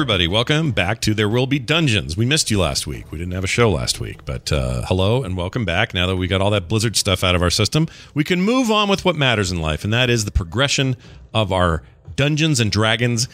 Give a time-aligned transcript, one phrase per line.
[0.00, 0.26] everybody.
[0.26, 2.16] Welcome back to There Will Be Dungeons.
[2.16, 3.12] We missed you last week.
[3.12, 5.92] We didn't have a show last week, but uh, hello and welcome back.
[5.92, 8.70] Now that we got all that Blizzard stuff out of our system, we can move
[8.70, 10.96] on with what matters in life, and that is the progression
[11.34, 11.82] of our
[12.16, 13.28] Dungeons and Dragons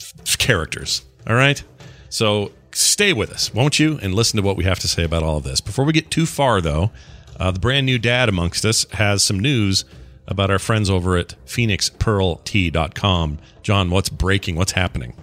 [0.00, 1.02] f- characters.
[1.26, 1.60] All right?
[2.08, 3.98] So stay with us, won't you?
[4.00, 5.60] And listen to what we have to say about all of this.
[5.60, 6.92] Before we get too far, though,
[7.40, 9.84] uh, the brand new dad amongst us has some news
[10.28, 13.38] about our friends over at phoenixpearltea.com.
[13.64, 14.54] John, what's breaking?
[14.54, 15.14] What's happening?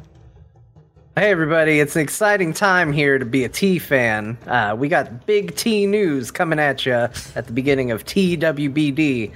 [1.18, 4.38] Hey everybody, it's an exciting time here to be a T fan.
[4.46, 9.32] Uh, we got big T news coming at you at the beginning of TWBD.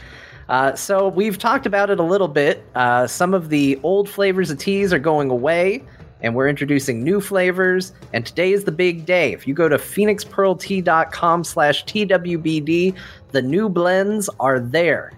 [0.48, 2.64] Uh, so we've talked about it a little bit.
[2.76, 5.84] Uh, some of the old flavors of teas are going away,
[6.22, 7.94] and we're introducing new flavors.
[8.14, 9.34] And today is the big day.
[9.34, 12.96] If you go to phoenixpearltea.com slash TWBD,
[13.32, 15.14] the new blends are there.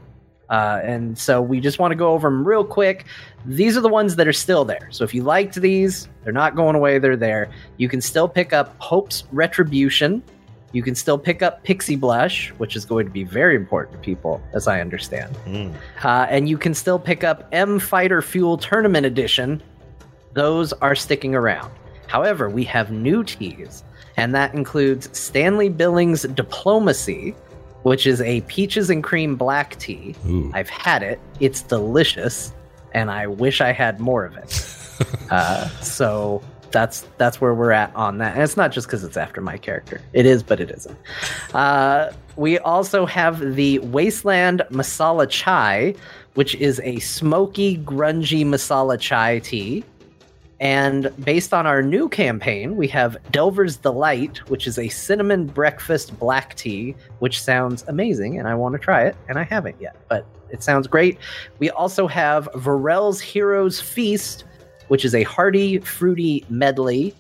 [0.50, 3.06] Uh, and so we just want to go over them real quick.
[3.46, 4.88] These are the ones that are still there.
[4.92, 7.50] So if you liked these, they're not going away, they're there.
[7.78, 10.24] You can still pick up Hope's Retribution.
[10.72, 14.04] You can still pick up Pixie Blush, which is going to be very important to
[14.04, 15.38] people, as I understand.
[16.04, 19.62] Uh, and you can still pick up M Fighter Fuel Tournament Edition.
[20.34, 21.72] Those are sticking around.
[22.08, 23.84] However, we have new teas,
[24.18, 27.36] and that includes Stanley Billings Diplomacy,
[27.84, 30.16] which is a peaches and cream black tea.
[30.28, 30.50] Ooh.
[30.56, 32.54] I've had it, it's delicious,
[32.94, 34.68] and I wish I had more of it.
[35.32, 36.42] uh, so
[36.72, 38.34] that's that's where we're at on that.
[38.34, 40.02] And it's not just because it's after my character.
[40.12, 40.98] It is, but it isn't.
[41.54, 45.96] Uh, we also have the Wasteland Masala Chai,
[46.34, 49.84] which is a smoky, grungy masala chai tea.
[50.60, 56.18] And based on our new campaign, we have Delver's Delight, which is a cinnamon breakfast
[56.20, 59.98] black tea, which sounds amazing, and I want to try it, and I haven't yet,
[60.08, 61.18] but it sounds great.
[61.60, 64.46] We also have Varel's Heroes Feast,
[64.88, 67.14] which is a hearty, fruity medley.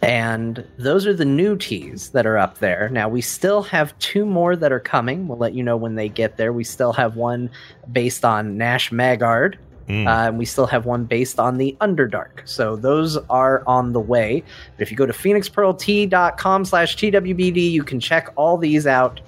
[0.00, 2.88] And those are the new teas that are up there.
[2.90, 5.26] Now, we still have two more that are coming.
[5.26, 6.52] We'll let you know when they get there.
[6.52, 7.50] We still have one
[7.90, 9.56] based on Nash Magard,
[9.88, 10.06] Mm.
[10.06, 12.42] uh, and we still have one based on the Underdark.
[12.44, 14.44] So those are on the way.
[14.76, 19.20] But if you go to phoenixpearltea.com slash TWBD, you can check all these out.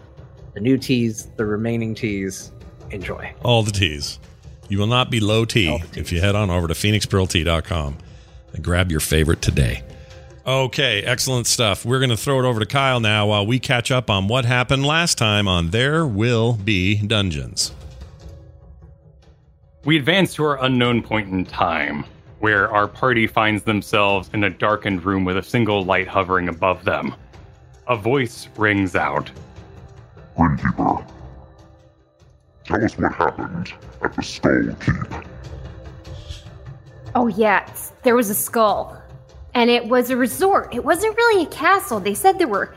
[0.53, 2.53] The new teas, the remaining teas.
[2.91, 3.33] Enjoy.
[3.43, 4.19] All the teas.
[4.69, 7.99] You will not be low tea if you head on over to phoenixpearltea.com
[8.53, 9.83] and grab your favorite today.
[10.47, 11.85] Okay, excellent stuff.
[11.85, 14.45] We're going to throw it over to Kyle now while we catch up on what
[14.45, 17.73] happened last time on There Will Be Dungeons.
[19.85, 22.05] We advance to our unknown point in time,
[22.39, 26.85] where our party finds themselves in a darkened room with a single light hovering above
[26.85, 27.15] them.
[27.89, 29.31] A voice rings out.
[30.37, 31.05] Grinkeeper,
[32.71, 33.73] tell us what happened
[34.03, 35.25] at the Skull Keep.
[37.15, 38.97] Oh, it's- There was a skull.
[39.55, 40.73] And it was a resort.
[40.73, 41.99] It wasn't really a castle.
[41.99, 42.73] They said there were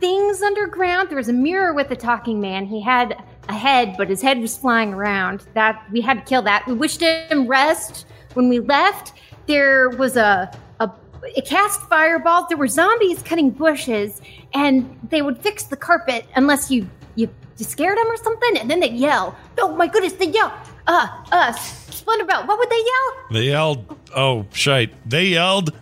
[0.00, 1.08] things underground.
[1.08, 2.66] There was a mirror with a talking man.
[2.66, 3.16] He had
[3.48, 5.44] a head, but his head was flying around.
[5.54, 6.66] That we had to kill that.
[6.68, 9.14] We wished him rest when we left.
[9.46, 10.90] There was a a
[11.36, 12.46] it cast fireballs.
[12.48, 14.22] There were zombies cutting bushes,
[14.54, 17.28] and they would fix the carpet unless you you,
[17.58, 19.36] you scared them or something, and then they yell.
[19.58, 20.52] Oh my goodness, they yell.
[20.86, 22.46] Uh, uh, Splinterbelt.
[22.46, 23.26] What would they yell?
[23.32, 24.92] They yelled, oh, shite.
[25.08, 25.72] They yelled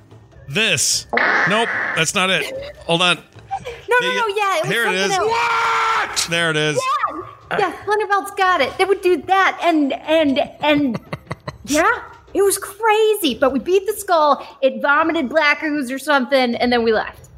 [0.49, 1.07] this.
[1.49, 2.77] Nope, that's not it.
[2.87, 3.17] Hold on.
[3.17, 4.29] No, They- no, no.
[4.29, 5.19] Yeah, it was Here it something is.
[5.19, 5.27] else.
[5.29, 6.27] What?
[6.31, 6.81] There it is.
[7.11, 8.77] Yeah, yeah, Splinterbelt's got it.
[8.79, 11.01] They would do that, and and and
[11.65, 12.03] yeah,
[12.35, 13.35] it was crazy.
[13.39, 14.47] But we beat the skull.
[14.63, 17.29] It vomited black ooze or something, and then we left.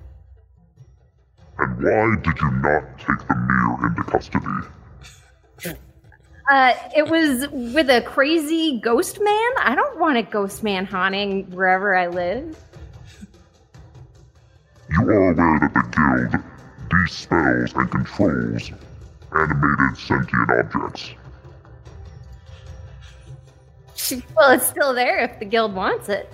[1.59, 3.54] And why did you not take the mirror
[3.85, 4.47] into custody?
[6.51, 9.51] Uh, it was with a crazy ghost man.
[9.61, 12.59] I don't want a ghost man haunting wherever I live.
[14.91, 16.45] You are aware that the Guild
[16.91, 18.71] de-spells and controls
[19.33, 21.15] animated sentient objects.
[24.37, 26.31] Well, it's still there if the guild wants it.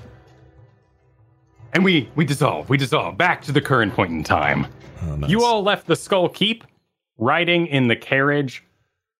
[1.72, 2.68] And we we dissolve.
[2.68, 4.66] We dissolve back to the current point in time.
[5.02, 5.30] Oh, nice.
[5.30, 6.64] You all left the Skull Keep,
[7.20, 8.64] riding in the carriage.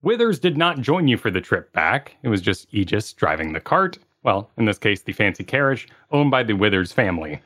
[0.03, 2.17] Withers did not join you for the trip back.
[2.23, 3.99] It was just Aegis driving the cart.
[4.23, 7.41] Well, in this case, the fancy carriage owned by the Withers family.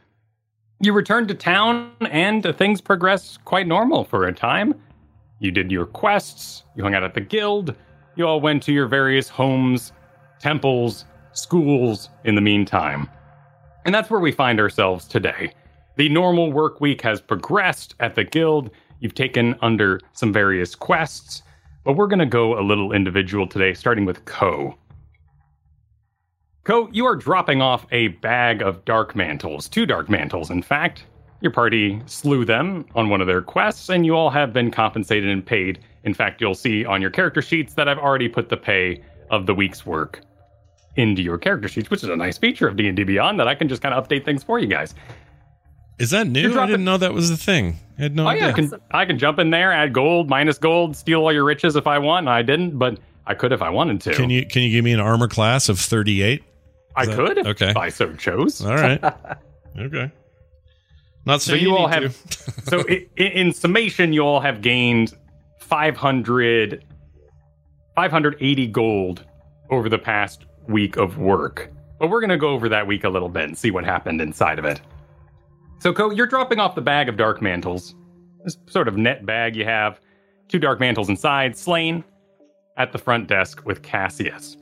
[0.80, 4.74] You returned to town, and uh, things progressed quite normal for a time.
[5.40, 7.74] You did your quests, you hung out at the guild,
[8.16, 9.92] you all went to your various homes,
[10.38, 13.08] temples, schools in the meantime.
[13.84, 15.52] And that's where we find ourselves today.
[15.96, 18.70] The normal work week has progressed at the guild.
[19.00, 21.42] You've taken under some various quests,
[21.84, 24.76] but we're going to go a little individual today, starting with Ko.
[26.64, 31.04] Co, you are dropping off a bag of dark mantles, two dark mantles, in fact.
[31.42, 35.28] Your party slew them on one of their quests, and you all have been compensated
[35.28, 35.80] and paid.
[36.04, 39.44] In fact, you'll see on your character sheets that I've already put the pay of
[39.44, 40.22] the week's work
[40.96, 43.68] into your character sheets, which is a nice feature of D&D Beyond that I can
[43.68, 44.94] just kind of update things for you guys.
[45.98, 46.58] Is that new?
[46.58, 47.78] I didn't know that was a thing.
[47.98, 48.42] I had no Oh idea.
[48.42, 51.44] yeah, I can I can jump in there, add gold, minus gold, steal all your
[51.44, 52.26] riches if I want.
[52.28, 54.12] I didn't, but I could if I wanted to.
[54.14, 56.42] Can you can you give me an armor class of 38?
[56.96, 57.72] I that- could, if okay.
[57.76, 58.64] I so chose.
[58.64, 59.02] All right.
[59.78, 60.10] okay.
[61.26, 62.52] Not So saying you all have, to.
[62.64, 65.14] so i- i- in summation, you all have gained
[65.60, 66.84] 500,
[67.96, 69.24] 580 gold
[69.70, 71.70] over the past week of work.
[71.98, 74.58] But we're gonna go over that week a little bit and see what happened inside
[74.58, 74.80] of it.
[75.78, 77.94] So, Co, you're dropping off the bag of dark mantles,
[78.44, 80.00] this sort of net bag you have,
[80.48, 82.04] two dark mantles inside, slain
[82.76, 84.56] at the front desk with Cassius.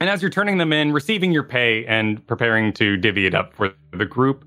[0.00, 3.54] And as you're turning them in, receiving your pay, and preparing to divvy it up
[3.54, 4.44] for the group,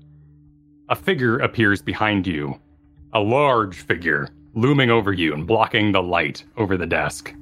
[0.88, 2.60] a figure appears behind you.
[3.12, 7.34] A large figure looming over you and blocking the light over the desk.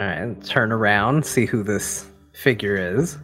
[0.00, 3.18] All right, turn around, see who this figure is.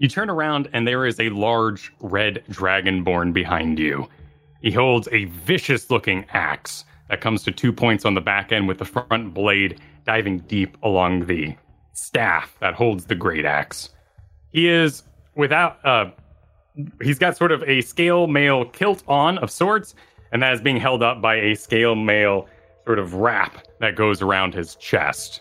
[0.00, 4.08] You turn around and there is a large red dragonborn behind you.
[4.62, 8.66] He holds a vicious looking axe that comes to two points on the back end
[8.66, 11.54] with the front blade diving deep along the
[11.92, 13.90] staff that holds the great axe.
[14.50, 15.04] He is
[15.36, 16.10] without uh
[17.00, 19.94] he's got sort of a scale mail kilt on of sorts,
[20.32, 22.48] and that is being held up by a scale mail
[22.84, 25.40] sort of wrap that goes around his chest.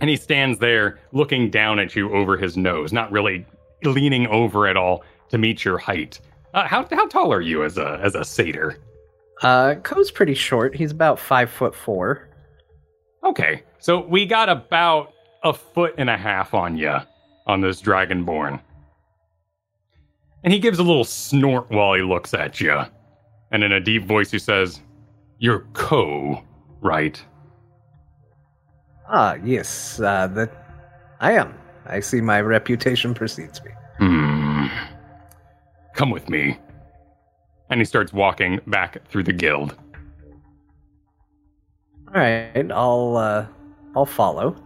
[0.00, 3.44] And he stands there looking down at you over his nose, not really
[3.82, 6.20] leaning over at all to meet your height.
[6.54, 8.78] Uh, how how tall are you as a as a satyr?
[9.42, 10.74] Uh, Ko's pretty short.
[10.74, 12.28] He's about five foot four.
[13.24, 15.12] Okay, so we got about
[15.42, 16.96] a foot and a half on you
[17.46, 18.60] on this dragonborn.
[20.44, 22.82] And he gives a little snort while he looks at you.
[23.50, 24.80] And in a deep voice, he says,
[25.38, 26.42] You're Co,
[26.80, 27.22] right?
[29.08, 30.52] Ah, yes, uh, that
[31.20, 31.54] I am.
[31.86, 33.70] I see my reputation precedes me.
[33.98, 34.66] Hmm.
[35.94, 36.58] Come with me.
[37.70, 39.76] And he starts walking back through the guild.
[42.08, 43.46] All right, I'll uh,
[43.94, 44.56] I'll follow.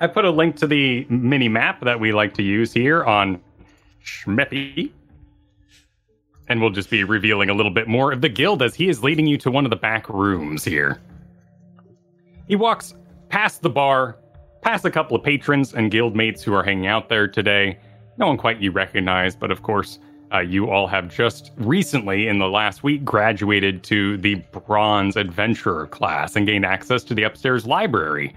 [0.00, 3.40] I put a link to the mini map that we like to use here on
[4.04, 4.92] Shmeppy.
[6.48, 9.02] And we'll just be revealing a little bit more of the guild as he is
[9.02, 11.00] leading you to one of the back rooms here.
[12.46, 12.94] He walks
[13.28, 14.16] past the bar,
[14.62, 17.78] past a couple of patrons and guild mates who are hanging out there today.
[18.16, 19.98] No one quite you recognize, but of course,
[20.32, 24.36] uh, you all have just recently, in the last week, graduated to the
[24.66, 28.34] Bronze Adventurer class and gained access to the upstairs library.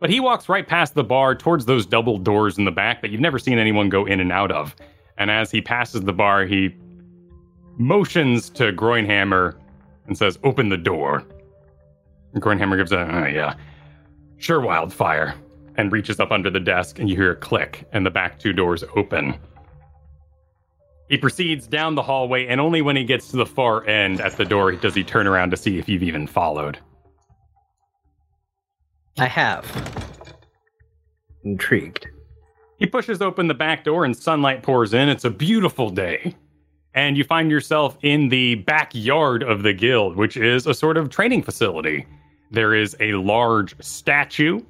[0.00, 3.10] But he walks right past the bar towards those double doors in the back that
[3.10, 4.76] you've never seen anyone go in and out of.
[5.16, 6.74] And as he passes the bar, he
[7.76, 9.56] motions to Groinhammer
[10.06, 11.24] and says, Open the door.
[12.32, 13.54] And Groinhammer gives a, "Uh, yeah.
[14.38, 15.34] Sure, wildfire.
[15.76, 18.52] And reaches up under the desk, and you hear a click, and the back two
[18.52, 19.34] doors open.
[21.08, 24.36] He proceeds down the hallway, and only when he gets to the far end at
[24.36, 26.78] the door does he turn around to see if you've even followed.
[29.18, 29.64] I have.
[31.44, 32.06] Intrigued.
[32.78, 35.08] He pushes open the back door and sunlight pours in.
[35.08, 36.34] It's a beautiful day.
[36.94, 41.10] And you find yourself in the backyard of the guild, which is a sort of
[41.10, 42.06] training facility.
[42.50, 44.60] There is a large statue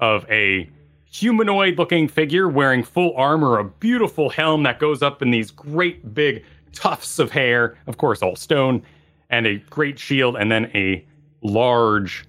[0.00, 0.68] of a
[1.10, 6.12] humanoid looking figure wearing full armor, a beautiful helm that goes up in these great
[6.14, 8.82] big tufts of hair, of course, all stone,
[9.30, 11.02] and a great shield, and then a
[11.42, 12.26] large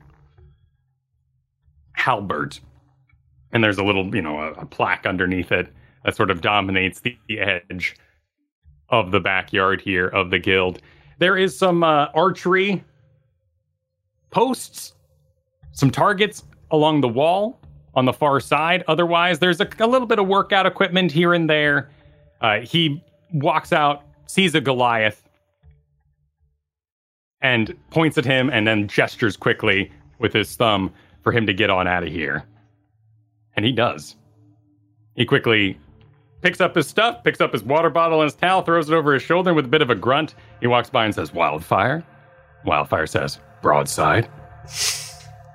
[1.94, 2.58] halberd
[3.52, 5.68] and there's a little, you know, a, a plaque underneath it
[6.04, 7.96] that sort of dominates the, the edge
[8.90, 10.82] of the backyard here of the guild.
[11.20, 12.84] There is some uh, archery
[14.30, 14.94] posts,
[15.72, 17.60] some targets along the wall
[17.96, 18.84] on the far side.
[18.88, 21.90] Otherwise, there's a, a little bit of workout equipment here and there.
[22.42, 23.04] Uh, he
[23.34, 25.28] walks out, sees a Goliath,
[27.42, 31.70] and points at him, and then gestures quickly with his thumb for him to get
[31.70, 32.44] on out of here.
[33.56, 34.16] And he does.
[35.16, 35.80] He quickly
[36.48, 39.14] picks up his stuff, picks up his water bottle and his towel, throws it over
[39.14, 42.06] his shoulder, with a bit of a grunt, he walks by and says, Wildfire.
[42.64, 44.30] Wildfire says, Broadside.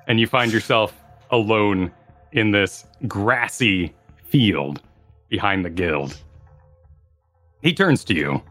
[0.05, 0.95] And you find yourself
[1.31, 1.91] alone
[2.33, 3.91] in this grassy
[4.23, 4.83] field
[5.29, 6.15] behind the guild.
[7.63, 8.43] He turns to you.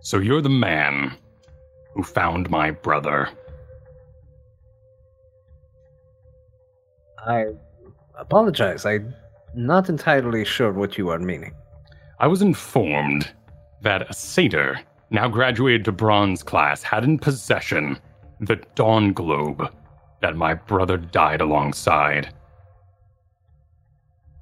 [0.00, 1.12] So you're the man.
[1.94, 3.28] who found my brother.
[7.18, 7.48] I
[8.18, 8.86] apologize.
[8.86, 9.14] I'm
[9.54, 11.54] not entirely sure what you are meaning.
[12.18, 13.32] I was informed
[13.82, 14.80] that a satyr,
[15.10, 17.98] now graduated to bronze class, had in possession
[18.40, 19.72] the Dawn Globe
[20.20, 22.32] that my brother died alongside.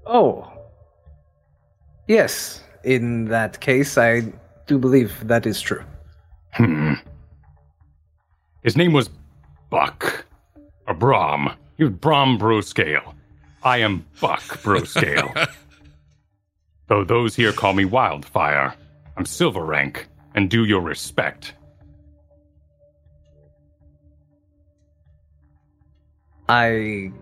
[0.06, 0.50] Oh.
[2.06, 4.32] Yes, in that case, I
[4.66, 5.82] do believe that is true.
[6.52, 6.94] Hmm.
[8.62, 9.10] His name was
[9.70, 10.26] Buck.
[10.86, 11.52] Or Brom.
[11.76, 13.14] He was Brom Broscale.
[13.62, 15.48] I am Buck Broscale.
[16.86, 18.74] Though those here call me Wildfire.
[19.16, 21.54] I'm silver rank, and due your respect.
[26.48, 27.12] I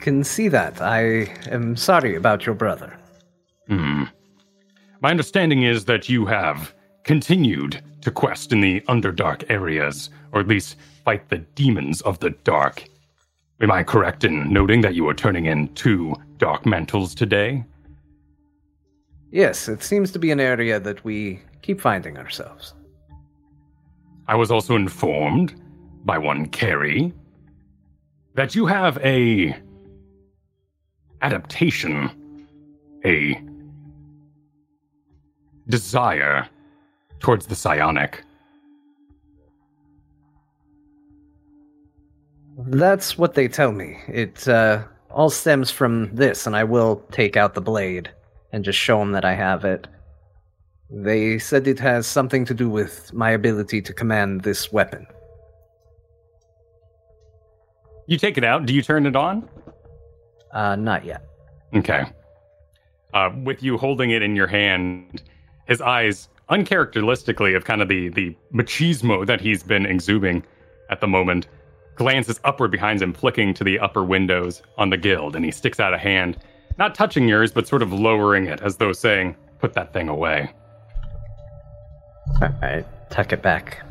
[0.00, 0.80] can see that.
[0.80, 2.96] I am sorry about your brother.
[3.66, 4.04] Hmm.
[5.00, 10.46] My understanding is that you have continued to quest in the Underdark areas, or at
[10.46, 12.84] least fight the demons of the dark.
[13.60, 17.64] Am I correct in noting that you are turning in two dark mantles today?
[19.30, 22.74] Yes, it seems to be an area that we keep finding ourselves.
[24.26, 25.60] I was also informed
[26.04, 27.12] by one Carrie
[28.34, 29.56] that you have a
[31.22, 32.46] adaptation,
[33.04, 33.40] a
[35.68, 36.48] desire
[37.20, 38.24] towards the psionic.
[42.56, 43.98] That's what they tell me.
[44.06, 48.10] It uh, all stems from this, and I will take out the blade
[48.52, 49.88] and just show them that I have it.
[50.90, 55.06] They said it has something to do with my ability to command this weapon.
[58.06, 58.66] You take it out.
[58.66, 59.48] Do you turn it on?
[60.52, 61.26] Uh, not yet.
[61.74, 62.04] Okay.
[63.12, 65.22] Uh, with you holding it in your hand,
[65.66, 70.44] his eyes, uncharacteristically of kind of the, the machismo that he's been exuding
[70.90, 71.48] at the moment,
[71.94, 75.80] glances upward behind him, flicking to the upper windows on the guild, and he sticks
[75.80, 76.38] out a hand,
[76.78, 80.52] not touching yours, but sort of lowering it as though saying, Put that thing away.
[82.42, 83.82] Alright, tuck it back.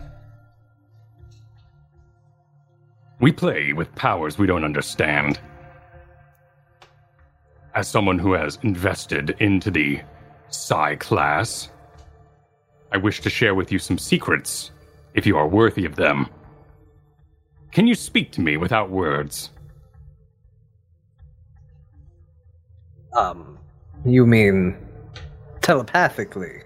[3.19, 5.39] We play with powers we don't understand.
[7.73, 10.01] As someone who has invested into the
[10.49, 11.69] Psi class,
[12.91, 14.71] I wish to share with you some secrets,
[15.15, 16.27] if you are worthy of them.
[17.73, 19.49] Can you speak to me without words?
[23.17, 23.57] Um,
[24.05, 24.77] you mean
[25.61, 26.61] telepathically?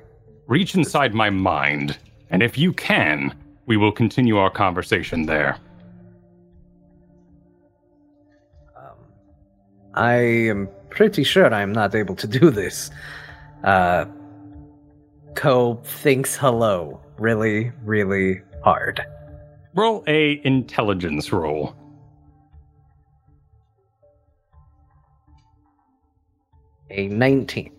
[0.47, 1.97] Reach inside my mind,
[2.29, 3.33] and if you can,
[3.67, 5.57] we will continue our conversation there.
[8.75, 8.97] Um,
[9.93, 12.91] I am pretty sure I am not able to do this.
[13.63, 14.05] Uh,
[15.35, 19.05] Ko thinks hello really, really hard.
[19.77, 21.75] Roll a intelligence roll.
[26.89, 27.71] A 19.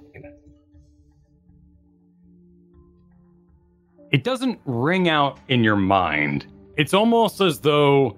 [4.12, 6.46] It doesn't ring out in your mind.
[6.76, 8.16] It's almost as though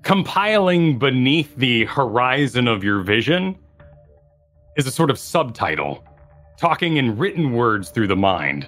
[0.00, 3.54] compiling beneath the horizon of your vision
[4.78, 6.02] is a sort of subtitle,
[6.56, 8.66] talking in written words through the mind,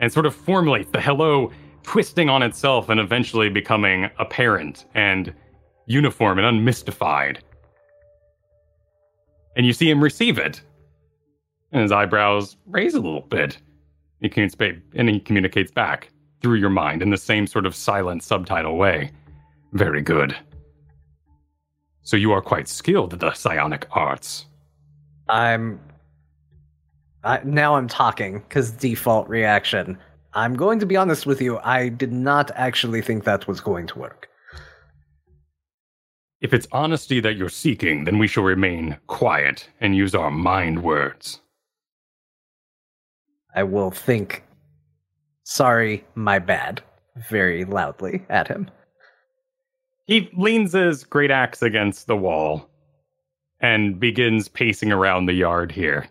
[0.00, 1.52] and sort of formulates the hello
[1.86, 5.32] twisting on itself and eventually becoming apparent and
[5.86, 7.38] uniform and unmystified.
[9.56, 10.60] And you see him receive it.
[11.72, 13.58] And his eyebrows raise a little bit.
[14.20, 16.10] He communicates, and he communicates back
[16.42, 19.12] through your mind in the same sort of silent subtitle way.
[19.72, 20.36] Very good.
[22.02, 24.46] So you are quite skilled at the psionic arts.
[25.28, 25.80] I'm.
[27.24, 29.98] I, now I'm talking because default reaction.
[30.36, 31.58] I'm going to be honest with you.
[31.64, 34.28] I did not actually think that was going to work.
[36.42, 40.82] If it's honesty that you're seeking, then we shall remain quiet and use our mind
[40.82, 41.40] words.
[43.54, 44.44] I will think,
[45.44, 46.82] sorry, my bad,
[47.30, 48.70] very loudly at him.
[50.06, 52.68] He leans his great axe against the wall
[53.60, 56.10] and begins pacing around the yard here.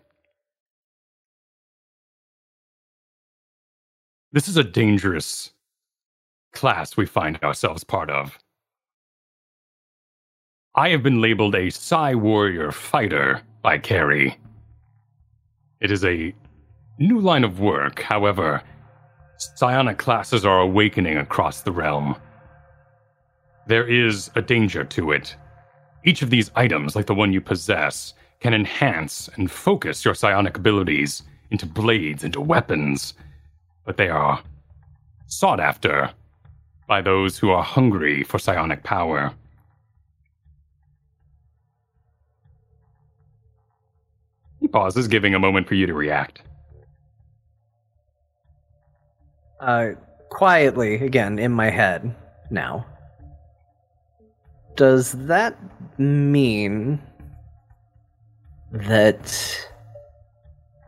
[4.32, 5.52] This is a dangerous
[6.52, 8.38] class we find ourselves part of.
[10.74, 14.36] I have been labeled a Psi Warrior Fighter by Carrie.
[15.80, 16.34] It is a
[16.98, 18.62] new line of work, however,
[19.38, 22.16] psionic classes are awakening across the realm.
[23.68, 25.36] There is a danger to it.
[26.04, 30.56] Each of these items, like the one you possess, can enhance and focus your psionic
[30.56, 33.14] abilities into blades, into weapons,
[33.86, 34.42] but they are
[35.26, 36.10] sought after
[36.86, 39.32] by those who are hungry for psionic power.
[44.60, 46.42] He pauses, giving a moment for you to react.
[49.60, 49.90] Uh,
[50.28, 52.14] quietly, again, in my head
[52.50, 52.84] now.
[54.74, 55.56] Does that
[55.98, 57.00] mean
[58.72, 59.68] that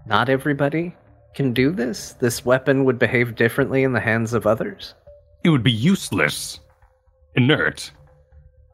[0.06, 0.94] not everybody
[1.38, 2.14] can do this?
[2.14, 4.96] This weapon would behave differently in the hands of others?
[5.44, 6.58] It would be useless,
[7.36, 7.92] inert,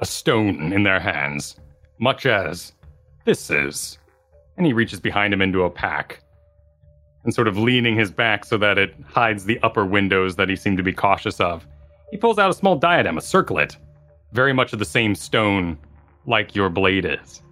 [0.00, 1.56] a stone in their hands,
[1.98, 2.72] much as
[3.26, 3.98] this is.
[4.56, 6.22] And he reaches behind him into a pack
[7.24, 10.56] and sort of leaning his back so that it hides the upper windows that he
[10.56, 11.66] seemed to be cautious of.
[12.10, 13.76] He pulls out a small diadem, a circlet,
[14.32, 15.76] very much of the same stone
[16.24, 17.42] like your blade is.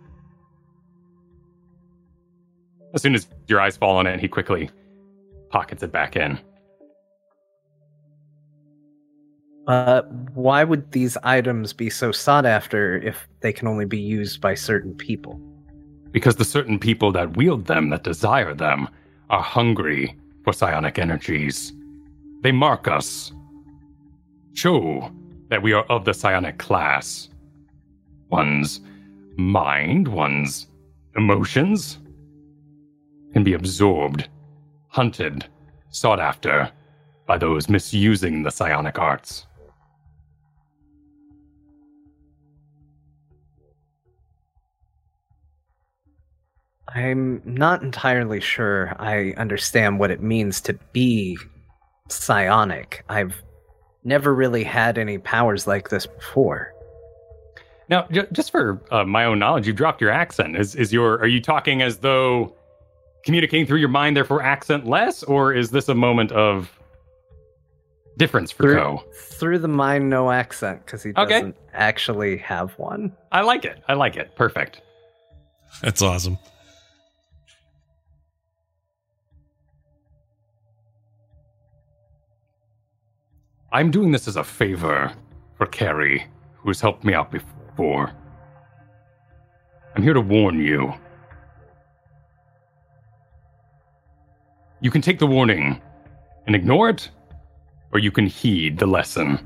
[2.95, 4.71] As soon as your eyes fall on it, he quickly
[5.53, 6.39] pockets it back in.
[9.69, 10.03] Uh,
[10.35, 14.55] why would these items be so sought after if they can only be used by
[14.55, 15.41] certain people?
[16.11, 18.89] Because the certain people that wield them, that desire them,
[19.31, 21.73] are hungry for psionic energies.
[22.43, 23.33] They mark us,
[24.55, 25.11] show
[25.49, 27.29] that we are of the psionic class.
[28.31, 28.81] One's
[29.37, 30.67] mind, one's
[31.17, 31.99] emotions
[33.33, 34.29] can be absorbed,
[34.93, 35.47] hunted,
[35.89, 36.71] sought after
[37.27, 39.47] by those misusing the psionic arts.
[46.89, 51.39] I'm not entirely sure I understand what it means to be
[52.09, 53.03] psionic.
[53.09, 53.43] I've
[54.05, 56.75] never really had any powers like this before.
[57.89, 60.55] Now, j- just for uh, my own knowledge, you dropped your accent.
[60.57, 62.55] Is is your are you talking as though
[63.25, 66.77] communicating through your mind, therefore accent less, or is this a moment of
[68.19, 69.05] difference for Through, Ko?
[69.15, 73.13] through the mind, no accent, because he doesn't actually have one.
[73.31, 73.83] I like it.
[73.89, 74.35] I like it.
[74.37, 74.83] Perfect.
[75.83, 76.39] That's awesome.
[83.73, 85.13] I'm doing this as a favor
[85.57, 88.13] for Carrie, who's helped me out before.
[89.97, 90.93] I'm here to warn you.
[94.83, 95.81] You can take the warning
[96.45, 97.09] and ignore it,
[97.93, 99.39] or you can heed the lesson.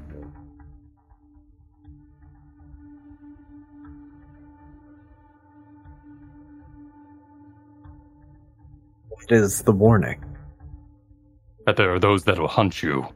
[9.11, 10.25] What is the warning.
[11.66, 13.07] That there are those that will hunt you,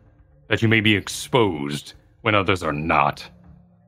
[0.50, 3.26] that you may be exposed when others are not,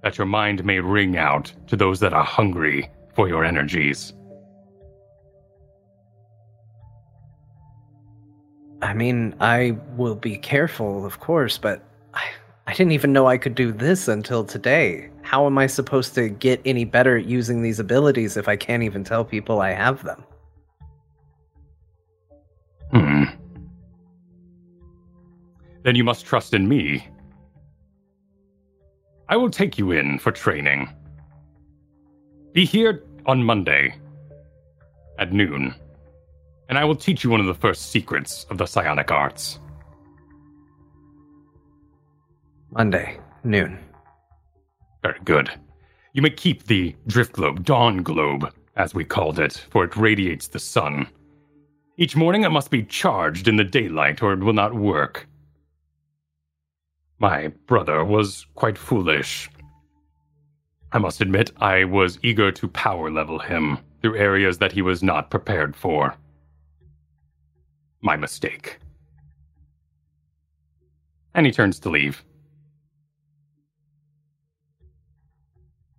[0.02, 4.14] that your mind may ring out to those that are hungry for your energies.
[8.82, 12.22] I mean, I will be careful, of course, but I,
[12.66, 15.08] I didn't even know I could do this until today.
[15.22, 18.82] How am I supposed to get any better at using these abilities if I can't
[18.82, 20.24] even tell people I have them?
[22.90, 23.24] Hmm.
[25.84, 27.06] Then you must trust in me.
[29.28, 30.92] I will take you in for training.
[32.52, 33.94] Be here on Monday
[35.18, 35.74] at noon,
[36.68, 39.58] and I will teach you one of the first secrets of the psionic arts.
[42.70, 43.78] Monday, noon.
[45.02, 45.50] Very good.
[46.14, 50.48] You may keep the drift globe, dawn globe, as we called it, for it radiates
[50.48, 51.06] the sun.
[51.98, 55.28] Each morning it must be charged in the daylight, or it will not work.
[57.18, 59.50] My brother was quite foolish.
[60.92, 65.02] I must admit, I was eager to power level him through areas that he was
[65.02, 66.16] not prepared for.
[68.02, 68.78] My mistake.
[71.34, 72.22] And he turns to leave.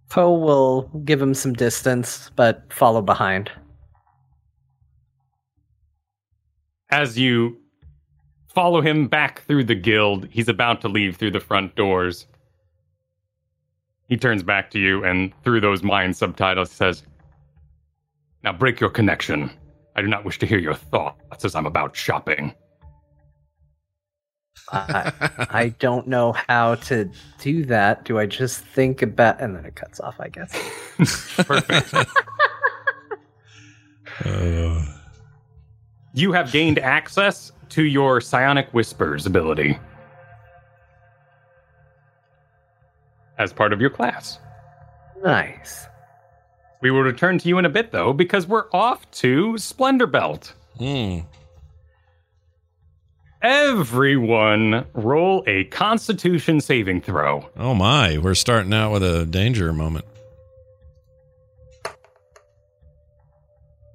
[0.09, 3.49] Poe will give him some distance, but follow behind.
[6.93, 7.57] as you
[8.53, 12.27] follow him back through the guild, he's about to leave through the front doors.
[14.07, 17.01] He turns back to you and through those mind subtitles says,
[18.43, 19.49] Now break your connection.
[19.95, 22.53] I do not wish to hear your thoughts as I'm about shopping.
[24.71, 25.12] I,
[25.49, 28.06] I don't know how to do that.
[28.06, 30.51] Do I just think about and then it cuts off, I guess.
[31.38, 31.93] Perfect.
[34.25, 34.86] Uh,
[36.13, 39.77] you have gained access to your psionic whispers ability
[43.38, 44.39] as part of your class.
[45.23, 45.88] Nice.
[46.83, 50.53] We will return to you in a bit, though, because we're off to Splendor Belt.
[50.77, 51.19] hmm.
[53.41, 57.49] Everyone roll a constitution saving throw.
[57.57, 60.03] Oh my, we're starting out with a danger moment.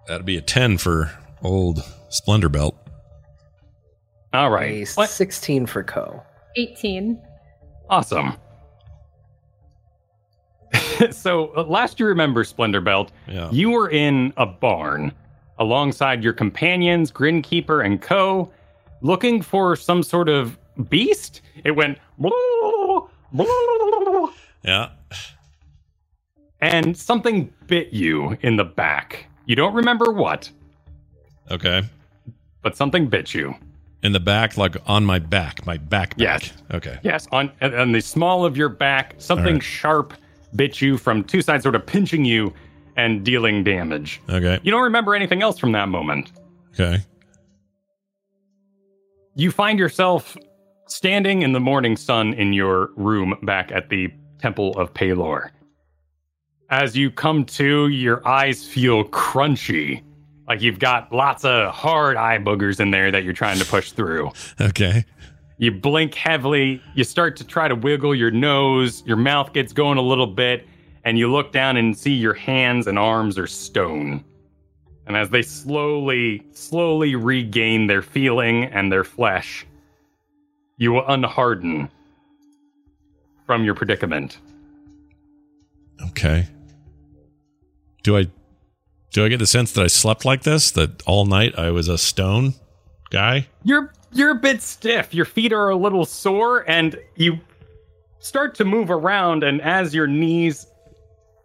[0.06, 2.74] That'd be a 10 for old Splendor Belt.
[4.32, 6.22] All A 16 for Co.
[6.56, 7.22] 18.
[7.90, 8.34] Awesome.
[11.10, 13.50] so, uh, last you remember, Splendor Belt, Yeah.
[13.50, 15.12] you were in a barn
[15.58, 18.50] alongside your companions, Grinkeeper and Co.,
[19.00, 20.58] looking for some sort of
[20.88, 21.40] beast.
[21.64, 21.98] It went.
[24.64, 24.90] Yeah.
[26.60, 29.26] And something bit you in the back.
[29.46, 30.50] You don't remember what,
[31.50, 31.82] Okay.
[32.62, 33.54] but something bit you.
[34.02, 36.10] In the back, like on my back, my back.
[36.10, 36.18] back.
[36.18, 36.52] Yes.
[36.72, 36.98] Okay.
[37.02, 39.62] Yes, on on the small of your back, something right.
[39.62, 40.14] sharp
[40.54, 42.52] bit you from two sides, sort of pinching you
[42.96, 44.20] and dealing damage.
[44.28, 44.58] Okay.
[44.62, 46.32] You don't remember anything else from that moment.
[46.74, 47.02] Okay.
[49.34, 50.36] You find yourself
[50.86, 55.50] standing in the morning sun in your room back at the Temple of Pelor.
[56.70, 60.02] As you come to, your eyes feel crunchy.
[60.48, 63.92] Like you've got lots of hard eye boogers in there that you're trying to push
[63.92, 64.32] through.
[64.60, 65.04] Okay.
[65.58, 69.98] You blink heavily, you start to try to wiggle your nose, your mouth gets going
[69.98, 70.66] a little bit,
[71.04, 74.24] and you look down and see your hands and arms are stone.
[75.06, 79.66] And as they slowly, slowly regain their feeling and their flesh,
[80.76, 81.90] you will unharden
[83.46, 84.38] from your predicament.
[86.10, 86.46] Okay.
[88.04, 88.26] Do I
[89.10, 90.70] do I get the sense that I slept like this?
[90.70, 92.54] That all night I was a stone
[93.10, 93.48] guy?
[93.64, 95.12] You're you're a bit stiff.
[95.14, 97.38] Your feet are a little sore, and you
[98.20, 99.42] start to move around.
[99.44, 100.66] And as your knees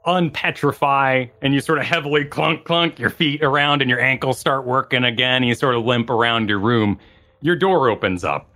[0.06, 4.66] unpetrify, and you sort of heavily clunk clunk your feet around, and your ankles start
[4.66, 7.00] working again, you sort of limp around your room.
[7.42, 8.50] Your door opens up,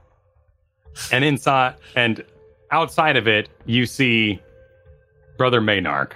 [1.11, 2.23] and inside and
[2.71, 4.41] outside of it, you see
[5.37, 6.13] Brother Maynark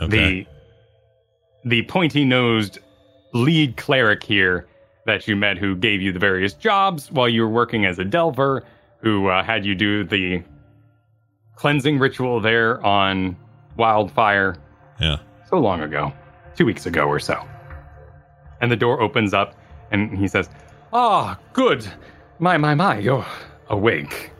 [0.00, 0.46] Okay.
[1.64, 2.78] the the pointy nosed
[3.34, 4.66] lead cleric here
[5.06, 8.04] that you met who gave you the various jobs while you were working as a
[8.04, 8.64] delver
[8.98, 10.42] who uh, had you do the
[11.56, 13.36] cleansing ritual there on
[13.76, 14.56] wildfire
[15.00, 15.16] yeah.
[15.48, 16.12] so long ago
[16.54, 17.42] two weeks ago or so
[18.60, 19.54] and the door opens up
[19.90, 20.48] and he says
[20.92, 21.86] ah good
[22.38, 23.24] my my my you're
[23.68, 24.30] awake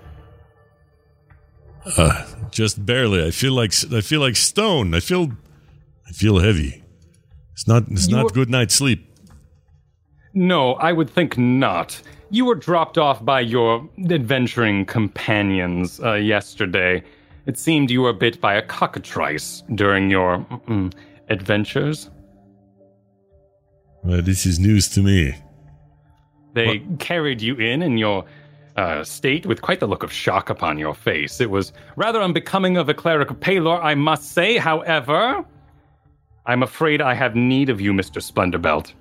[1.85, 3.27] Uh, just barely.
[3.27, 4.95] I feel like I feel like stone.
[4.95, 5.33] I feel
[6.09, 6.85] I feel heavy.
[7.55, 9.05] It's not it's You not were- good night's sleep.
[10.35, 12.01] No, I would think not.
[12.31, 17.03] You were dropped off by your adventuring companions uh, yesterday.
[17.47, 20.47] It seemed you were bit by a cockatrice during your
[21.29, 22.09] adventures.
[24.09, 25.35] Uh, this is news to me.
[26.55, 28.25] They carried you in in your
[28.77, 31.41] uh, state with quite the look of shock upon your face.
[31.41, 34.59] It was rather unbecoming of a cleric of Pelor, I must say.
[34.59, 35.45] However,
[36.47, 38.23] I'm afraid I have need of you, Mr.
[38.23, 38.93] Splendor-Belt.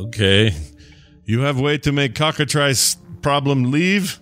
[0.00, 0.54] Okay.
[1.24, 4.20] You have way to make cockatrice problem leave?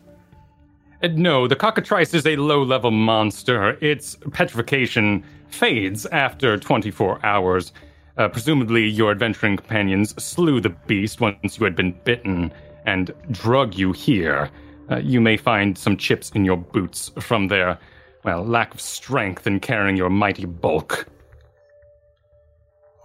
[1.03, 3.77] Uh, No, the cockatrice is a low level monster.
[3.85, 7.73] Its petrification fades after 24 hours.
[8.17, 12.53] Uh, presumably, your adventuring companions slew the beast once you had been bitten
[12.87, 14.51] and drug you here.
[14.91, 17.79] Uh, you may find some chips in your boots from their,
[18.25, 21.07] well, lack of strength in carrying your mighty bulk.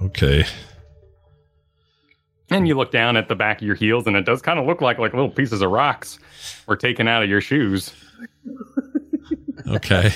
[0.02, 0.46] Okay.
[2.52, 4.66] And you look down at the back of your heels, and it does kind of
[4.66, 6.18] look like like little pieces of rocks
[6.68, 7.94] were taken out of your shoes.
[9.68, 10.12] Okay.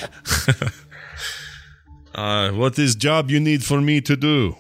[2.16, 4.56] uh, what is job you need for me to do?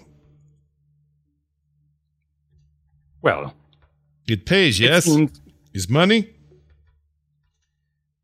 [3.23, 3.55] Well,
[4.27, 5.05] It pays, it yes?
[5.05, 5.41] seems-
[5.73, 6.29] Is money?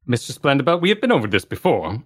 [0.07, 0.31] Mr.
[0.37, 2.03] Splendibelt, we have been over this before.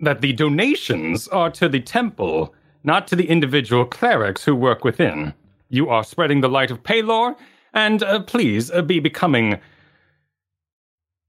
[0.00, 5.32] That the donations are to the temple, not to the individual clerics who work within.
[5.68, 7.36] You are spreading the light of Pelor,
[7.72, 9.58] and uh, please uh, be becoming.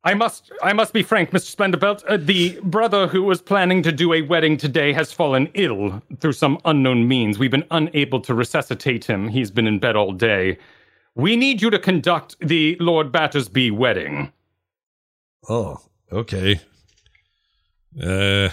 [0.03, 1.53] I must, I must be frank, Mr.
[1.55, 2.03] Splendibelt.
[2.07, 6.33] Uh, the brother who was planning to do a wedding today has fallen ill through
[6.33, 7.39] some unknown means.
[7.39, 9.27] We've been unable to resuscitate him.
[9.27, 10.57] He's been in bed all day.
[11.15, 14.31] We need you to conduct the Lord Battersby wedding.
[15.49, 15.79] Oh,
[16.11, 16.61] okay.
[18.01, 18.49] Uh,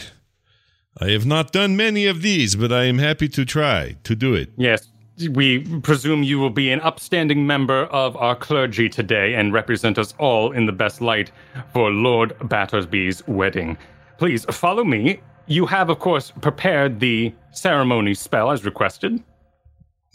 [0.98, 4.34] I have not done many of these, but I am happy to try to do
[4.34, 4.50] it.
[4.56, 4.88] Yes,
[5.30, 10.12] we presume you will be an upstanding member of our clergy today and represent us
[10.18, 11.30] all in the best light
[11.72, 13.78] for Lord Battersby's wedding.
[14.18, 15.20] Please follow me.
[15.46, 19.22] You have, of course, prepared the ceremony spell as requested.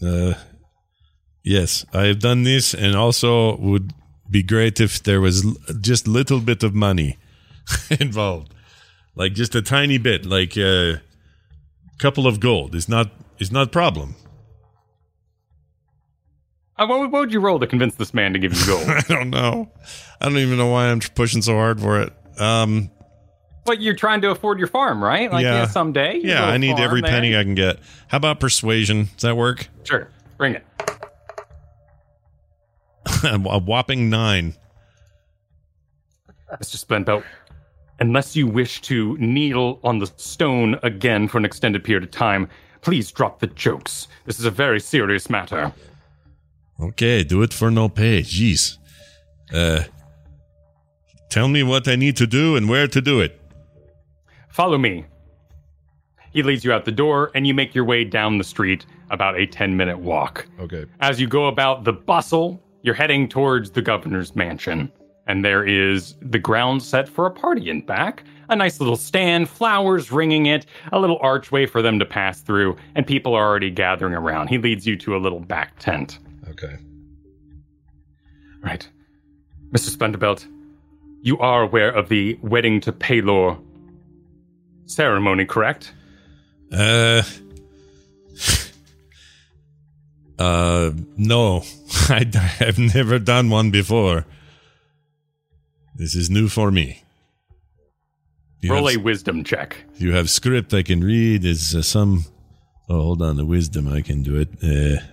[0.02, 0.34] Uh,
[1.44, 3.94] yes, I have done this, and also would
[4.30, 5.46] be great if there was
[5.82, 7.18] just little bit of money
[8.00, 8.54] involved,
[9.16, 11.02] like just a tiny bit, like a
[12.00, 14.16] couple of gold is not is not problem.
[16.80, 18.88] Uh, what, would- you roll to convince this man to give you gold?
[18.88, 19.70] I don't know.
[20.22, 22.14] I don't even know why I'm pushing so hard for it.
[22.40, 22.90] Um,
[23.66, 25.32] but you're trying to afford your farm, right?
[25.32, 25.56] Like, Yeah.
[25.56, 26.20] yeah, someday.
[26.24, 27.12] yeah, I need every there.
[27.12, 27.80] penny I can get.
[28.08, 29.10] How about persuasion?
[29.16, 29.68] Does that work?
[29.84, 30.66] Sure, bring it.
[33.24, 34.56] a whopping nine.
[36.62, 36.84] Mr.
[36.84, 37.24] Splendbelt,
[38.00, 42.48] unless you wish to kneel on the stone again for an extended period of time,
[42.82, 44.08] please drop the jokes.
[44.26, 45.72] This is a very serious matter.
[46.82, 48.22] Okay, do it for no pay.
[48.22, 48.78] Jeez.
[49.54, 49.84] Uh,
[51.30, 53.40] tell me what I need to do and where to do it.
[54.50, 55.06] Follow me.
[56.32, 59.38] He leads you out the door, and you make your way down the street, about
[59.40, 60.48] a 10 minute walk.
[60.60, 60.86] Okay.
[61.00, 64.92] As you go about the bustle, you're heading towards the governor's mansion.
[65.28, 68.24] And there is the ground set for a party in back.
[68.50, 72.76] A nice little stand, flowers ringing it, a little archway for them to pass through,
[72.96, 74.48] and people are already gathering around.
[74.48, 76.18] He leads you to a little back tent.
[76.50, 76.78] Okay.
[78.62, 78.88] Right.
[79.72, 79.96] Mr.
[79.96, 80.46] Splendibelt,
[81.22, 83.62] you are aware of the wedding to Pelor
[84.86, 85.94] ceremony, correct?
[86.72, 87.24] Uh.
[90.40, 91.64] Uh, no.
[92.10, 92.24] I
[92.60, 94.26] have never done one before.
[95.96, 97.04] This is new for me.
[98.62, 99.76] You Roll have, a wisdom check.
[99.98, 101.44] you have script I can read.
[101.44, 102.24] Is uh, some.
[102.88, 103.36] Oh, hold on.
[103.36, 104.50] The wisdom I can do it.
[104.64, 105.04] Uh,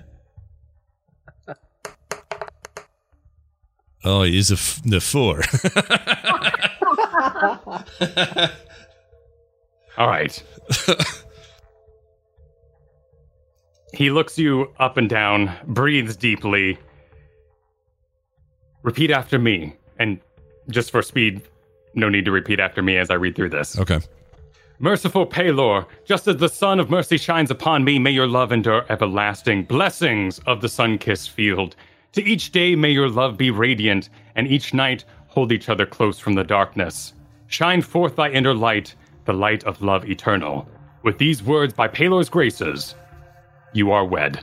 [4.06, 5.42] oh, is a f- the four.
[9.98, 10.42] All right.
[13.94, 16.78] he looks you up and down, breathes deeply.
[18.82, 19.74] Repeat after me.
[19.98, 20.20] And
[20.70, 21.42] just for speed,
[21.94, 23.78] no need to repeat after me as I read through this.
[23.78, 24.00] okay.
[24.78, 28.84] Merciful Pelor, just as the sun of mercy shines upon me, may your love endure
[28.90, 29.64] everlasting.
[29.64, 31.74] Blessings of the sun kissed field.
[32.16, 36.18] To each day may your love be radiant, and each night hold each other close
[36.18, 37.12] from the darkness.
[37.46, 38.94] Shine forth thy inner light,
[39.26, 40.66] the light of love eternal.
[41.02, 42.94] With these words by Pelor's graces,
[43.74, 44.42] you are wed.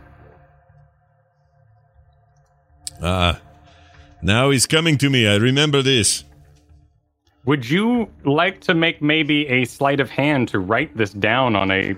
[3.02, 3.42] Ah.
[4.22, 5.28] now he's coming to me.
[5.28, 6.26] I remember this.
[7.46, 11.72] Would you like to make maybe a sleight of hand to write this down on
[11.72, 11.96] a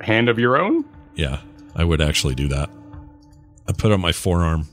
[0.00, 0.86] hand of your own?
[1.14, 1.42] Yeah,
[1.76, 2.70] I would actually do that.
[3.72, 4.68] I put on my forearm,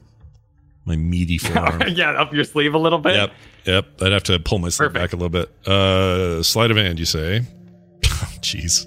[0.86, 1.84] my meaty forearm.
[1.90, 3.16] yeah, up your sleeve a little bit.
[3.16, 3.32] yep,
[3.66, 3.86] yep.
[4.02, 5.12] I'd have to pull myself Perfect.
[5.12, 5.68] back a little bit.
[5.68, 7.46] Uh, sleight of hand, you say?
[8.42, 8.86] Jeez,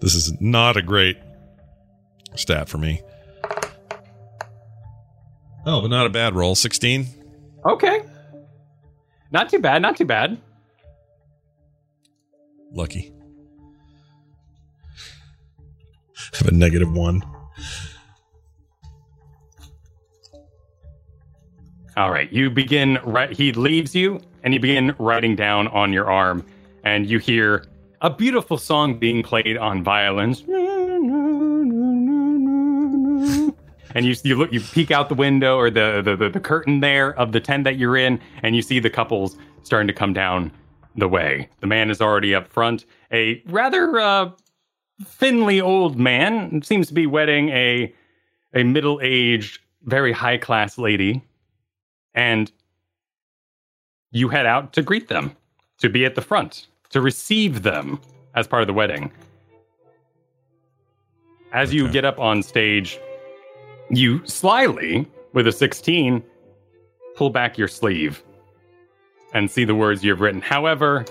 [0.00, 1.16] this is not a great
[2.34, 3.02] stat for me.
[5.64, 6.54] Oh, but not a bad roll.
[6.56, 7.06] Sixteen.
[7.64, 8.00] Okay.
[9.30, 10.38] Not too bad, not too bad.
[12.72, 13.12] Lucky.
[16.34, 17.22] have a negative one.
[21.94, 26.10] All right, you begin right he leaves you and you begin writing down on your
[26.10, 26.44] arm
[26.84, 27.66] and you hear
[28.00, 30.42] a beautiful song being played on violins.
[33.94, 36.80] And you you look you peek out the window or the, the the the curtain
[36.80, 40.14] there of the tent that you're in and you see the couples starting to come
[40.14, 40.50] down
[40.96, 41.50] the way.
[41.60, 44.30] The man is already up front, a rather uh
[45.04, 47.94] thinly old man seems to be wedding a
[48.54, 51.22] a middle-aged very high-class lady
[52.14, 52.50] and
[54.10, 55.34] you head out to greet them,
[55.78, 58.00] to be at the front, to receive them
[58.34, 59.10] as part of the wedding.
[61.52, 62.98] As you get up on stage,
[63.90, 66.22] you slyly, with a 16,
[67.14, 68.22] pull back your sleeve
[69.34, 70.40] and see the words you've written.
[70.40, 71.04] However,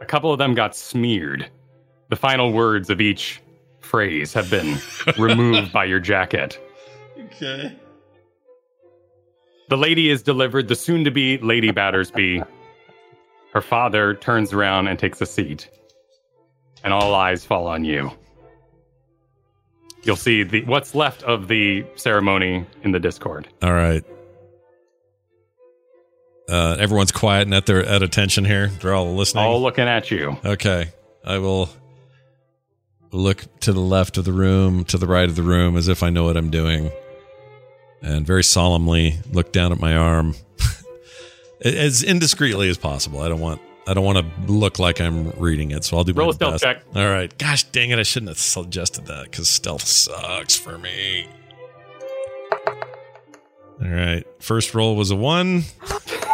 [0.00, 1.48] a couple of them got smeared.
[2.08, 3.40] The final words of each
[3.80, 4.78] phrase have been
[5.18, 6.58] removed by your jacket.
[7.18, 7.76] Okay.
[9.68, 12.42] The lady is delivered, the soon to be Lady Battersby.
[13.52, 15.68] Her father turns around and takes a seat,
[16.82, 18.10] and all eyes fall on you.
[20.02, 23.48] You'll see the what's left of the ceremony in the Discord.
[23.62, 24.04] All right.
[26.48, 28.68] Uh, everyone's quiet and at their at attention here.
[28.68, 29.44] They're all listening.
[29.44, 30.38] All looking at you.
[30.44, 30.88] Okay.
[31.24, 31.68] I will
[33.10, 36.02] look to the left of the room, to the right of the room, as if
[36.02, 36.90] I know what I'm doing,
[38.02, 40.34] and very solemnly look down at my arm,
[41.64, 43.20] as indiscreetly as possible.
[43.20, 43.60] I don't want.
[43.86, 46.52] I don't want to look like I'm reading it, so I'll do Roll my stealth
[46.54, 46.62] best.
[46.64, 46.82] check.
[46.94, 47.36] All right.
[47.38, 47.98] Gosh dang it!
[47.98, 51.26] I shouldn't have suggested that because stealth sucks for me.
[53.80, 54.24] All right.
[54.40, 55.62] First roll was a one.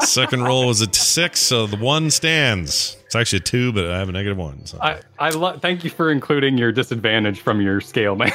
[0.00, 2.96] Second roll was a six, so the one stands.
[3.06, 4.64] It's actually a two, but I have a negative one.
[4.66, 4.78] So.
[4.80, 8.30] I, I lo- thank you for including your disadvantage from your scale man.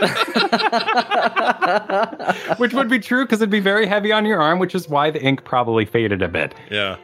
[2.58, 5.10] which would be true because it'd be very heavy on your arm, which is why
[5.10, 6.54] the ink probably faded a bit.
[6.70, 6.96] yeah.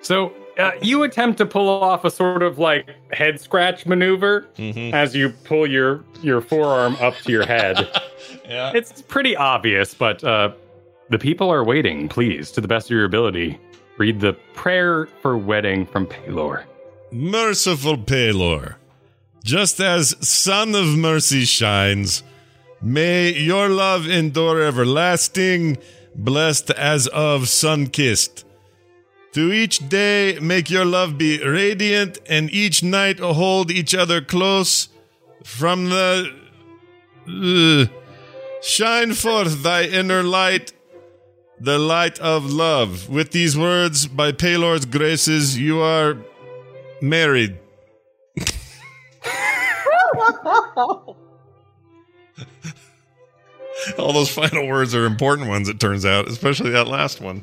[0.00, 4.94] So uh, you attempt to pull off a sort of like head scratch maneuver Mm-hmm.
[4.94, 7.88] as you pull your your forearm up to your head.
[8.48, 8.72] Yeah.
[8.74, 10.52] it's pretty obvious, but uh,
[11.10, 12.08] the people are waiting.
[12.08, 13.58] Please, to the best of your ability,
[13.96, 16.64] read the prayer for wedding from Pelor.
[17.10, 18.76] Merciful Pelor,
[19.44, 22.22] just as Sun of Mercy shines,
[22.82, 25.78] may your love endure everlasting,
[26.14, 28.44] blessed as of sun kissed.
[29.32, 34.88] To each day make your love be radiant, and each night hold each other close.
[35.44, 36.34] From the.
[37.28, 37.86] uh,
[38.62, 40.72] shine forth thy inner light,
[41.60, 43.08] the light of love.
[43.08, 46.16] With these words, by Pelor's graces, you are
[47.00, 47.58] married.
[53.98, 57.42] All those final words are important ones, it turns out, especially that last one.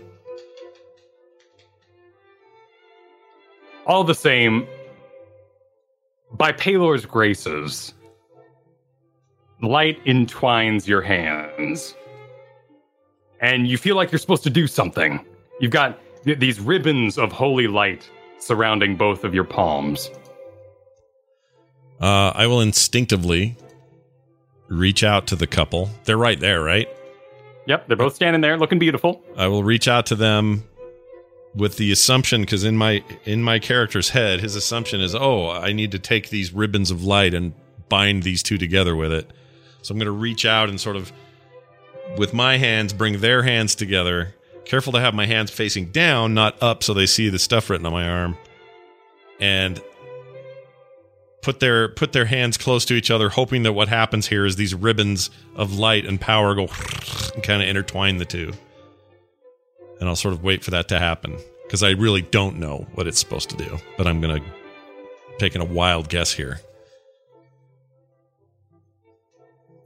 [3.85, 4.67] All the same,
[6.31, 7.93] by Pelor's graces,
[9.61, 11.95] light entwines your hands.
[13.45, 15.23] And you feel like you're supposed to do something.
[15.59, 20.09] You've got th- these ribbons of holy light surrounding both of your palms.
[22.01, 23.55] Uh, I will instinctively
[24.67, 25.91] reach out to the couple.
[26.05, 26.89] They're right there, right?
[27.67, 29.23] Yep, they're both standing there looking beautiful.
[29.37, 30.63] I will reach out to them
[31.53, 35.71] with the assumption because in my in my character's head, his assumption is, oh, I
[35.71, 37.53] need to take these ribbons of light and
[37.89, 39.29] bind these two together with it.
[39.83, 41.13] So I'm going to reach out and sort of,
[42.17, 44.35] with my hands, bring their hands together.
[44.65, 47.85] Careful to have my hands facing down, not up, so they see the stuff written
[47.85, 48.37] on my arm,
[49.39, 49.81] and
[51.41, 54.55] put their put their hands close to each other, hoping that what happens here is
[54.55, 56.67] these ribbons of light and power go
[57.33, 58.53] and kind of intertwine the two
[59.99, 63.07] and I'll sort of wait for that to happen because I really don't know what
[63.07, 63.77] it's supposed to do.
[63.97, 64.39] But I'm gonna
[65.37, 66.59] taking a wild guess here.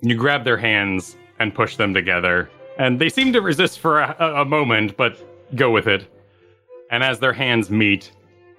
[0.02, 4.41] You grab their hands and push them together, and they seem to resist for a,
[4.41, 5.17] a moment, but
[5.56, 6.08] go with it.
[6.91, 8.12] And as their hands meet,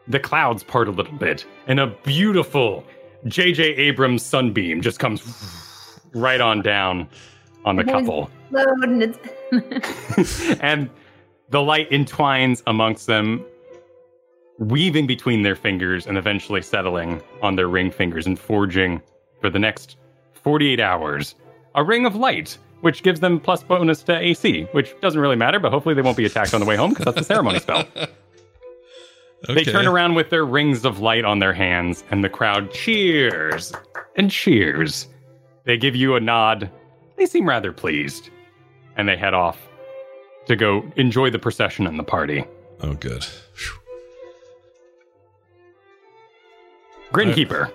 [0.08, 2.84] the clouds part a little bit, and a beautiful
[3.26, 3.62] J.J.
[3.62, 7.08] Abrams sunbeam just comes right on down
[7.64, 8.30] on the couple.
[10.60, 10.90] And
[11.50, 13.44] the light entwines amongst them,
[14.58, 19.00] weaving between their fingers and eventually settling on their ring fingers and forging
[19.40, 19.96] for the next
[20.32, 21.34] 48 hours
[21.74, 25.58] a ring of light, which gives them plus bonus to AC, which doesn't really matter,
[25.58, 27.84] but hopefully they won't be attacked on the way home because that's a ceremony spell.
[29.48, 33.72] They turn around with their rings of light on their hands, and the crowd cheers
[34.16, 35.08] and cheers.
[35.64, 36.70] They give you a nod.
[37.16, 38.30] They seem rather pleased,
[38.96, 39.58] and they head off
[40.46, 42.44] to go enjoy the procession and the party.
[42.80, 43.26] Oh, good.
[47.12, 47.70] Grinkeeper.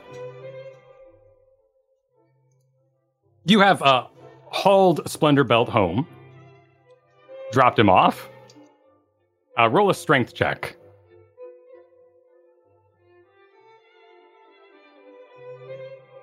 [3.46, 4.08] You have uh,
[4.56, 6.08] hauled Splendor Belt home,
[7.52, 8.30] dropped him off.
[9.60, 10.76] Uh, roll a strength check.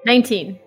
[0.05, 0.59] Nineteen.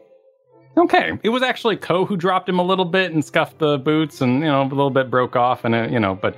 [0.78, 4.22] Okay, it was actually Ko who dropped him a little bit and scuffed the boots,
[4.22, 6.36] and you know a little bit broke off, and uh, you know, but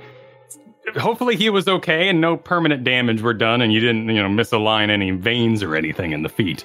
[0.96, 4.28] hopefully he was okay and no permanent damage were done, and you didn't you know
[4.28, 6.64] misalign any veins or anything in the feet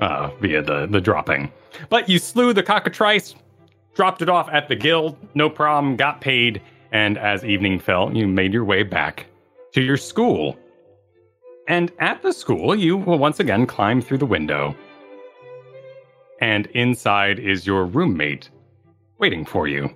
[0.00, 1.52] uh, via the the dropping.
[1.88, 3.34] But you slew the cockatrice,
[3.98, 8.26] dropped it off at the guild, no problem, got paid, and as evening fell, you
[8.26, 9.26] made your way back
[9.72, 10.56] to your school.
[11.66, 14.74] And at the school, you will once again climb through the window
[16.40, 18.50] and inside is your roommate
[19.18, 19.92] waiting for you.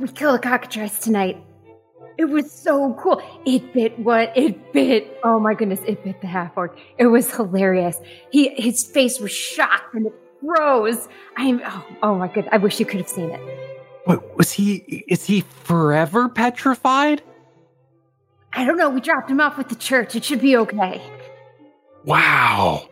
[0.00, 1.36] We killed a cockatrice tonight.
[2.18, 3.22] It was so cool.
[3.46, 4.36] It bit what?
[4.36, 5.18] It bit.
[5.24, 5.80] Oh my goodness!
[5.86, 6.76] It bit the half orc.
[6.98, 7.96] It was hilarious.
[8.30, 11.08] He his face was shocked and it froze.
[11.36, 11.62] I'm.
[11.64, 12.48] Oh, oh my good.
[12.52, 13.40] I wish you could have seen it.
[14.06, 15.04] Wait, was he?
[15.08, 17.22] Is he forever petrified?
[18.52, 18.90] I don't know.
[18.90, 20.14] We dropped him off with the church.
[20.16, 21.00] It should be okay.
[22.04, 22.88] Wow.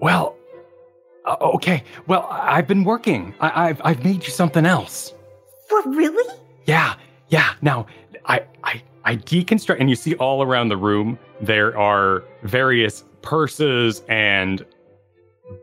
[0.00, 0.36] Well,
[1.24, 1.82] uh, okay.
[2.06, 3.34] Well, I've been working.
[3.40, 5.14] I- I've I've made you something else.
[5.68, 6.34] What really?
[6.66, 6.94] Yeah,
[7.28, 7.54] Yeah.
[7.62, 7.86] Now,
[8.26, 14.02] I, I, I deconstruct, and you see all around the room there are various purses
[14.08, 14.64] and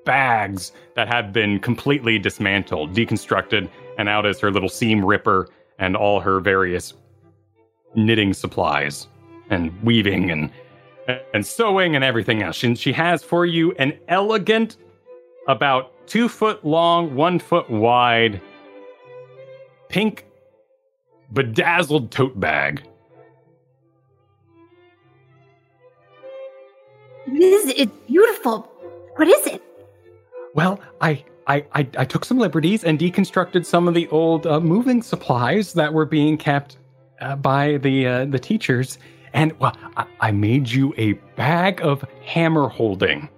[0.05, 5.49] bags that have been completely dismantled, deconstructed, and out is her little seam ripper
[5.79, 6.93] and all her various
[7.95, 9.07] knitting supplies
[9.49, 10.49] and weaving and
[11.33, 12.63] and sewing and everything else.
[12.63, 14.77] And she has for you an elegant,
[15.49, 18.41] about two foot long, one foot wide,
[19.93, 20.25] pink,
[21.33, 22.81] bedazzled tote bag.
[27.27, 28.61] This is it's beautiful.
[29.17, 29.61] What is it?
[30.55, 34.59] Well, I, I, I, I took some liberties and deconstructed some of the old uh,
[34.59, 36.77] moving supplies that were being kept
[37.21, 38.97] uh, by the uh, the teachers,
[39.33, 43.29] and well, I, I made you a bag of hammer holding.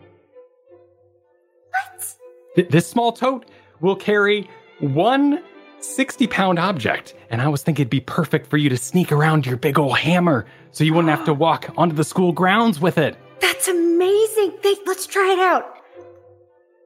[1.72, 2.16] What?
[2.56, 3.46] Th- this small tote
[3.82, 4.50] will carry
[4.80, 5.44] one
[5.86, 9.46] 60 pound object, and I was thinking it'd be perfect for you to sneak around
[9.46, 12.98] your big old hammer so you wouldn't have to walk onto the school grounds with
[12.98, 13.16] it.
[13.40, 14.54] That's amazing.
[14.64, 15.78] They, let's try it out.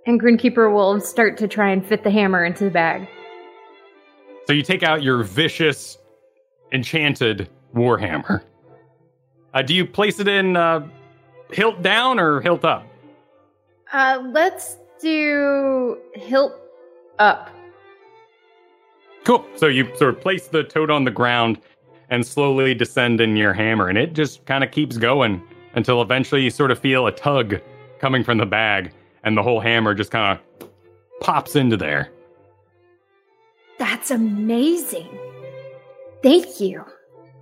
[0.06, 3.08] And Grinkeeper will start to try and fit the hammer into the bag.
[4.48, 5.98] So you take out your vicious,
[6.72, 8.44] enchanted warhammer.
[9.54, 10.88] Uh, do you place it in uh,
[11.52, 12.86] hilt down or hilt up?
[13.92, 16.54] Uh, let's do hilt
[17.18, 17.50] up.
[19.30, 19.46] Cool.
[19.58, 21.62] So you sort of place the toad on the ground
[22.10, 25.40] and slowly descend in your hammer, and it just kind of keeps going
[25.76, 27.62] until eventually you sort of feel a tug
[28.00, 28.92] coming from the bag,
[29.24, 30.70] and the whole hammer just kind of
[31.22, 32.10] pops into there.
[33.78, 35.20] That's amazing.
[36.24, 36.84] Thank you.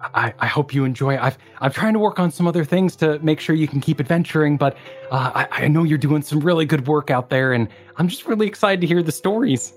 [0.02, 1.18] I, I hope you enjoy.
[1.18, 4.02] I've I'm trying to work on some other things to make sure you can keep
[4.02, 4.76] adventuring, but
[5.10, 8.26] uh, I, I know you're doing some really good work out there, and I'm just
[8.26, 9.72] really excited to hear the stories.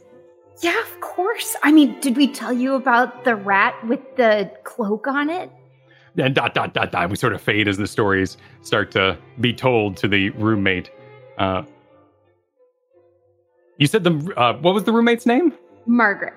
[0.60, 1.56] Yeah, of course.
[1.62, 5.50] I mean, did we tell you about the rat with the cloak on it?
[6.18, 7.10] and dot dot dot dot.
[7.10, 10.90] We sort of fade as the stories start to be told to the roommate.
[11.38, 11.62] Uh,
[13.78, 15.54] you said the uh, what was the roommate's name?
[15.86, 16.34] Margaret.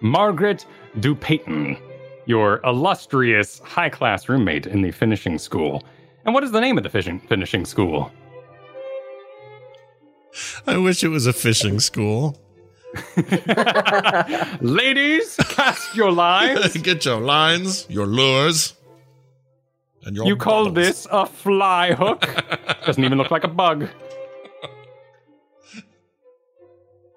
[0.00, 0.66] Margaret
[0.98, 1.80] Dupayton,
[2.26, 5.82] your illustrious high class roommate in the finishing school.
[6.24, 8.10] And what is the name of the fishing, finishing school?
[10.66, 12.38] I wish it was a fishing school.
[14.60, 16.76] Ladies, cast your lines.
[16.82, 18.74] Get your lines, your lures,
[20.04, 20.86] and your You call bottles.
[20.86, 22.26] this a fly hook?
[22.86, 23.88] Doesn't even look like a bug.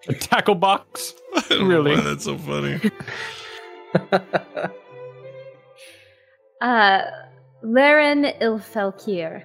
[0.08, 1.14] A tackle box?
[1.36, 1.96] I don't know really?
[1.96, 2.80] why that's so funny.
[6.62, 7.02] Uh,
[7.62, 9.44] Laren Ilfelkir.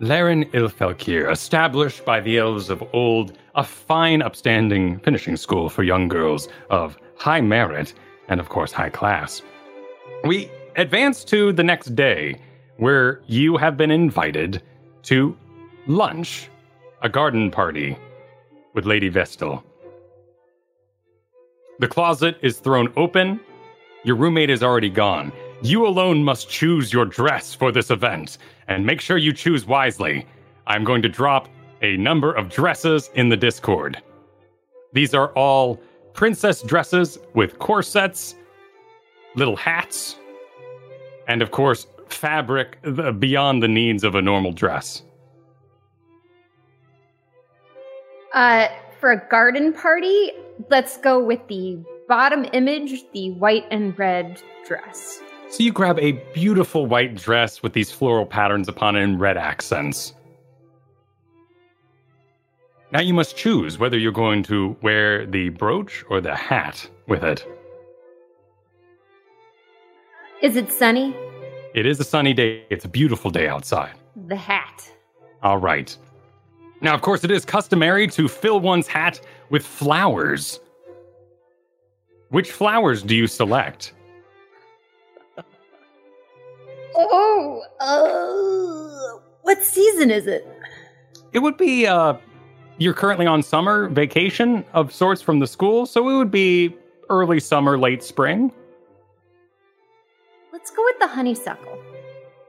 [0.00, 6.08] Laren Ilfelkir, established by the elves of old, a fine, upstanding finishing school for young
[6.08, 7.94] girls of high merit
[8.28, 9.42] and, of course, high class.
[10.24, 12.40] We advance to the next day,
[12.76, 14.62] where you have been invited
[15.04, 15.36] to
[15.86, 16.50] lunch,
[17.02, 17.96] a garden party
[18.74, 19.64] with Lady Vestal.
[21.78, 23.40] The closet is thrown open.
[24.04, 25.32] Your roommate is already gone.
[25.62, 28.36] You alone must choose your dress for this event,
[28.68, 30.26] and make sure you choose wisely.
[30.66, 31.48] I'm going to drop
[31.82, 34.00] a number of dresses in the Discord.
[34.92, 35.80] These are all
[36.12, 38.34] princess dresses with corsets,
[39.34, 40.16] little hats,
[41.28, 42.78] and of course, fabric
[43.18, 45.02] beyond the needs of a normal dress.
[48.32, 48.68] Uh,
[49.00, 50.32] for a garden party,
[50.70, 55.20] let's go with the bottom image, the white and red dress.
[55.48, 59.36] So you grab a beautiful white dress with these floral patterns upon it in red
[59.36, 60.12] accents.
[62.92, 67.24] Now you must choose whether you're going to wear the brooch or the hat with
[67.24, 67.44] it.
[70.40, 71.14] Is it sunny?
[71.74, 72.64] It is a sunny day.
[72.70, 73.94] It's a beautiful day outside.
[74.28, 74.88] The hat.
[75.42, 75.96] All right.
[76.80, 79.20] Now, of course, it is customary to fill one's hat
[79.50, 80.60] with flowers.
[82.30, 83.92] Which flowers do you select?
[86.94, 90.46] Oh, uh, what season is it?
[91.32, 92.14] It would be uh
[92.78, 96.76] you're currently on summer vacation of sorts from the school, so it would be
[97.08, 98.52] early summer, late spring.
[100.52, 101.78] Let's go with the honeysuckle.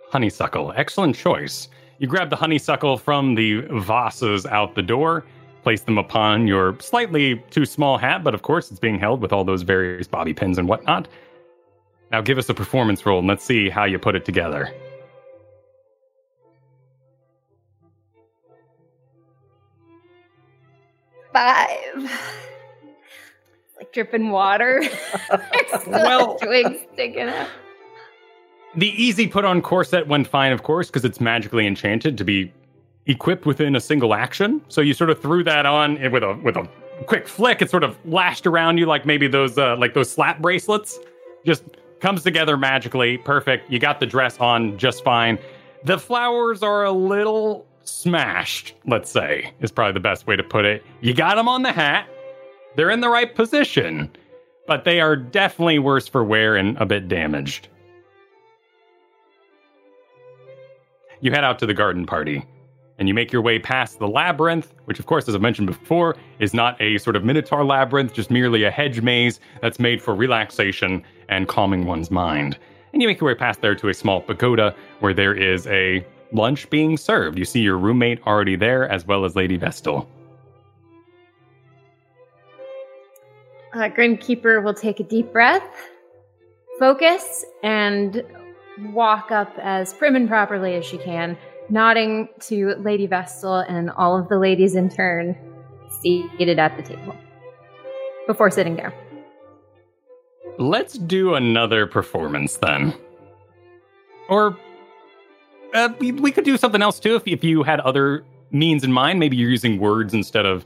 [0.10, 1.70] Honeysuckle, excellent choice.
[2.00, 5.26] You grab the honeysuckle from the vases out the door,
[5.64, 9.34] place them upon your slightly too small hat, but of course it's being held with
[9.34, 11.08] all those various bobby pins and whatnot.
[12.12, 14.74] Now give us a performance roll and let's see how you put it together.
[21.38, 22.12] Five.
[23.78, 24.84] like dripping water.
[25.88, 27.48] Well- twigs sticking out.
[28.76, 32.52] The easy put on corset went fine, of course, because it's magically enchanted to be
[33.06, 34.62] equipped within a single action.
[34.68, 36.68] So you sort of threw that on with a with a
[37.06, 37.62] quick flick.
[37.62, 41.00] It sort of lashed around you like maybe those uh, like those slap bracelets.
[41.46, 41.64] Just
[42.02, 43.72] comes together magically, perfect.
[43.72, 45.40] You got the dress on just fine.
[45.84, 48.74] The flowers are a little smashed.
[48.86, 50.84] Let's say is probably the best way to put it.
[51.02, 52.08] You got them on the hat.
[52.76, 54.12] They're in the right position,
[54.68, 57.70] but they are definitely worse for wear and a bit damaged.
[61.22, 62.46] you head out to the garden party
[63.00, 66.16] and you make your way past the labyrinth, which, of course, as I mentioned before,
[66.40, 70.16] is not a sort of minotaur labyrinth, just merely a hedge maze that's made for
[70.16, 72.58] relaxation and calming one's mind.
[72.94, 76.04] And you make your way past there to a small pagoda where there is a
[76.32, 77.38] lunch being served.
[77.38, 80.10] You see your roommate already there, as well as Lady Vestal.
[83.74, 85.68] Uh, Grinkeeper will take a deep breath,
[86.80, 88.24] focus, and
[88.92, 91.38] walk up as prim and properly as she can,
[91.70, 95.36] nodding to Lady Vestal and all of the ladies in turn
[96.02, 97.16] seated at the table
[98.26, 98.94] before sitting down.
[100.58, 102.94] Let's do another performance then.
[104.28, 104.58] Or
[105.78, 108.92] uh, we, we could do something else too if, if you had other means in
[108.92, 109.20] mind.
[109.20, 110.66] Maybe you're using words instead of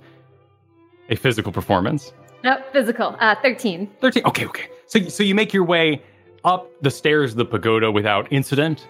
[1.10, 2.14] a physical performance.
[2.44, 3.16] No, physical.
[3.20, 3.90] Uh, 13.
[4.00, 4.26] 13.
[4.26, 4.68] Okay, okay.
[4.88, 6.02] So, so you make your way
[6.44, 8.88] up the stairs of the pagoda without incident.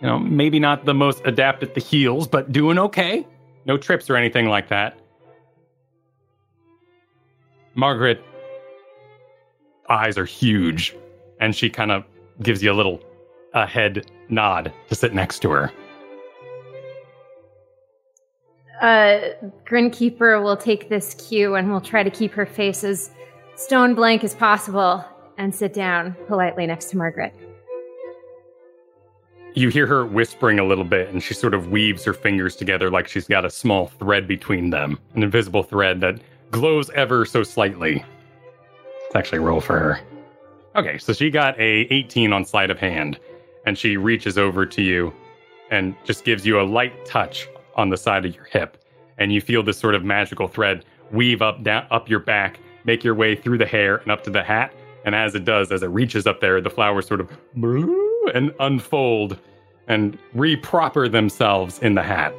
[0.00, 3.26] You know, maybe not the most adept at the heels, but doing okay.
[3.66, 4.98] No trips or anything like that.
[7.74, 8.22] Margaret
[9.88, 10.94] eyes are huge,
[11.40, 12.04] and she kind of
[12.42, 13.00] gives you a little
[13.54, 15.72] a head nod to sit next to her.
[18.80, 19.30] Uh,
[19.64, 23.10] Grinkeeper will take this cue and will try to keep her face as
[23.56, 25.04] stone blank as possible
[25.38, 27.34] and sit down politely next to Margaret.
[29.54, 32.90] You hear her whispering a little bit, and she sort of weaves her fingers together
[32.90, 37.44] like she's got a small thread between them, an invisible thread that glows ever so
[37.44, 38.04] slightly.
[39.06, 40.00] It's actually roll for her.
[40.74, 43.20] Okay, so she got a 18 on sleight of hand,
[43.66, 45.12] and she reaches over to you
[45.70, 48.82] and just gives you a light touch on the side of your hip,
[49.18, 53.04] and you feel this sort of magical thread weave up down up your back, make
[53.04, 54.72] your way through the hair and up to the hat,
[55.04, 57.30] and as it does, as it reaches up there, the flowers sort of
[58.34, 59.38] and unfold
[59.86, 62.34] and reproper themselves in the hat.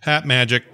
[0.00, 0.64] Hat magic.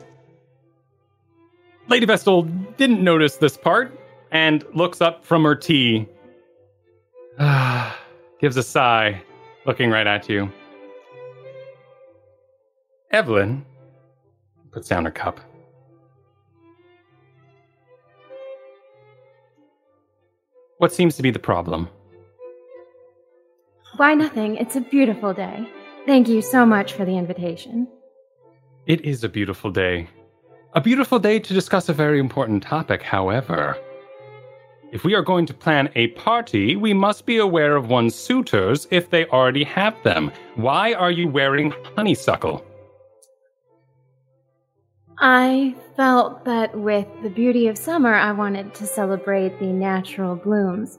[1.89, 2.43] Lady Vestal
[2.76, 3.99] didn't notice this part
[4.30, 6.07] and looks up from her tea.
[8.40, 9.20] Gives a sigh,
[9.66, 10.51] looking right at you.
[13.11, 13.64] Evelyn
[14.70, 15.40] puts down her cup.
[20.78, 21.88] What seems to be the problem?
[23.97, 24.57] Why nothing?
[24.57, 25.68] It's a beautiful day.
[26.07, 27.88] Thank you so much for the invitation.
[28.86, 30.09] It is a beautiful day.
[30.74, 33.76] A beautiful day to discuss a very important topic, however.
[34.93, 38.86] If we are going to plan a party, we must be aware of one's suitors
[38.90, 40.30] if they already have them.
[40.57, 42.62] Why are you wearing honeysuckle?
[45.16, 50.99] I felt that with the beauty of summer, I wanted to celebrate the natural blooms.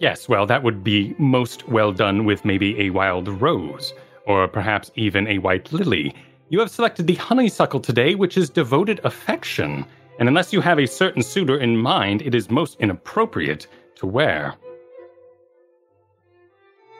[0.00, 3.94] Yes, well, that would be most well done with maybe a wild rose,
[4.26, 6.16] or perhaps even a white lily.
[6.48, 9.84] You have selected the honeysuckle today, which is devoted affection,
[10.18, 13.66] and unless you have a certain suitor in mind, it is most inappropriate
[13.96, 14.54] to wear.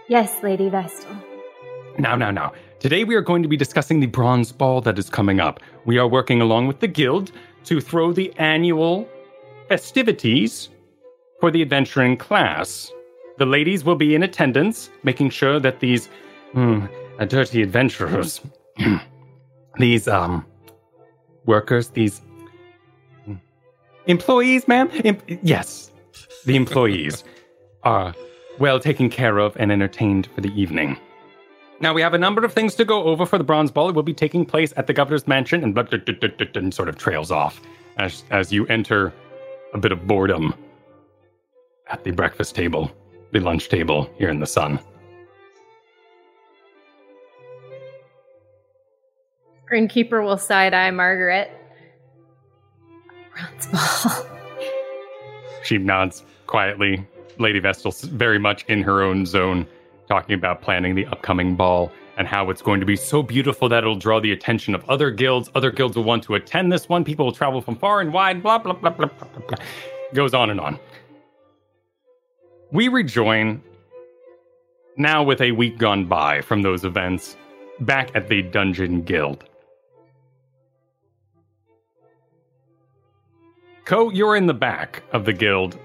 [0.08, 1.14] Yes, Lady Vestal.
[1.98, 2.52] Now, now, now.
[2.78, 5.60] Today we are going to be discussing the bronze ball that is coming up.
[5.84, 7.32] We are working along with the guild
[7.64, 9.08] to throw the annual
[9.68, 10.68] festivities
[11.40, 12.92] for the adventuring class.
[13.38, 16.08] The ladies will be in attendance, making sure that these
[16.54, 16.86] uh,
[17.26, 18.40] dirty adventurers,
[19.78, 20.46] these um
[21.46, 22.20] workers, these
[24.08, 25.92] employees, ma'am, Em- yes,
[26.44, 27.24] the employees
[27.84, 28.14] are
[28.58, 30.98] well taken care of and entertained for the evening.
[31.80, 33.88] Now we have a number of things to go over for the bronze ball.
[33.88, 37.60] It will be taking place at the governor's mansion, and, and sort of trails off
[37.98, 39.12] as as you enter
[39.74, 40.54] a bit of boredom
[41.88, 42.90] at the breakfast table,
[43.32, 44.80] the lunch table here in the sun.
[49.70, 51.50] Greenkeeper will side eye Margaret.
[53.38, 54.26] Bronze ball.
[55.64, 57.06] She nods quietly.
[57.38, 59.66] Lady Vestal's very much in her own zone,
[60.08, 63.78] talking about planning the upcoming ball and how it's going to be so beautiful that
[63.78, 65.50] it'll draw the attention of other guilds.
[65.54, 67.04] Other guilds will want to attend this one.
[67.04, 69.58] People will travel from far and wide, blah, blah, blah, blah, blah, blah, blah.
[70.14, 70.78] Goes on and on.
[72.72, 73.62] We rejoin
[74.96, 77.36] now with a week gone by from those events
[77.80, 79.47] back at the Dungeon Guild.
[83.88, 85.78] Co, you're in the back of the guild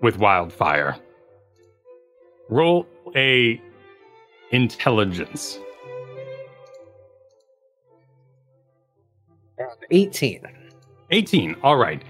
[0.00, 0.96] with Wildfire.
[2.48, 3.60] Roll a
[4.52, 5.58] intelligence.
[9.90, 10.46] 18.
[11.10, 11.56] 18.
[11.62, 12.02] All right.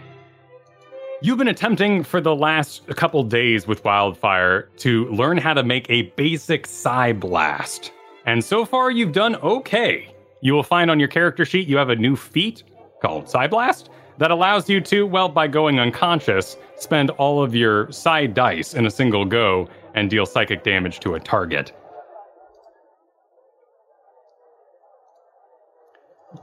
[1.23, 5.91] You've been attempting for the last couple days with Wildfire to learn how to make
[5.91, 7.91] a basic Psy Blast.
[8.27, 10.15] And so far, you've done okay.
[10.41, 12.63] You will find on your character sheet you have a new feat
[13.03, 17.91] called Psy Blast that allows you to, well, by going unconscious, spend all of your
[17.93, 21.73] side dice in a single go and deal psychic damage to a target.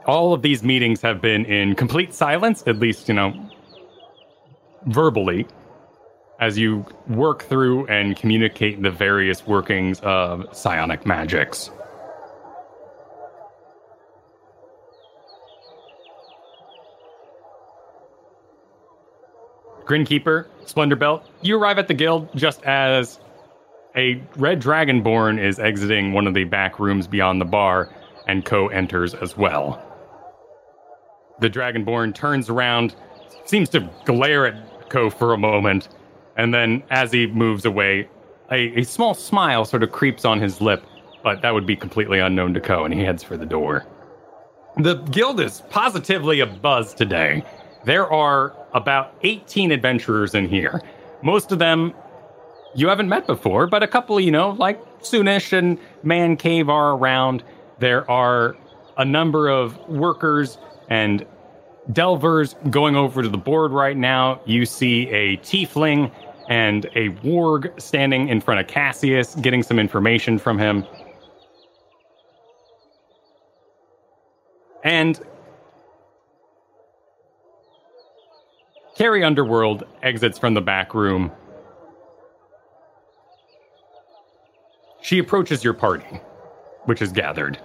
[0.05, 3.49] All of these meetings have been in complete silence, at least, you know,
[4.87, 5.47] verbally,
[6.39, 11.69] as you work through and communicate the various workings of psionic magics.
[19.85, 23.19] Grinkeeper, Splendor Belt, you arrive at the guild just as
[23.95, 27.93] a red dragonborn is exiting one of the back rooms beyond the bar,
[28.27, 29.81] and Co enters as well.
[31.39, 32.95] The dragonborn turns around,
[33.45, 35.89] seems to glare at Co for a moment,
[36.37, 38.07] and then as he moves away,
[38.51, 40.83] a, a small smile sort of creeps on his lip,
[41.23, 43.85] but that would be completely unknown to Co, and he heads for the door.
[44.77, 47.43] The guild is positively a buzz today.
[47.85, 50.81] There are about 18 adventurers in here.
[51.21, 51.93] Most of them
[52.75, 56.93] you haven't met before, but a couple, you know, like Soonish and Man Cave are
[56.93, 57.43] around.
[57.79, 58.55] There are
[58.97, 60.57] a number of workers
[60.89, 61.25] and
[61.91, 64.41] delvers going over to the board right now.
[64.45, 66.11] You see a tiefling
[66.49, 70.85] and a warg standing in front of Cassius, getting some information from him.
[74.83, 75.19] And
[78.95, 81.31] Carrie Underworld exits from the back room.
[85.01, 86.21] She approaches your party,
[86.85, 87.59] which is gathered.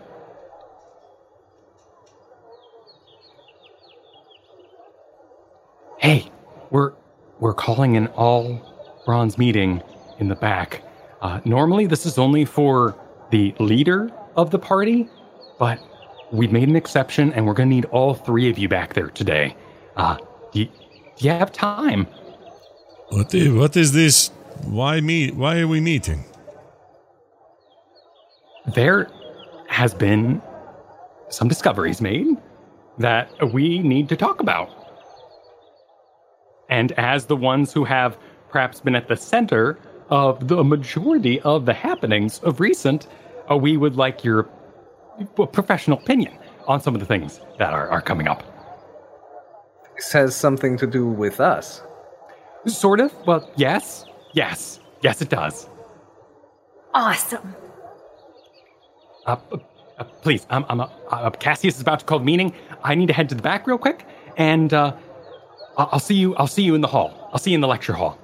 [5.98, 6.30] Hey,
[6.70, 6.92] we're
[7.40, 8.60] we're calling an all
[9.04, 9.82] bronze meeting
[10.18, 10.82] in the back.
[11.20, 12.96] Uh, normally, this is only for
[13.30, 15.08] the leader of the party,
[15.58, 15.78] but
[16.32, 19.10] we've made an exception, and we're going to need all three of you back there
[19.10, 19.56] today.
[19.96, 20.16] Uh,
[20.52, 20.66] do,
[21.20, 22.06] you, have time?
[23.10, 24.28] What is, what is this?
[24.64, 25.30] Why me?
[25.30, 26.24] Why are we meeting?
[28.74, 29.10] There
[29.68, 30.42] has been
[31.30, 32.36] some discoveries made
[32.98, 34.70] that we need to talk about.
[36.68, 38.18] And as the ones who have
[38.50, 39.78] perhaps been at the center
[40.10, 43.06] of the majority of the happenings of recent,
[43.50, 44.48] uh, we would like your
[45.38, 48.42] uh, professional opinion on some of the things that are, are coming up.
[49.98, 51.82] This has something to do with us.
[52.66, 53.12] Sort of.
[53.26, 54.04] Well, yes.
[54.32, 54.78] Yes.
[55.02, 55.68] Yes, it does.
[56.94, 57.56] Awesome.
[59.26, 59.36] Uh,
[59.98, 62.54] uh, please, I'm, I'm, uh, uh, Cassius is about to call the meeting.
[62.84, 64.94] I need to head to the back real quick, and uh,
[65.76, 66.36] I'll I'll see you.
[66.36, 67.28] I'll see you in the hall.
[67.32, 68.16] I'll see you in the lecture hall.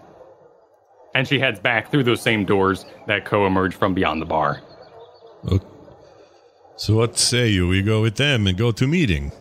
[1.17, 4.63] And she heads back through those same doors that co-emerge from beyond the bar.
[5.47, 5.67] Okay.
[6.77, 7.69] So what say you?
[7.69, 9.33] We go with them and go to meeting.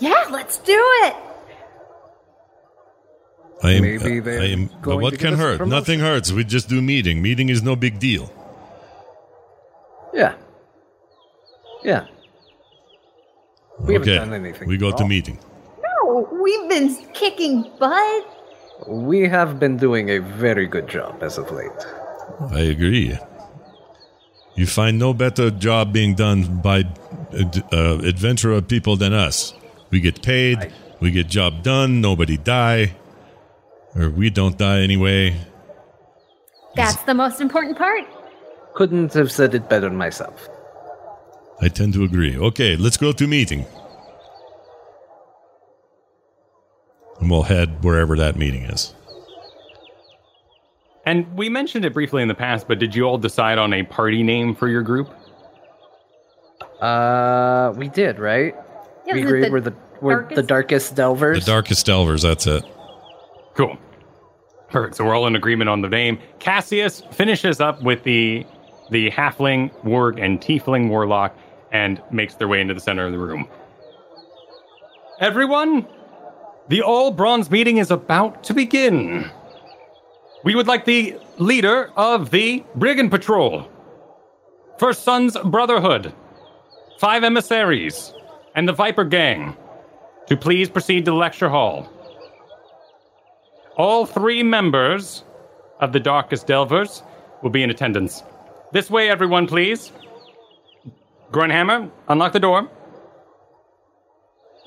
[0.00, 0.72] Yeah, let's do
[1.04, 1.16] it.
[3.62, 3.82] I am.
[3.82, 4.70] Maybe uh, they're I am.
[4.82, 5.58] But going what to can give us a hurt?
[5.58, 5.78] promotion.
[5.78, 6.32] Nothing hurts.
[6.32, 7.20] We just do meeting.
[7.22, 8.32] Meeting is no big deal.
[10.14, 10.34] Yeah.
[11.84, 12.06] Yeah.
[13.80, 14.18] We haven't okay.
[14.18, 15.08] done anything We go to wrong.
[15.08, 15.38] meeting.
[15.82, 18.26] No, we've been kicking butt.
[18.88, 21.70] We have been doing a very good job as of late.
[22.52, 23.16] I agree.
[24.54, 26.84] You find no better job being done by
[27.32, 29.52] uh, uh, adventurer people than us.
[29.90, 30.72] We get paid.
[31.00, 32.00] We get job done.
[32.00, 32.96] Nobody die,
[33.94, 35.36] or we don't die anyway.
[36.74, 38.04] That's the most important part.
[38.74, 40.48] Couldn't have said it better myself.
[41.60, 42.36] I tend to agree.
[42.36, 43.66] Okay, let's go to meeting.
[47.20, 48.94] And we'll head wherever that meeting is.
[51.04, 53.82] And we mentioned it briefly in the past, but did you all decide on a
[53.82, 55.10] party name for your group?
[56.80, 58.54] Uh, we did, right?
[59.08, 61.44] Yeah, we is it agreed the we're the we're the darkest- darkest delvers.
[61.44, 62.62] The Darkest Delvers, that's it.
[63.54, 63.76] Cool.
[64.70, 64.96] Perfect.
[64.96, 66.18] So we're all in agreement on the name.
[66.38, 68.46] Cassius finishes up with the
[68.90, 71.36] the halfling, warg, and tiefling warlock
[71.72, 73.48] and makes their way into the center of the room.
[75.20, 75.86] Everyone,
[76.68, 79.30] the all bronze meeting is about to begin.
[80.44, 83.68] We would like the leader of the Brigand Patrol,
[84.78, 86.14] First Sons Brotherhood,
[87.00, 88.12] five emissaries,
[88.58, 89.56] and the Viper Gang
[90.26, 91.88] to please proceed to the lecture hall.
[93.76, 95.22] All three members
[95.78, 97.04] of the Darkest Delvers
[97.40, 98.24] will be in attendance.
[98.72, 99.92] This way, everyone, please.
[101.30, 102.68] Grunhammer, unlock the door.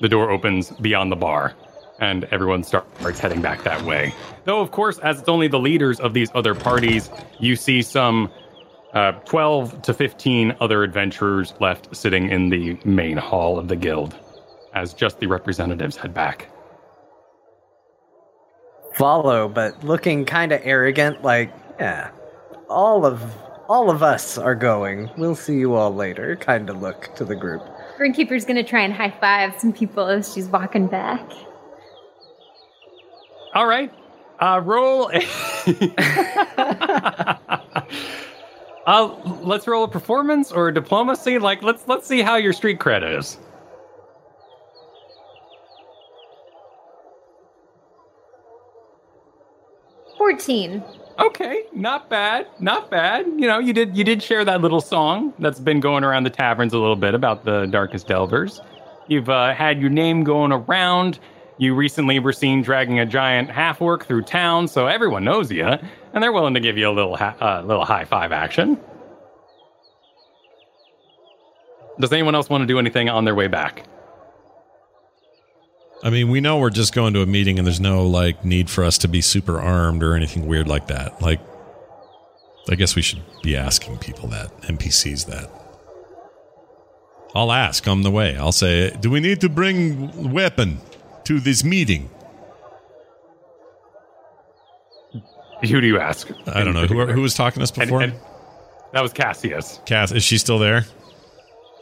[0.00, 1.52] The door opens beyond the bar,
[2.00, 4.14] and everyone starts heading back that way.
[4.44, 8.30] Though, of course, as it's only the leaders of these other parties, you see some
[8.94, 14.14] uh, 12 to 15 other adventurers left sitting in the main hall of the guild,
[14.74, 16.50] as just the representatives head back.
[18.94, 22.10] Follow, but looking kind of arrogant, like, yeah,
[22.68, 23.22] all of
[23.68, 25.08] all of us are going.
[25.16, 26.36] We'll see you all later.
[26.36, 27.62] Kind of look to the group.
[27.98, 31.26] Greenkeeper's gonna try and high five some people as she's walking back.
[33.54, 33.90] All right,
[34.40, 35.10] uh, roll.
[35.14, 35.22] A
[38.86, 41.38] uh, let's roll a performance or a diplomacy.
[41.38, 43.38] Like, let's let's see how your street cred is.
[50.18, 50.82] Fourteen.
[51.18, 53.26] Okay, not bad, not bad.
[53.26, 56.30] You know, you did you did share that little song that's been going around the
[56.30, 58.60] taverns a little bit about the Darkest Delvers.
[59.08, 61.18] You've uh, had your name going around.
[61.58, 65.68] You recently were seen dragging a giant half orc through town, so everyone knows you,
[66.12, 68.78] and they're willing to give you a little ha- uh, little high five action.
[72.00, 73.86] Does anyone else want to do anything on their way back?
[76.02, 78.68] I mean, we know we're just going to a meeting and there's no like need
[78.68, 81.22] for us to be super armed or anything weird like that.
[81.22, 81.40] Like
[82.68, 85.50] I guess we should be asking people that, NPCs that.
[87.34, 88.36] I'll ask on the way.
[88.36, 90.80] I'll say, "Do we need to bring weapon
[91.24, 92.10] to this meeting?"
[95.62, 96.28] Who do you ask?
[96.46, 96.86] I don't know.
[96.86, 98.02] Who, who was talking to us And- before?
[98.02, 98.14] and
[98.92, 99.80] that was Cassius.
[99.86, 100.84] Cass, is she still there?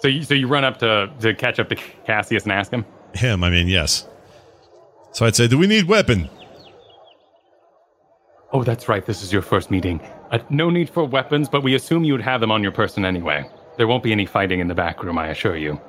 [0.00, 1.76] So you, so you run up to to catch up to
[2.06, 2.84] Cassius and ask him.
[3.14, 4.06] Him, I mean, yes.
[5.12, 6.28] So I'd say, "Do we need weapon?"
[8.52, 9.04] Oh, that's right.
[9.04, 10.00] This is your first meeting.
[10.30, 13.04] Uh, no need for weapons, but we assume you would have them on your person
[13.04, 13.48] anyway.
[13.76, 15.80] There won't be any fighting in the back room, I assure you.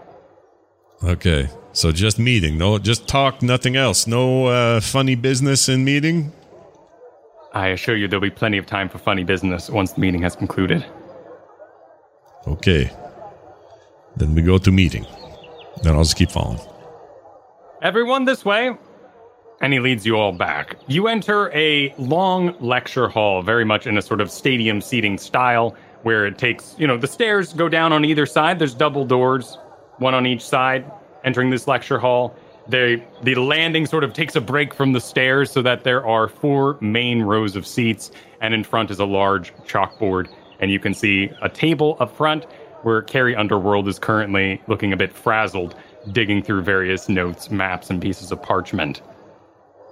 [1.04, 1.50] Okay.
[1.74, 2.58] So just meeting.
[2.58, 4.06] No, just talk, nothing else.
[4.06, 6.32] No uh, funny business in meeting.
[7.54, 10.36] I assure you there'll be plenty of time for funny business once the meeting has
[10.36, 10.86] concluded.
[12.48, 12.90] Okay.
[14.16, 15.06] Then we go to meeting.
[15.84, 16.60] Then I'll just keep following.
[17.82, 18.76] Everyone this way.
[19.62, 20.76] And he leads you all back.
[20.88, 25.76] You enter a long lecture hall, very much in a sort of stadium seating style,
[26.02, 28.58] where it takes, you know, the stairs go down on either side.
[28.58, 29.60] There's double doors,
[30.00, 30.90] one on each side,
[31.24, 32.36] entering this lecture hall.
[32.68, 36.28] They, the landing sort of takes a break from the stairs so that there are
[36.28, 40.30] four main rows of seats, and in front is a large chalkboard.
[40.60, 42.46] And you can see a table up front
[42.84, 45.76] where Carrie Underworld is currently looking a bit frazzled,
[46.12, 49.02] digging through various notes, maps, and pieces of parchment.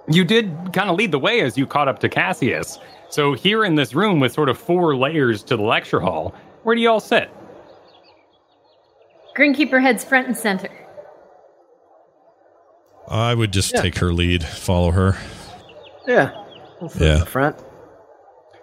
[0.08, 2.78] You did kind of lead the way as you caught up to Cassius.
[3.10, 6.74] So, here in this room with sort of four layers to the lecture hall, where
[6.74, 7.30] do you all sit?
[9.36, 10.70] Greenkeeper heads front and center.
[13.10, 15.16] I would just take her lead, follow her.
[16.06, 16.30] Yeah.
[16.80, 17.18] We'll Yeah.
[17.18, 17.56] the front.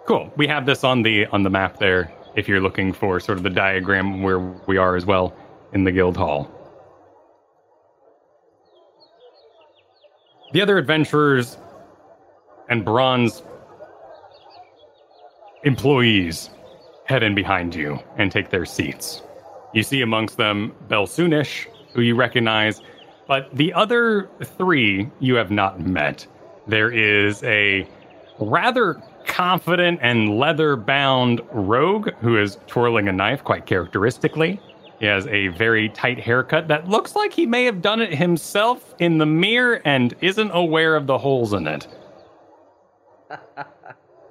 [0.06, 0.32] Cool.
[0.36, 3.44] We have this on the on the map there if you're looking for sort of
[3.44, 5.34] the diagram where we are as well
[5.74, 6.50] in the guild hall.
[10.52, 11.58] The other adventurers
[12.70, 13.42] and bronze
[15.64, 16.48] employees
[17.04, 19.22] head in behind you and take their seats.
[19.74, 22.80] You see amongst them Belsunish, who you recognize,
[23.28, 26.26] but the other three you have not met.
[26.66, 27.86] There is a
[28.40, 34.60] rather confident and leather bound rogue who is twirling a knife quite characteristically.
[34.98, 38.94] He has a very tight haircut that looks like he may have done it himself
[38.98, 41.86] in the mirror and isn't aware of the holes in it.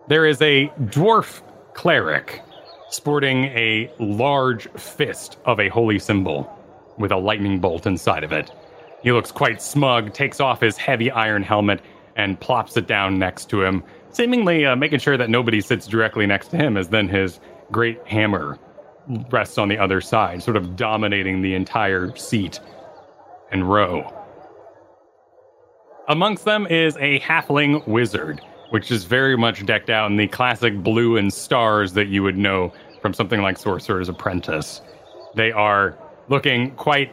[0.08, 1.42] there is a dwarf
[1.74, 2.42] cleric
[2.90, 6.52] sporting a large fist of a holy symbol
[6.98, 8.52] with a lightning bolt inside of it.
[9.08, 11.80] He looks quite smug, takes off his heavy iron helmet,
[12.18, 16.26] and plops it down next to him, seemingly uh, making sure that nobody sits directly
[16.26, 17.40] next to him, as then his
[17.72, 18.60] great hammer
[19.32, 22.60] rests on the other side, sort of dominating the entire seat
[23.50, 24.14] and row.
[26.10, 28.42] Amongst them is a halfling wizard,
[28.72, 32.38] which is very much decked out in the classic blue and stars that you would
[32.38, 34.82] know from something like Sorcerer's Apprentice.
[35.34, 35.98] They are
[36.28, 37.10] looking quite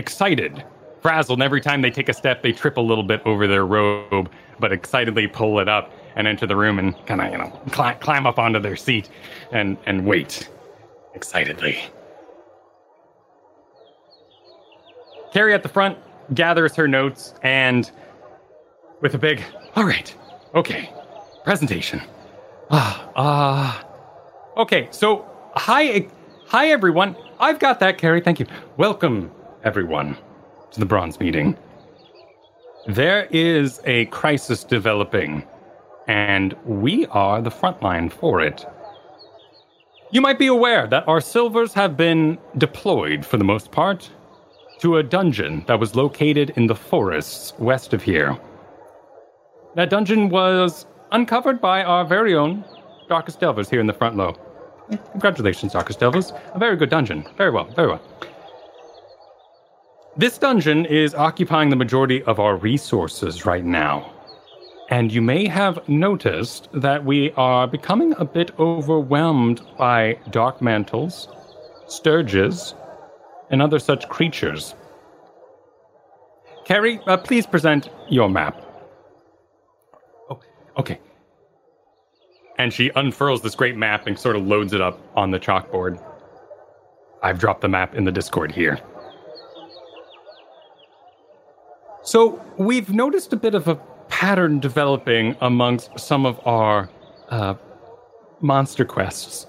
[0.00, 0.64] excited,
[1.00, 1.38] frazzled.
[1.38, 4.28] And every time they take a step, they trip a little bit over their robe,
[4.58, 7.96] but excitedly pull it up and enter the room and kind of, you know, climb,
[7.98, 9.08] climb up onto their seat
[9.52, 10.50] and, and wait
[11.14, 11.78] excitedly.
[15.32, 15.96] Carrie at the front
[16.34, 17.92] gathers her notes and,
[19.00, 19.42] with a big,
[19.76, 20.12] all right,
[20.54, 20.92] okay,
[21.44, 22.02] presentation.
[22.70, 23.86] Ah, ah.
[24.56, 25.24] Okay, so
[25.54, 26.08] hi,
[26.46, 27.16] hi everyone.
[27.38, 28.20] I've got that, Carrie.
[28.20, 28.46] Thank you.
[28.76, 29.30] Welcome,
[29.64, 30.16] everyone,
[30.70, 31.56] to the bronze meeting.
[32.86, 35.44] There is a crisis developing,
[36.08, 38.64] and we are the front line for it.
[40.10, 44.10] You might be aware that our silvers have been deployed, for the most part,
[44.80, 48.36] to a dungeon that was located in the forests west of here.
[49.74, 52.64] That dungeon was uncovered by our very own
[53.08, 54.36] Darkest Delvers here in the front low.
[55.12, 56.32] Congratulations, Darkest Delvers.
[56.54, 57.24] A very good dungeon.
[57.36, 58.00] Very well, very well.
[60.20, 64.12] This dungeon is occupying the majority of our resources right now.
[64.90, 71.26] And you may have noticed that we are becoming a bit overwhelmed by dark mantles,
[71.86, 72.74] stirges,
[73.50, 74.74] and other such creatures.
[76.66, 78.62] Carrie, uh, please present your map.
[80.28, 80.38] Oh,
[80.76, 81.00] okay.
[82.58, 85.98] And she unfurls this great map and sort of loads it up on the chalkboard.
[87.22, 88.78] I've dropped the map in the Discord here.
[92.02, 93.76] So, we've noticed a bit of a
[94.08, 96.88] pattern developing amongst some of our
[97.28, 97.54] uh,
[98.40, 99.46] monster quests.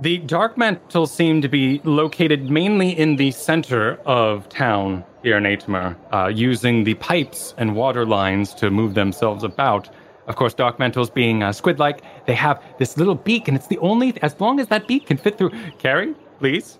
[0.00, 5.44] The Dark Mantles seem to be located mainly in the center of town here in
[5.44, 9.90] Aetmer, uh, using the pipes and water lines to move themselves about.
[10.26, 13.66] Of course, Dark Mantles being uh, squid like, they have this little beak, and it's
[13.66, 15.50] the only, as long as that beak can fit through.
[15.78, 16.78] Carrie, please.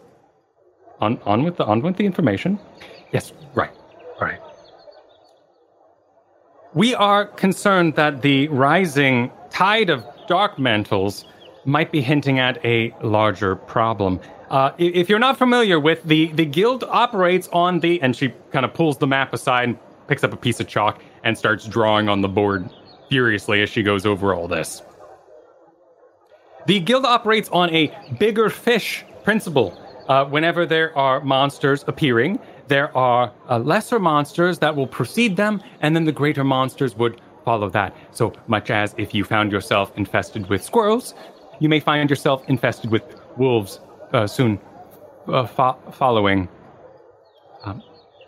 [1.01, 2.59] On, on, with, the, on with the information.
[3.13, 3.73] Yes, right.
[4.21, 4.41] All right.
[6.73, 11.25] We are concerned that the rising tide of dark mantles
[11.65, 14.21] might be hinting at a larger problem.
[14.51, 18.65] Uh, if you're not familiar with the the guild operates on the and she kind
[18.65, 22.09] of pulls the map aside and picks up a piece of chalk and starts drawing
[22.09, 22.71] on the board
[23.09, 24.83] furiously as she goes over all this.
[26.67, 29.77] The guild operates on a bigger fish principle.
[30.09, 32.39] Uh, whenever there are monsters appearing,
[32.71, 37.21] there are uh, lesser monsters that will precede them, and then the greater monsters would
[37.45, 37.95] follow that.
[38.13, 41.15] So much as if you found yourself infested with squirrels,
[41.59, 43.03] you may find yourself infested with
[43.37, 43.81] wolves
[44.13, 44.59] uh, soon
[45.27, 46.49] uh, fo- following.
[47.65, 47.83] Um,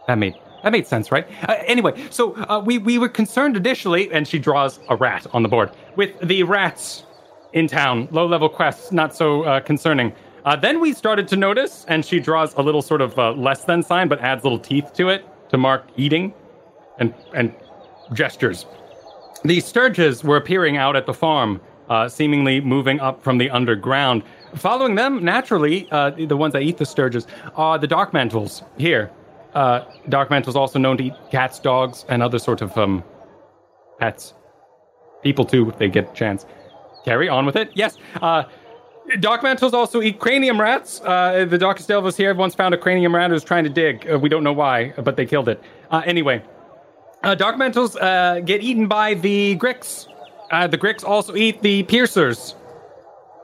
[0.07, 1.27] that made that made sense, right?
[1.49, 5.43] Uh, anyway, so uh, we we were concerned initially, and she draws a rat on
[5.43, 7.05] the board with the rats
[7.53, 8.09] in town.
[8.11, 10.13] Low level quests, not so uh, concerning.
[10.45, 13.65] Uh, then we started to notice, and she draws a little sort of uh, less
[13.65, 16.35] than sign, but adds little teeth to it to mark eating
[16.99, 17.55] and, and
[18.13, 18.67] gestures.
[19.45, 24.23] The stirges were appearing out at the farm, uh, seemingly moving up from the underground.
[24.55, 29.11] Following them, naturally, uh, the ones that eat the stirges are the dark mantles here.
[29.55, 33.05] Uh, dark mantles also known to eat cats, dogs, and other sort of um,
[33.99, 34.35] pets.
[35.23, 36.47] People too, if they get a chance.
[37.05, 37.71] Carry on with it.
[37.75, 37.99] Yes.
[39.21, 41.01] Dark mantles also eat cranium rats.
[41.05, 44.09] Uh, the Darkest Delvers here once found a cranium rat who was trying to dig.
[44.11, 45.63] Uh, we don't know why, but they killed it.
[45.91, 46.43] Uh, anyway,
[47.23, 50.07] uh, dark mantles uh, get eaten by the Gricks.
[50.51, 52.53] Uh, the Gricks also eat the piercers,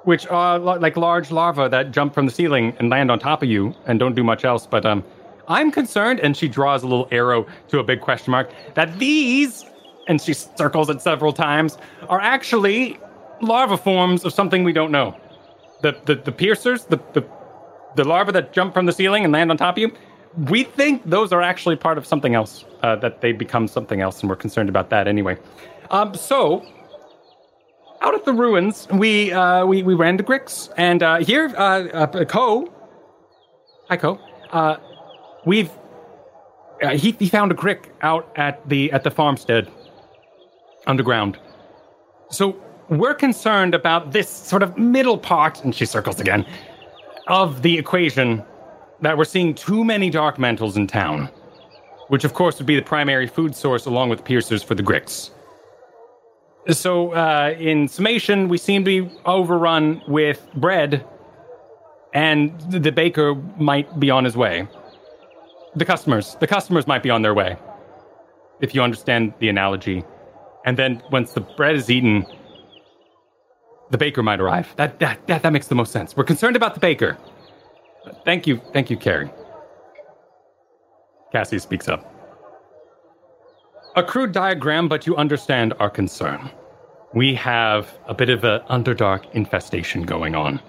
[0.04, 3.42] which are lo- like large larvae that jump from the ceiling and land on top
[3.42, 4.66] of you and don't do much else.
[4.66, 5.04] But um,
[5.48, 9.64] I'm concerned, and she draws a little arrow to a big question mark, that these,
[10.06, 11.78] and she circles it several times,
[12.08, 12.98] are actually
[13.40, 15.16] larva forms of something we don't know
[15.82, 17.24] the, the, the piercers, the, the,
[17.96, 19.92] the larvae that jump from the ceiling and land on top of you,
[20.48, 24.20] we think those are actually part of something else, uh, that they become something else,
[24.20, 25.36] and we're concerned about that anyway.
[25.90, 26.64] Um, so,
[28.00, 31.88] out at the ruins, we uh, we, we ran to Gricks, and uh, here, uh,
[31.88, 32.72] uh, Ko,
[33.88, 34.20] hi Ko,
[34.52, 34.76] uh,
[35.44, 35.70] we've
[36.82, 39.70] uh, he, he found a Grick out at the at the farmstead,
[40.86, 41.38] underground.
[42.30, 46.46] So we're concerned about this sort of middle part, and she circles again,
[47.26, 48.42] of the equation
[49.00, 51.28] that we're seeing too many dark mantles in town,
[52.08, 55.30] which of course would be the primary food source along with piercers for the Gricks.
[56.70, 61.04] So, uh, in summation, we seem to be overrun with bread,
[62.12, 64.68] and the baker might be on his way.
[65.76, 67.56] The customers, the customers might be on their way,
[68.60, 70.04] if you understand the analogy.
[70.64, 72.26] And then once the bread is eaten,
[73.90, 74.74] the baker might arrive.
[74.76, 76.16] That, that, that, that makes the most sense.
[76.16, 77.16] We're concerned about the baker.
[78.24, 79.30] Thank you, thank you, Carrie.
[81.32, 82.14] Cassie speaks up.
[83.96, 86.50] A crude diagram, but you understand our concern.
[87.14, 90.60] We have a bit of an Underdark infestation going on.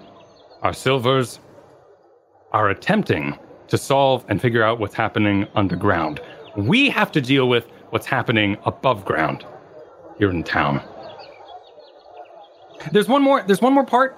[0.62, 1.38] Our silvers
[2.52, 6.20] are attempting to solve and figure out what's happening underground.
[6.56, 9.46] We have to deal with what's happening above ground
[10.18, 10.82] here in town.
[12.92, 13.42] There's one more.
[13.42, 14.16] There's one more part.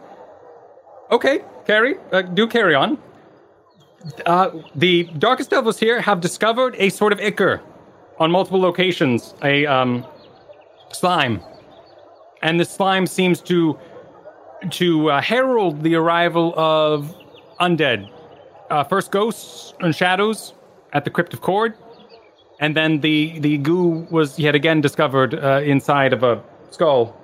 [1.10, 1.96] Okay, carry.
[2.10, 2.98] Uh, do carry on.
[4.26, 7.62] Uh, the Darkest Delvers here have discovered a sort of ichor
[8.18, 9.34] on multiple locations.
[9.42, 10.06] A um,
[10.92, 11.40] slime,
[12.42, 13.78] and the slime seems to
[14.70, 17.14] to uh, herald the arrival of
[17.60, 18.08] undead.
[18.70, 20.54] Uh, first ghosts and shadows
[20.92, 21.74] at the crypt of Cord,
[22.60, 27.16] and then the the goo was yet again discovered uh, inside of a skull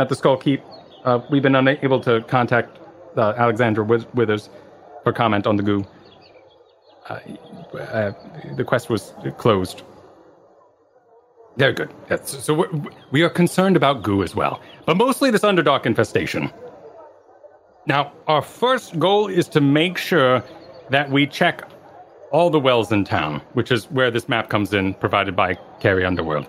[0.00, 0.62] at the Skull Keep.
[1.04, 2.78] Uh, we've been unable to contact
[3.16, 4.48] uh, Alexandra Withers
[5.04, 5.86] for comment on the goo.
[7.08, 7.18] Uh,
[7.76, 8.12] uh,
[8.56, 9.82] the quest was closed.
[11.56, 11.92] Very good.
[12.24, 12.66] So
[13.10, 16.50] we are concerned about goo as well, but mostly this Underdark infestation.
[17.86, 20.42] Now, our first goal is to make sure
[20.90, 21.68] that we check
[22.30, 26.06] all the wells in town, which is where this map comes in, provided by Carrie
[26.06, 26.46] Underworld.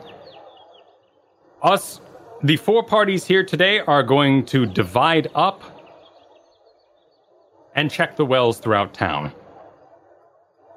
[1.64, 2.00] Us
[2.44, 5.62] the four parties here today are going to divide up
[7.76, 9.32] and check the wells throughout town.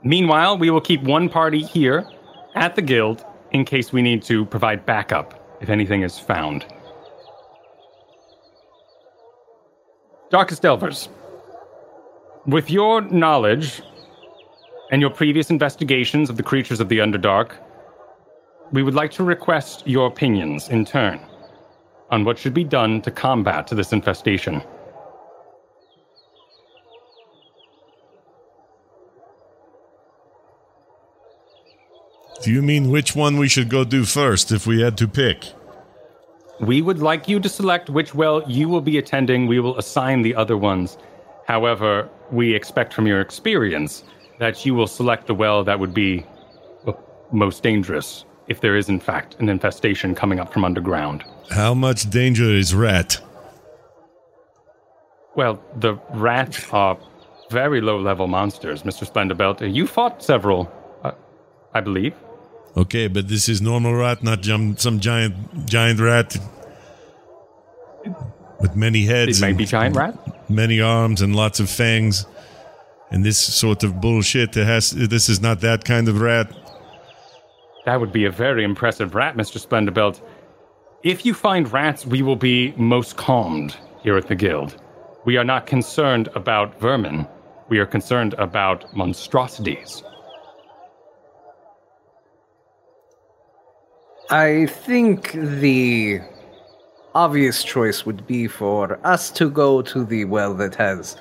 [0.03, 2.07] Meanwhile, we will keep one party here
[2.55, 6.67] at the guild in case we need to provide backup if anything is found.
[10.31, 11.09] Darkest Delvers,
[12.45, 13.81] with your knowledge
[14.91, 17.53] and your previous investigations of the creatures of the Underdark,
[18.73, 21.21] we would like to request your opinions in turn
[22.15, 24.63] on what should be done to combat this infestation.
[32.41, 35.39] Do you mean which one we should go do first if we had to pick?
[36.61, 39.49] We would like you to select which well you will be attending.
[39.49, 40.97] We will assign the other ones.
[41.49, 44.05] However, we expect from your experience
[44.39, 46.25] that you will select the well that would be
[46.87, 46.93] uh,
[47.33, 51.25] most dangerous if there is, in fact, an infestation coming up from underground.
[51.51, 53.21] How much danger is rat?
[55.35, 56.99] Well, the rats are
[57.51, 59.11] very low level monsters, Mr.
[59.11, 59.61] Splendibelt.
[59.75, 60.71] You fought several,
[61.03, 61.13] uh,
[61.73, 62.15] I believe.
[62.77, 66.37] Okay, but this is normal rat, not some giant giant rat
[68.61, 69.43] with many heads.
[69.43, 70.51] It be giant rat.
[70.51, 72.27] Many arms and lots of fangs.
[73.11, 74.57] And this sort of bullshit.
[74.57, 74.91] It has.
[74.91, 76.51] This is not that kind of rat.
[77.85, 79.59] That would be a very impressive rat, Mr.
[79.59, 80.21] Splendibelt.
[81.03, 84.81] If you find rats, we will be most calmed here at the Guild.
[85.27, 87.27] We are not concerned about vermin.
[87.69, 90.03] We are concerned about monstrosities.
[94.31, 96.21] I think the
[97.15, 101.17] obvious choice would be for us to go to the well that has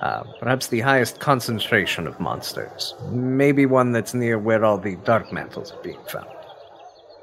[0.00, 2.94] uh, perhaps the highest concentration of monsters.
[3.10, 6.28] Maybe one that's near where all the dark mantles are being found.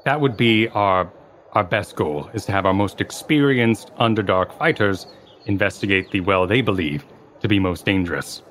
[0.04, 1.10] That would be our
[1.52, 5.06] our best goal is to have our most experienced Underdark fighters
[5.46, 7.04] investigate the well they believe
[7.40, 8.42] to be most dangerous.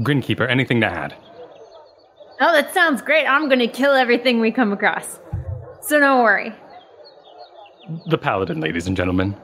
[0.00, 1.14] Grinkeeper, anything to add?
[2.40, 3.26] Oh, that sounds great.
[3.26, 5.18] I'm going to kill everything we come across.
[5.82, 6.54] So don't worry.
[8.06, 9.36] The Paladin, ladies and gentlemen.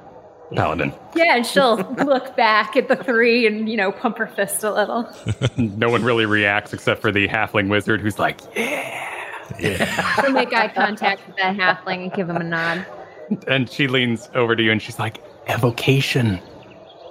[0.55, 0.93] Paladin.
[1.15, 4.73] Yeah, and she'll look back at the three and, you know, pump her fist a
[4.73, 5.09] little.
[5.57, 9.07] no one really reacts except for the halfling wizard who's like, yeah.
[9.59, 10.15] Yeah.
[10.21, 12.85] She'll make eye contact with that halfling and give him a nod.
[13.47, 16.41] And she leans over to you and she's like, Evocation.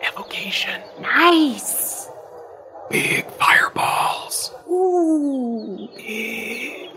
[0.06, 0.82] Evocation.
[1.02, 2.10] Nice.
[2.90, 4.54] Big fireballs.
[4.70, 5.88] Ooh.
[5.96, 6.90] Big.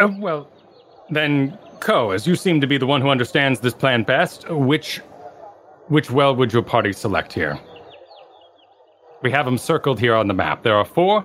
[0.00, 0.48] Uh, well,
[1.10, 5.00] then, Ko, as you seem to be the one who understands this plan best, which
[5.88, 7.58] which well would your party select here?
[9.22, 10.62] We have them circled here on the map.
[10.62, 11.24] There are four.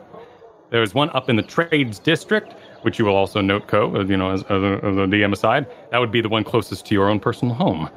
[0.70, 4.02] There's one up in the trades district, which you will also note, Ko.
[4.02, 6.96] You know, as, as, as a DM aside, that would be the one closest to
[6.96, 7.90] your own personal home.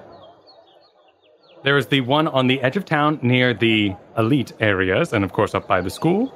[1.64, 5.32] There is the one on the edge of town near the elite areas, and of
[5.32, 6.32] course up by the school.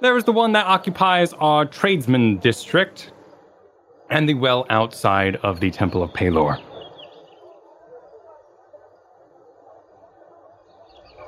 [0.00, 3.12] There is the one that occupies our tradesman district,
[4.10, 6.60] and the well outside of the Temple of Pelor.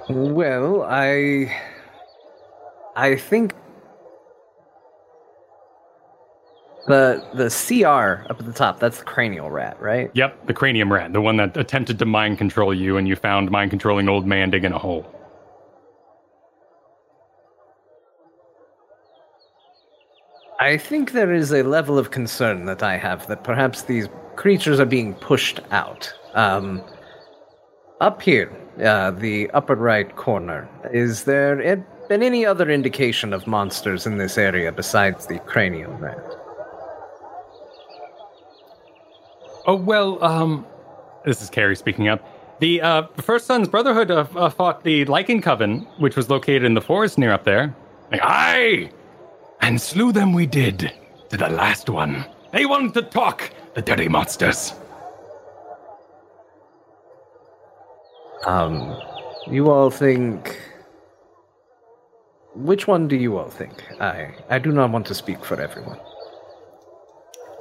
[0.09, 1.57] Well, I.
[2.97, 3.55] I think.
[6.89, 10.11] The the CR up at the top, that's the cranial rat, right?
[10.14, 13.53] Yep, the cranium rat, the one that attempted to mind control you and you found
[13.53, 15.07] mind controlling old man digging a hole.
[20.62, 24.78] I think there is a level of concern that I have that perhaps these creatures
[24.78, 26.14] are being pushed out.
[26.34, 26.84] Um,
[28.00, 31.56] up here, uh, the upper right corner, is there
[32.08, 36.24] been any other indication of monsters in this area besides the cranial rat?
[39.66, 40.64] Oh, well, um,
[41.24, 42.24] this is Carrie speaking up.
[42.60, 46.74] The uh, First Sons Brotherhood uh, uh, fought the Lycan Coven, which was located in
[46.74, 47.74] the forest near up there.
[48.12, 48.92] Like, aye!
[49.62, 50.92] And slew them we did,
[51.30, 52.24] to the last one.
[52.52, 54.74] They wanted to talk, the dirty monsters.
[58.44, 59.00] Um,
[59.46, 60.60] you all think.
[62.54, 63.72] Which one do you all think?
[64.00, 65.98] I I do not want to speak for everyone.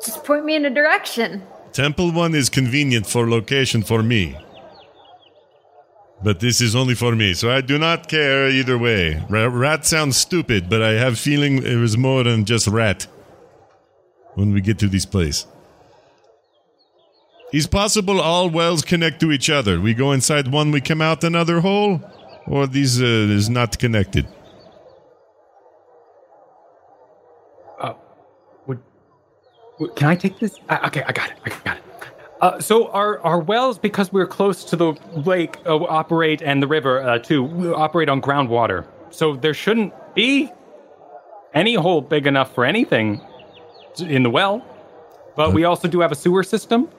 [0.04, 1.44] Just point me in a direction.
[1.72, 4.36] Temple one is convenient for location for me.
[6.24, 9.24] But this is only for me, so I do not care either way.
[9.28, 13.08] Ra- rat sounds stupid, but I have feeling it was more than just rat
[14.36, 15.48] when we get to this place.
[17.52, 19.82] Is possible all wells connect to each other?
[19.82, 22.00] We go inside one, we come out another hole?
[22.48, 24.28] Or these uh, is not connected?
[28.68, 28.80] Would,
[29.80, 30.56] would- can I take this?
[30.70, 31.38] Uh, okay, I got it.
[31.46, 31.84] I got it.
[32.42, 34.94] Uh, so our our wells, because we're close to the
[35.26, 38.88] lake, uh, operate and the river uh, too, we operate on groundwater.
[39.12, 40.52] So there shouldn't be
[41.54, 43.22] any hole big enough for anything
[44.00, 44.66] in the well.
[45.36, 46.90] But we also do have a sewer system.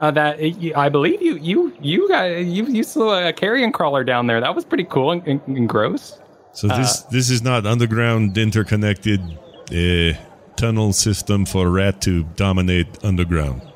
[0.00, 4.02] Uh, that uh, I believe you you you got you you saw a carrion crawler
[4.02, 4.40] down there.
[4.40, 6.18] That was pretty cool and, and, and gross.
[6.52, 9.20] So this this is not underground interconnected
[9.70, 10.18] uh,
[10.56, 13.69] tunnel system for rat to dominate underground.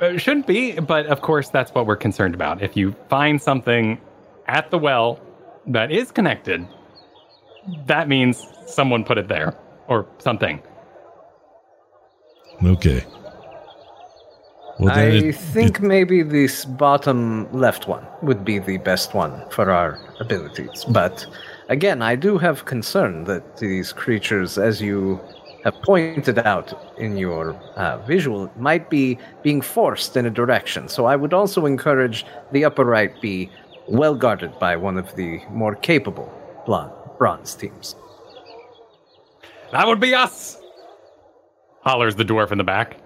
[0.00, 2.62] Uh, It shouldn't be, but of course, that's what we're concerned about.
[2.62, 4.00] If you find something
[4.46, 5.20] at the well
[5.66, 6.66] that is connected,
[7.86, 9.54] that means someone put it there
[9.88, 10.62] or something.
[12.64, 13.04] Okay.
[14.78, 19.70] Well, I it- think maybe this bottom left one would be the best one for
[19.70, 20.84] our abilities.
[20.88, 21.26] But
[21.68, 25.20] again, I do have concern that these creatures, as you
[25.68, 30.88] have pointed out in your uh, visual, might be being forced in a direction.
[30.88, 33.50] So I would also encourage the upper right be
[33.86, 36.32] well guarded by one of the more capable
[36.64, 37.96] blonde, bronze teams.
[39.72, 40.58] That would be us!
[41.82, 42.96] Hollers the dwarf in the back.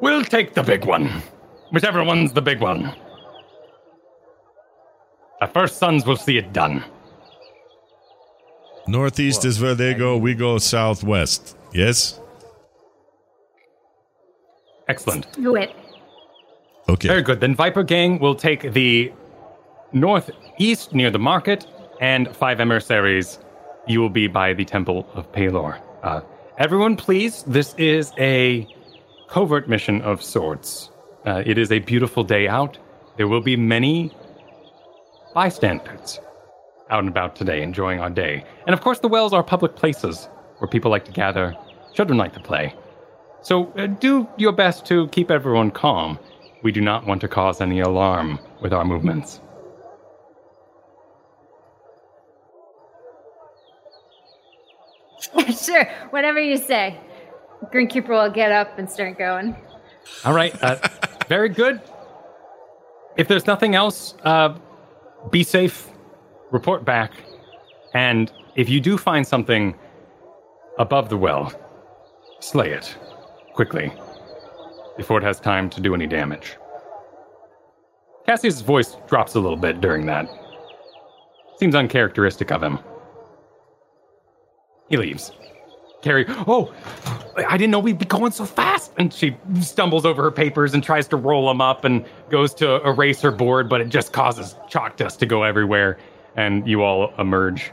[0.00, 1.22] We'll take the big one.
[1.70, 2.94] Whichever one's the big one.
[5.40, 6.84] The first sons will see it done.
[8.86, 10.16] Northeast is where they go.
[10.16, 11.56] We go southwest.
[11.72, 12.20] Yes.
[14.88, 15.32] Excellent.
[15.32, 15.74] Do it.
[16.88, 17.08] Okay.
[17.08, 17.40] Very good.
[17.40, 19.12] Then Viper Gang will take the
[19.92, 21.66] northeast near the market,
[22.00, 23.38] and five emissaries.
[23.86, 25.80] You will be by the Temple of Pelor.
[26.02, 26.20] Uh,
[26.58, 27.42] everyone, please.
[27.44, 28.66] This is a
[29.28, 30.90] covert mission of sorts.
[31.24, 32.78] Uh, it is a beautiful day out.
[33.16, 34.12] There will be many
[35.34, 36.20] bystanders
[36.94, 38.44] out and about today, enjoying our day.
[38.66, 40.28] And of course, the wells are public places
[40.58, 41.56] where people like to gather,
[41.92, 42.72] children like to play.
[43.42, 46.20] So uh, do your best to keep everyone calm.
[46.62, 49.40] We do not want to cause any alarm with our movements.
[55.64, 56.96] sure, whatever you say.
[57.72, 59.56] Greenkeeper will get up and start going.
[60.24, 60.76] All right, uh,
[61.28, 61.80] very good.
[63.16, 64.56] If there's nothing else, uh,
[65.30, 65.88] be safe.
[66.54, 67.10] Report back,
[67.94, 69.74] and if you do find something
[70.78, 71.52] above the well,
[72.38, 72.96] slay it
[73.54, 73.92] quickly
[74.96, 76.56] before it has time to do any damage.
[78.24, 80.28] Cassius' voice drops a little bit during that.
[81.58, 82.78] Seems uncharacteristic of him.
[84.88, 85.32] He leaves.
[86.02, 86.72] Carrie, oh,
[87.36, 88.92] I didn't know we'd be going so fast.
[88.96, 92.80] And she stumbles over her papers and tries to roll them up and goes to
[92.86, 95.98] erase her board, but it just causes chalk dust to go everywhere.
[96.36, 97.70] And you all emerge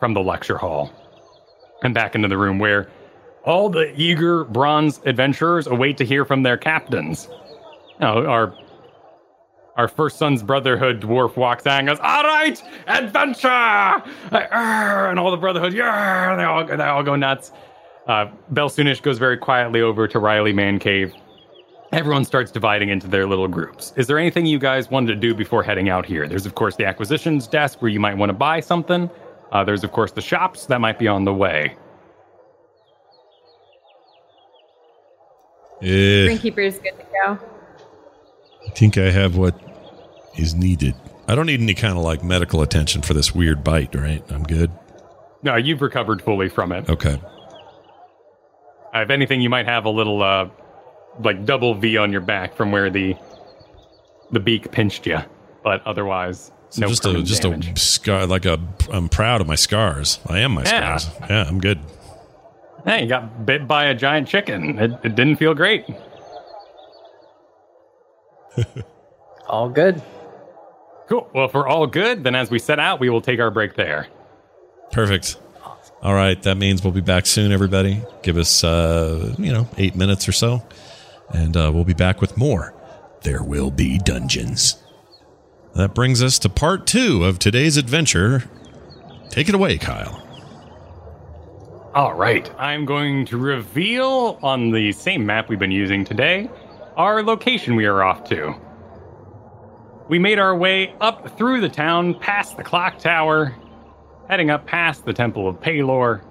[0.00, 0.92] from the lecture hall
[1.82, 2.88] and back into the room where
[3.44, 7.28] all the eager bronze adventurers await to hear from their captains.
[8.00, 8.54] Now, our
[9.76, 15.36] our first son's brotherhood dwarf walks out and goes, "All right, adventure!" And all the
[15.36, 17.52] brotherhood, yeah, they all they all go nuts.
[18.06, 21.14] Uh, Belsunish goes very quietly over to Riley Man Cave.
[21.94, 23.92] Everyone starts dividing into their little groups.
[23.96, 26.26] Is there anything you guys wanted to do before heading out here?
[26.26, 29.08] There's of course the acquisitions desk where you might want to buy something.
[29.52, 31.76] Uh, there's of course the shops that might be on the way.
[35.82, 37.38] Eh, Greenkeeper is good to go.
[38.66, 39.56] I think I have what
[40.36, 40.96] is needed.
[41.28, 44.24] I don't need any kind of like medical attention for this weird bite, right?
[44.32, 44.72] I'm good.
[45.44, 46.88] No, you've recovered fully from it.
[46.88, 47.20] Okay.
[48.92, 50.48] Uh, if anything, you might have a little, uh,
[51.20, 53.14] like double V on your back from where the
[54.30, 55.18] the beak pinched you,
[55.62, 57.68] but otherwise, no just a just damage.
[57.68, 58.58] a scar like a
[58.92, 60.18] I'm proud of my scars.
[60.26, 60.96] I am my Yeah.
[60.96, 61.28] scars.
[61.30, 61.78] Yeah, I'm good.
[62.84, 64.78] Hey, you got bit by a giant chicken.
[64.78, 65.86] It, it didn't feel great.
[69.48, 70.02] All good.
[71.08, 71.28] Cool.
[71.34, 73.74] Well, if we're all good, then as we set out, we will take our break
[73.74, 74.06] there.
[74.90, 75.36] Perfect.
[76.02, 78.02] All right, that means we'll be back soon, everybody.
[78.22, 80.62] Give us, uh, you know, eight minutes or so,
[81.34, 82.74] and uh, we'll be back with more.
[83.22, 84.82] There will be dungeons.
[85.74, 88.44] That brings us to part two of today's adventure.
[89.30, 90.20] Take it away, Kyle.
[91.94, 92.50] All right.
[92.58, 96.48] I'm going to reveal on the same map we've been using today
[96.96, 98.54] our location we are off to.
[100.08, 103.54] We made our way up through the town, past the clock tower,
[104.28, 106.22] heading up past the Temple of Pelor,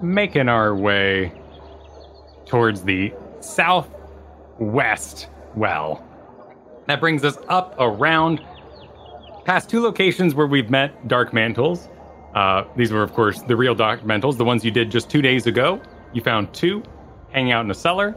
[0.00, 1.32] making our way
[2.46, 3.12] towards the
[4.58, 6.04] southwest well.
[6.86, 8.44] That brings us up around
[9.44, 11.88] past two locations where we've met Dark Mantles.
[12.34, 15.22] Uh, these were, of course, the real Dark Mantles, the ones you did just two
[15.22, 15.80] days ago.
[16.12, 16.82] You found two
[17.30, 18.16] hanging out in a cellar,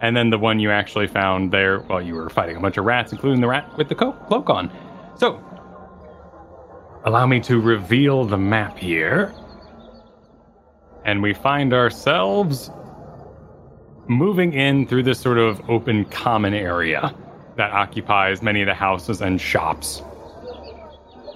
[0.00, 2.84] and then the one you actually found there while you were fighting a bunch of
[2.84, 4.70] rats, including the rat with the co- cloak on.
[5.16, 5.42] So,
[7.04, 9.34] allow me to reveal the map here.
[11.04, 12.70] And we find ourselves
[14.08, 17.14] moving in through this sort of open common area
[17.56, 20.02] that occupies many of the houses and shops.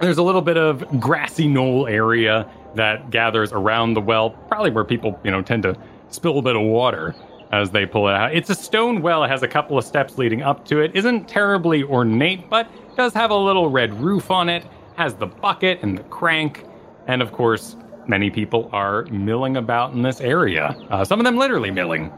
[0.01, 4.83] There's a little bit of grassy knoll area that gathers around the well, probably where
[4.83, 5.77] people, you know, tend to
[6.09, 7.15] spill a bit of water
[7.51, 8.33] as they pull it out.
[8.33, 10.95] It's a stone well, it has a couple of steps leading up to it.
[10.95, 15.79] Isn't terribly ornate, but does have a little red roof on it, has the bucket
[15.83, 16.65] and the crank,
[17.07, 17.75] and of course,
[18.07, 20.75] many people are milling about in this area.
[20.89, 22.11] Uh, some of them literally milling,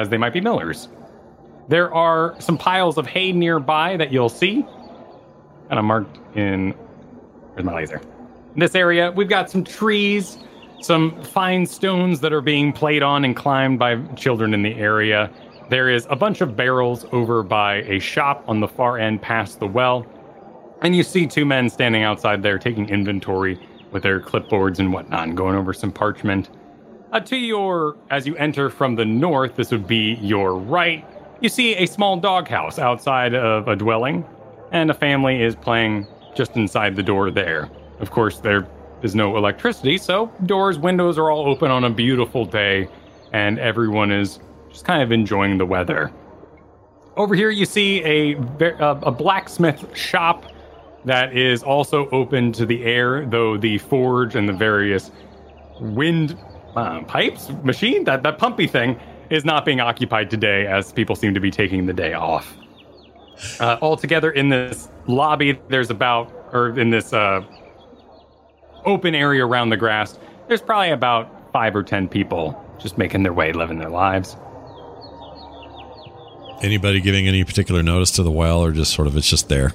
[0.00, 0.88] as they might be millers.
[1.68, 4.64] There are some piles of hay nearby that you'll see,
[5.68, 6.74] and I'm marked in
[7.56, 8.02] Where's my laser?
[8.52, 10.36] In this area, we've got some trees,
[10.82, 15.30] some fine stones that are being played on and climbed by children in the area.
[15.70, 19.58] There is a bunch of barrels over by a shop on the far end past
[19.58, 20.06] the well.
[20.82, 23.58] And you see two men standing outside there taking inventory
[23.90, 26.50] with their clipboards and whatnot, going over some parchment.
[27.12, 31.04] Uh, to your, as you enter from the north, this would be your right,
[31.40, 34.24] you see a small doghouse outside of a dwelling,
[34.72, 37.70] and a family is playing just inside the door there.
[38.00, 38.66] Of course, there
[39.02, 42.88] is no electricity, so doors, windows are all open on a beautiful day,
[43.32, 46.10] and everyone is just kind of enjoying the weather.
[47.16, 48.34] Over here, you see a
[48.80, 50.44] a blacksmith shop
[51.04, 55.12] that is also open to the air, though the forge and the various
[55.80, 56.36] wind
[56.76, 58.98] uh, pipes machine that that pumpy thing
[59.30, 62.56] is not being occupied today, as people seem to be taking the day off.
[63.60, 67.42] Uh, altogether, in this lobby, there's about, or in this uh,
[68.84, 73.32] open area around the grass, there's probably about five or ten people just making their
[73.32, 74.36] way, living their lives.
[76.62, 79.72] Anybody giving any particular notice to the well, or just sort of it's just there?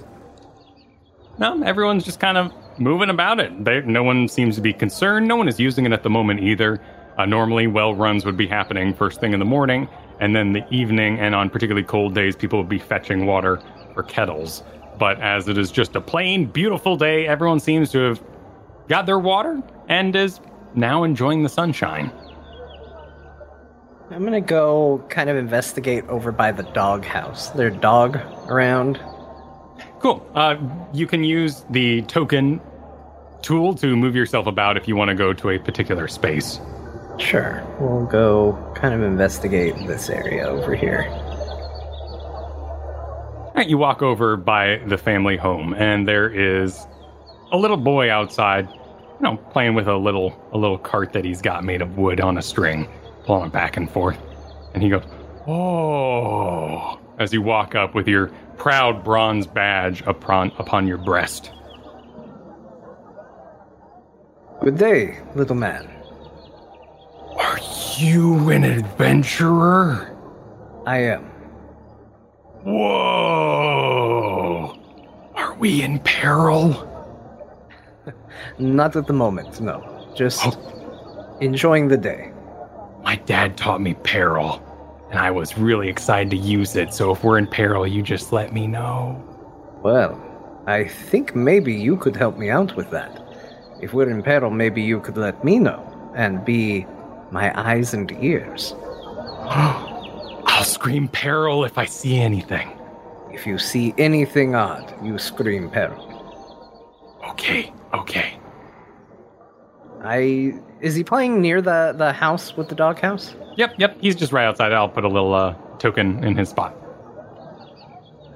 [1.37, 2.51] No, everyone's just kind of
[2.81, 3.63] moving about it.
[3.63, 5.27] They, no one seems to be concerned.
[5.27, 6.81] No one is using it at the moment either.
[7.17, 9.87] Uh, normally, well runs would be happening first thing in the morning,
[10.19, 13.61] and then the evening, and on particularly cold days, people would be fetching water
[13.93, 14.63] for kettles.
[14.97, 18.23] But as it is just a plain, beautiful day, everyone seems to have
[18.87, 20.39] got their water and is
[20.73, 22.11] now enjoying the sunshine.
[24.09, 27.49] I'm gonna go kind of investigate over by the dog house.
[27.51, 28.17] There a dog
[28.47, 28.99] around?
[29.99, 30.25] Cool.
[30.35, 30.57] Uh,
[30.93, 32.59] you can use the token
[33.41, 36.59] tool to move yourself about if you want to go to a particular space.
[37.17, 37.63] Sure.
[37.79, 41.07] We'll go kind of investigate this area over here.
[43.53, 46.87] Right, you walk over by the family home, and there is
[47.51, 51.41] a little boy outside, you know, playing with a little a little cart that he's
[51.41, 52.87] got made of wood on a string,
[53.25, 54.17] pulling it back and forth.
[54.73, 55.03] And he goes,
[55.47, 61.51] "Oh!" as you walk up with your proud bronze badge upon upon your breast.
[64.63, 65.89] Good day, little man.
[67.35, 67.57] Are
[67.97, 70.15] you an adventurer?
[70.85, 71.23] I am.
[72.63, 73.89] Whoa!
[75.33, 76.87] Are we in peril?
[78.59, 80.13] Not at the moment, no.
[80.15, 81.37] Just oh.
[81.41, 82.31] enjoying the day.
[83.01, 84.61] My dad taught me peril,
[85.09, 86.93] and I was really excited to use it.
[86.93, 89.19] So if we're in peril, you just let me know.
[89.81, 90.21] Well,
[90.67, 93.30] I think maybe you could help me out with that.
[93.81, 95.81] If we're in peril, maybe you could let me know
[96.15, 96.85] and be
[97.31, 98.75] my eyes and ears.
[99.45, 102.71] I'll scream peril if I see anything.
[103.31, 106.07] If you see anything odd, you scream peril.
[107.29, 108.37] Okay, okay.
[110.03, 113.35] I is he playing near the the house with the doghouse?
[113.57, 113.97] Yep, yep.
[114.01, 114.73] He's just right outside.
[114.73, 116.75] I'll put a little uh, token in his spot.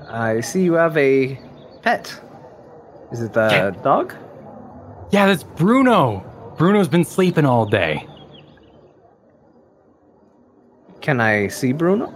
[0.10, 1.40] I see you have a
[1.82, 2.20] pet.
[3.12, 3.70] Is it the Yeah.
[3.84, 4.14] dog?
[5.16, 6.26] Yeah, that's Bruno.
[6.58, 8.06] Bruno's been sleeping all day.
[11.00, 12.12] Can I see Bruno?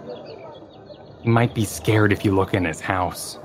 [1.22, 3.38] He might be scared if you look in his house.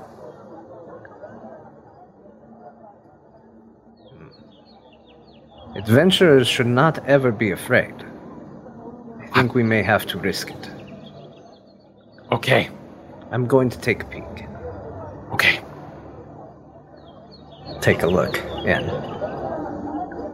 [5.74, 7.94] Adventurers should not ever be afraid.
[7.94, 9.34] I ah.
[9.34, 10.70] think we may have to risk it.
[12.30, 12.68] Okay,
[13.30, 14.46] I'm going to take a peek.
[15.32, 15.60] okay.
[17.80, 19.15] Take a look in.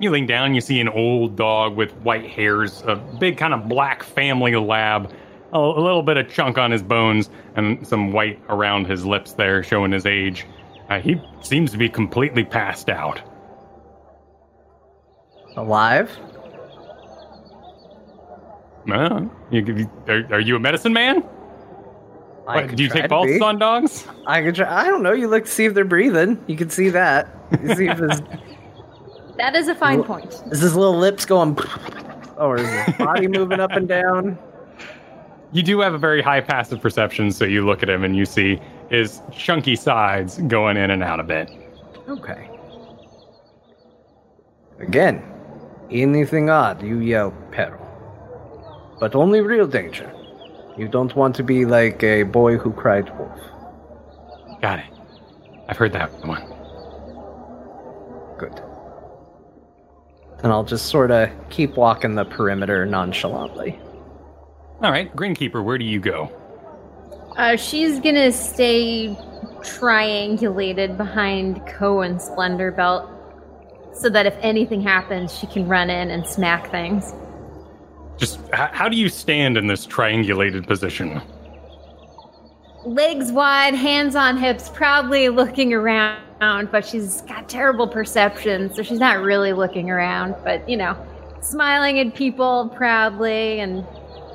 [0.03, 3.69] You lean down, you see an old dog with white hairs, a big kind of
[3.69, 5.15] black family lab,
[5.53, 9.35] a, a little bit of chunk on his bones, and some white around his lips
[9.35, 10.45] there, showing his age.
[10.91, 13.23] Uh, he seems to be completely passed out.
[15.57, 16.11] Alive?
[18.91, 19.21] Uh,
[19.53, 21.21] you, are, are you a medicine man?
[22.43, 24.09] What, do you take pulses on dogs?
[24.27, 24.83] I could try.
[24.83, 25.13] I don't know.
[25.13, 26.43] You look to see if they're breathing.
[26.49, 27.29] You can see that.
[27.63, 28.21] You see if his,
[29.43, 30.41] That is a fine point.
[30.53, 31.59] is his little lips going,
[32.37, 34.39] or is his body moving up and down?
[35.51, 38.25] You do have a very high passive perception, so you look at him and you
[38.25, 41.51] see his chunky sides going in and out a bit.
[42.09, 42.49] Okay.
[44.79, 45.21] Again,
[45.91, 47.85] anything odd, you yell peril.
[49.01, 50.15] But only real danger.
[50.79, 53.41] You don't want to be like a boy who cried wolf.
[54.61, 54.93] Got it.
[55.69, 56.47] I've heard that one.
[58.39, 58.63] Good.
[60.43, 63.79] And I'll just sort of keep walking the perimeter nonchalantly.
[64.81, 66.33] All right, Grinkeeper, where do you go?
[67.37, 69.17] Uh, she's gonna stay
[69.61, 73.09] triangulated behind Ko and Splendor Belt
[73.95, 77.15] so that if anything happens, she can run in and smack things.
[78.19, 81.23] Just h- how do you stand in this triangulated position?
[82.85, 86.21] Legs wide, hands on hips, proudly looking around,
[86.71, 90.97] but she's got terrible perception, so she's not really looking around, but you know,
[91.41, 93.87] smiling at people proudly and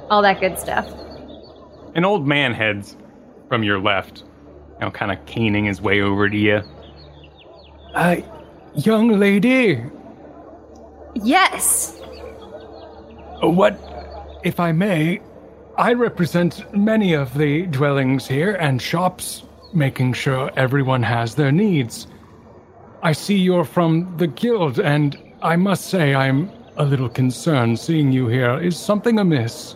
[0.09, 0.87] all that good stuff.
[1.95, 2.95] An old man heads
[3.49, 4.23] from your left,
[4.79, 6.61] now kind of caning his way over to you.
[7.93, 8.17] Uh,
[8.73, 9.83] young lady,
[11.15, 11.99] Yes!
[13.41, 13.79] what,
[14.43, 15.19] if I may,
[15.77, 19.43] I represent many of the dwellings here and shops,
[19.77, 22.07] making sure everyone has their needs.
[23.03, 28.11] I see you're from the guild, and I must say I'm a little concerned seeing
[28.11, 28.59] you here.
[28.59, 29.75] Is something amiss?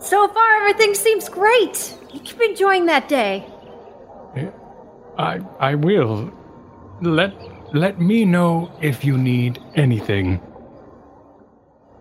[0.00, 1.96] So far, everything seems great.
[2.12, 3.46] You keep enjoying that day.
[4.36, 4.50] Eh,
[5.18, 6.32] I I will.
[7.00, 7.32] Let
[7.74, 10.40] let me know if you need anything.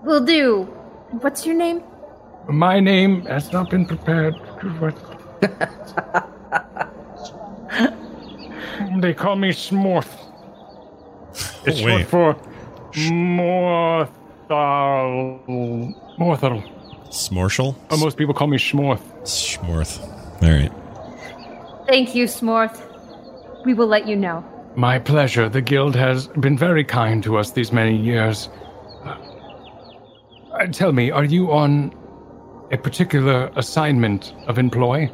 [0.04, 0.64] Will do.
[1.22, 1.84] What's your name?
[2.48, 4.36] My name has not been prepared.
[7.80, 9.02] What?
[9.02, 10.10] they call me Smorth.
[11.66, 12.08] It's short Wait.
[12.08, 12.36] for
[12.94, 14.10] Morthal.
[16.18, 16.64] Morthal.
[17.10, 17.76] Smorshal?
[17.90, 19.02] Oh, most people call me Schmorth.
[19.24, 20.02] Schmorth.
[20.44, 20.72] All right.
[21.88, 22.82] Thank you, Smorth.
[23.66, 24.44] We will let you know.
[24.76, 25.48] My pleasure.
[25.48, 28.50] The guild has been very kind to us these many years.
[29.04, 29.18] Uh,
[30.54, 31.94] uh, tell me, are you on
[32.72, 35.10] a particular assignment of employ?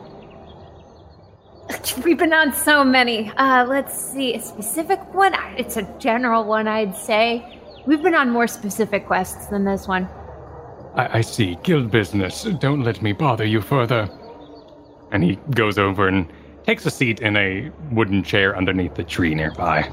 [2.04, 3.32] We've been on so many.
[3.38, 5.36] Uh, let's see, a specific one?
[5.58, 7.60] It's a general one, I'd say.
[7.86, 10.08] We've been on more specific quests than this one.
[10.96, 11.58] I, I see.
[11.64, 12.44] Guild business.
[12.44, 14.10] Don't let me bother you further.
[15.12, 16.32] And he goes over and
[16.64, 19.90] takes a seat in a wooden chair underneath the tree nearby.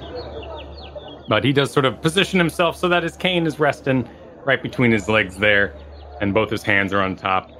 [1.28, 4.08] But he does sort of position himself so that his cane is resting
[4.44, 5.74] right between his legs there,
[6.20, 7.50] and both his hands are on top.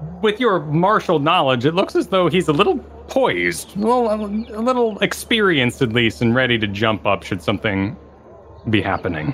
[0.00, 4.14] It, with your martial knowledge, it looks as though he's a little poised, a little,
[4.56, 7.96] a little experienced at least, and ready to jump up should something
[8.70, 9.32] be happening.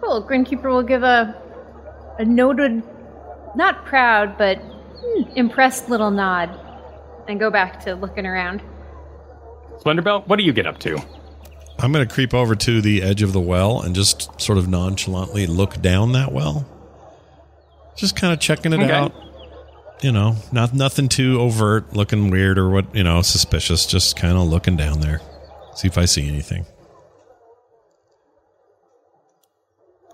[0.00, 0.26] Cool.
[0.26, 1.40] Grinkeeper will give a
[2.20, 2.82] a noted,
[3.56, 6.50] not proud, but hmm, impressed little nod,
[7.28, 8.62] and go back to looking around.
[9.78, 10.98] Splendorbelt, what do you get up to?
[11.78, 14.68] I'm going to creep over to the edge of the well and just sort of
[14.68, 16.66] nonchalantly look down that well.
[18.00, 18.90] Just kind of checking it Okay.
[18.90, 19.12] out.
[20.00, 23.84] You know, not nothing too overt, looking weird or what you know, suspicious.
[23.84, 25.20] Just kind of looking down there,
[25.74, 26.64] see if I see anything.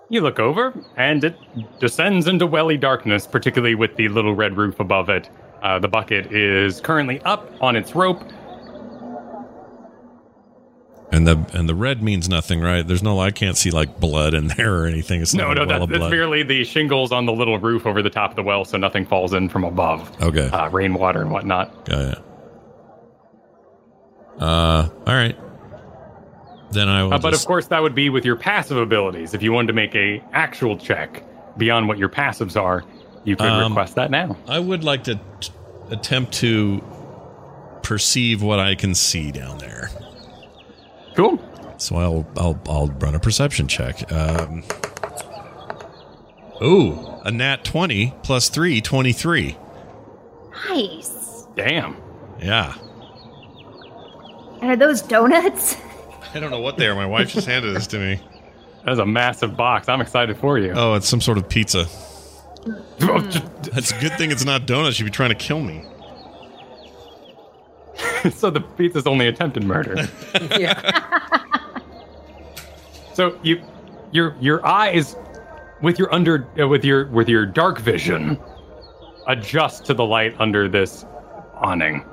[0.09, 1.37] You look over, and it
[1.79, 5.31] descends into welly darkness, particularly with the little red roof above it.
[5.63, 8.21] Uh, the bucket is currently up on its rope.
[11.17, 12.87] And the and the red means nothing, right?
[12.87, 15.23] There's no, I can't see like blood in there or anything.
[15.23, 18.03] It's No, not no, well that, that's merely the shingles on the little roof over
[18.03, 20.11] the top of the well, so nothing falls in from above.
[20.23, 21.87] Okay, Uh, rainwater and whatnot.
[21.87, 22.19] got it.
[24.39, 25.37] Uh, all right.
[26.73, 27.15] Then I will.
[27.15, 29.33] Uh, but just- of course, that would be with your passive abilities.
[29.35, 31.23] If you wanted to make a actual check
[31.57, 32.85] beyond what your passives are,
[33.25, 34.37] you could Um, request that now.
[34.47, 35.51] I would like to t-
[35.91, 36.83] attempt to
[37.83, 39.91] perceive what I can see down there.
[41.17, 41.41] Cool.
[41.79, 44.11] So I'll I'll I'll run a perception check.
[44.13, 44.63] Um,
[46.63, 49.57] ooh, a nat 20 plus 3, 23.
[50.69, 51.47] Nice.
[51.57, 51.97] Damn.
[52.41, 52.75] Yeah.
[54.61, 55.77] And are those donuts?
[56.35, 56.95] I don't know what they are.
[56.95, 58.21] My wife just handed this to me.
[58.85, 59.89] That's a massive box.
[59.89, 60.73] I'm excited for you.
[60.75, 61.87] Oh, it's some sort of pizza.
[62.99, 64.99] That's a good thing it's not donuts.
[64.99, 65.85] You'd be trying to kill me.
[68.33, 70.09] so the pizza's only attempted murder.
[70.59, 71.07] yeah.
[73.15, 73.63] So you,
[74.13, 75.17] your your eyes,
[75.81, 78.39] with your under uh, with your with your dark vision,
[79.27, 81.07] adjust to the light under this
[81.55, 82.05] awning,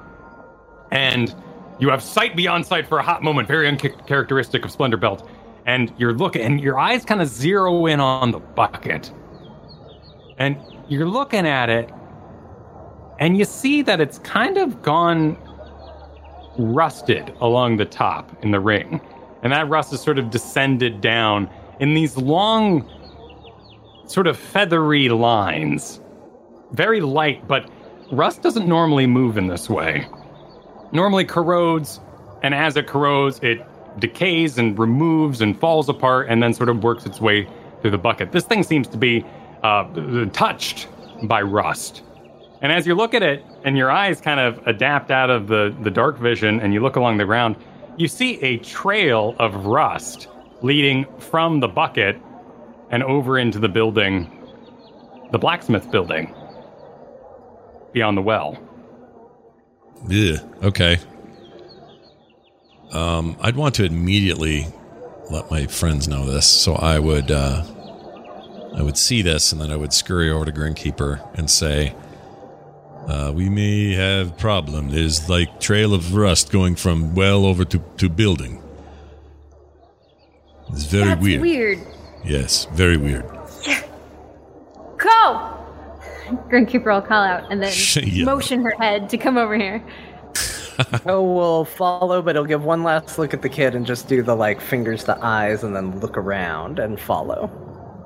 [0.91, 1.35] and
[1.79, 5.27] you have sight beyond sight for a hot moment, very uncharacteristic of Splendor Belt.
[5.65, 9.11] And you're looking, and your eyes kind of zero in on the bucket,
[10.37, 10.57] and
[10.89, 11.89] you're looking at it,
[13.19, 15.37] and you see that it's kind of gone
[16.57, 19.01] rusted along the top in the ring.
[19.41, 21.49] And that rust has sort of descended down
[21.79, 22.89] in these long,
[24.05, 25.99] sort of feathery lines.
[26.71, 27.69] Very light, but
[28.11, 30.07] rust doesn't normally move in this way.
[30.91, 31.99] Normally corrodes,
[32.41, 33.65] and as it corrodes, it
[33.99, 37.47] decays and removes and falls apart and then sort of works its way
[37.81, 38.31] through the bucket.
[38.31, 39.25] This thing seems to be
[39.63, 40.87] uh, touched
[41.23, 42.03] by rust.
[42.63, 45.75] And as you look at it and your eyes kind of adapt out of the,
[45.81, 47.57] the dark vision and you look along the ground,
[47.97, 50.29] you see a trail of rust
[50.61, 52.19] leading from the bucket
[52.89, 54.31] and over into the building,
[55.31, 56.33] the blacksmith building,
[57.91, 58.57] beyond the well.
[60.07, 60.37] Yeah.
[60.63, 60.97] Okay.
[62.91, 64.67] Um, I'd want to immediately
[65.29, 67.63] let my friends know this, so I would uh,
[68.75, 71.95] I would see this, and then I would scurry over to Grinkeeper and say,
[73.07, 74.89] uh, "We may have problem.
[74.89, 78.61] There's like trail of rust going from well over to to building.
[80.69, 81.41] It's very That's weird.
[81.41, 81.79] weird.
[82.25, 83.25] Yes, very weird.
[84.97, 85.49] Go!
[86.49, 87.73] Grinkeeper will call out and then
[88.03, 88.25] Yeah.
[88.25, 89.83] motion her head to come over here.
[91.05, 94.23] Oh, will follow, but he'll give one last look at the kid and just do
[94.23, 97.51] the like fingers to eyes and then look around and follow.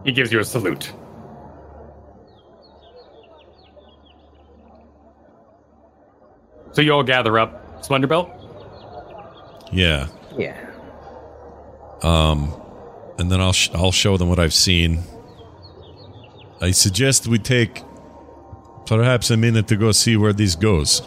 [0.04, 0.92] He gives you a salute.
[6.78, 8.30] So you all gather up, Splendor Belt.
[9.72, 10.06] Yeah."
[10.38, 10.56] Yeah.
[12.04, 12.54] Um,
[13.18, 15.02] and then I'll sh- I'll show them what I've seen.
[16.62, 17.84] I suggest we take
[18.86, 21.02] perhaps a minute to go see where this goes.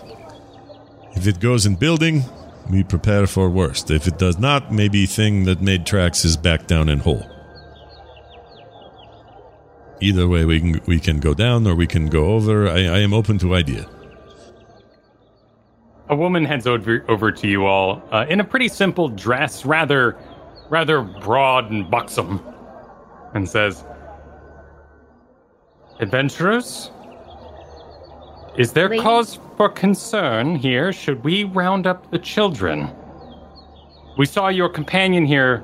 [1.14, 2.24] If it goes in building,
[2.68, 3.92] we prepare for worst.
[3.92, 7.24] If it does not, maybe thing that made tracks is back down in hole.
[10.00, 12.66] Either way, we can we can go down or we can go over.
[12.66, 13.86] I, I am open to idea.
[16.10, 20.16] A woman heads over, over to you all uh, in a pretty simple dress, rather,
[20.68, 22.44] rather broad and buxom,
[23.32, 23.84] and says,
[26.00, 26.90] "Adventurers,
[28.56, 30.92] is there Lady- cause for concern here?
[30.92, 32.90] Should we round up the children?
[34.18, 35.62] We saw your companion here,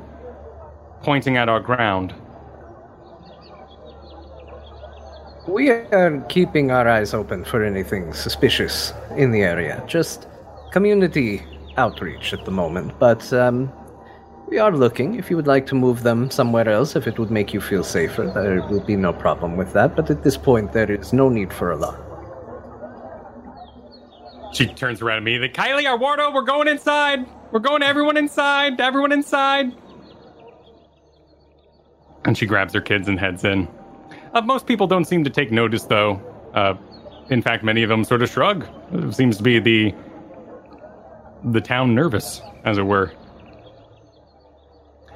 [1.03, 2.15] pointing at our ground.
[5.49, 9.83] We are keeping our eyes open for anything suspicious in the area.
[9.89, 10.29] Just
[10.77, 11.43] community
[11.79, 13.73] outreach at the moment, but um,
[14.47, 15.15] we are looking.
[15.15, 17.83] If you would like to move them somewhere else, if it would make you feel
[17.83, 19.97] safer, there will be no problem with that.
[19.97, 22.03] But at this point, there is no need for alarm.
[24.53, 25.39] She turns around at me.
[25.39, 27.25] The Kylie, Wardo, we're going inside.
[27.53, 28.79] We're going everyone inside.
[28.79, 29.73] Everyone inside.
[32.27, 33.67] And she grabs her kids and heads in.
[34.35, 36.21] Uh, most people don't seem to take notice, though.
[36.53, 36.75] Uh,
[37.31, 38.67] in fact, many of them sort of shrug.
[38.93, 39.95] It seems to be the
[41.45, 43.13] the town nervous, as it were.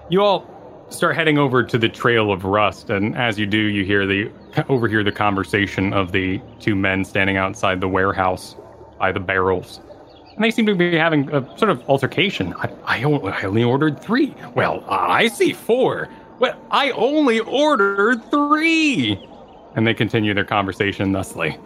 [0.09, 0.47] You all
[0.90, 4.30] start heading over to the trail of rust, and as you do, you hear the
[4.68, 8.56] overhear the conversation of the two men standing outside the warehouse
[8.98, 9.80] by the barrels.
[10.34, 12.55] And they seem to be having a sort of altercation.
[12.55, 14.34] I, I only ordered three.
[14.55, 16.09] Well, I see four.
[16.38, 19.22] Well, I only ordered three.
[19.76, 21.59] And they continue their conversation thusly.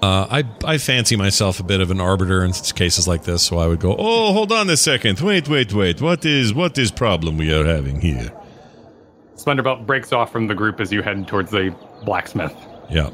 [0.00, 3.58] Uh, I I fancy myself a bit of an arbiter in cases like this, so
[3.58, 5.18] I would go, Oh, hold on a second.
[5.20, 6.00] Wait, wait, wait.
[6.00, 8.30] What is what is problem we are having here?
[9.36, 12.54] Splendorbelt breaks off from the group as you head towards the blacksmith.
[12.90, 13.10] yeah.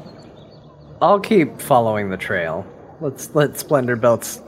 [1.01, 2.65] I'll keep following the trail.
[3.01, 4.41] Let's let Splendor Belt's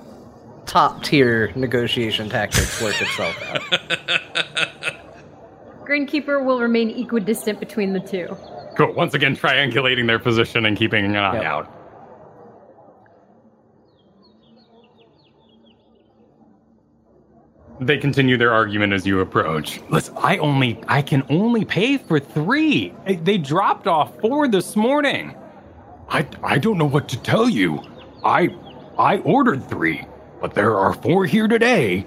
[0.66, 3.62] top tier negotiation tactics work itself out.
[5.86, 8.36] Greenkeeper will remain equidistant between the two.
[8.78, 8.94] Cool.
[8.94, 11.44] Once again, triangulating their position and keeping an eye Yep.
[11.46, 11.74] out.
[17.80, 19.80] They continue their argument as you approach.
[19.90, 22.94] Listen, I only, I can only pay for three.
[23.06, 25.36] They- They dropped off four this morning.
[26.10, 27.82] I, I don't know what to tell you.
[28.24, 28.56] I,
[28.98, 30.06] I ordered three,
[30.42, 32.06] but there are four here today.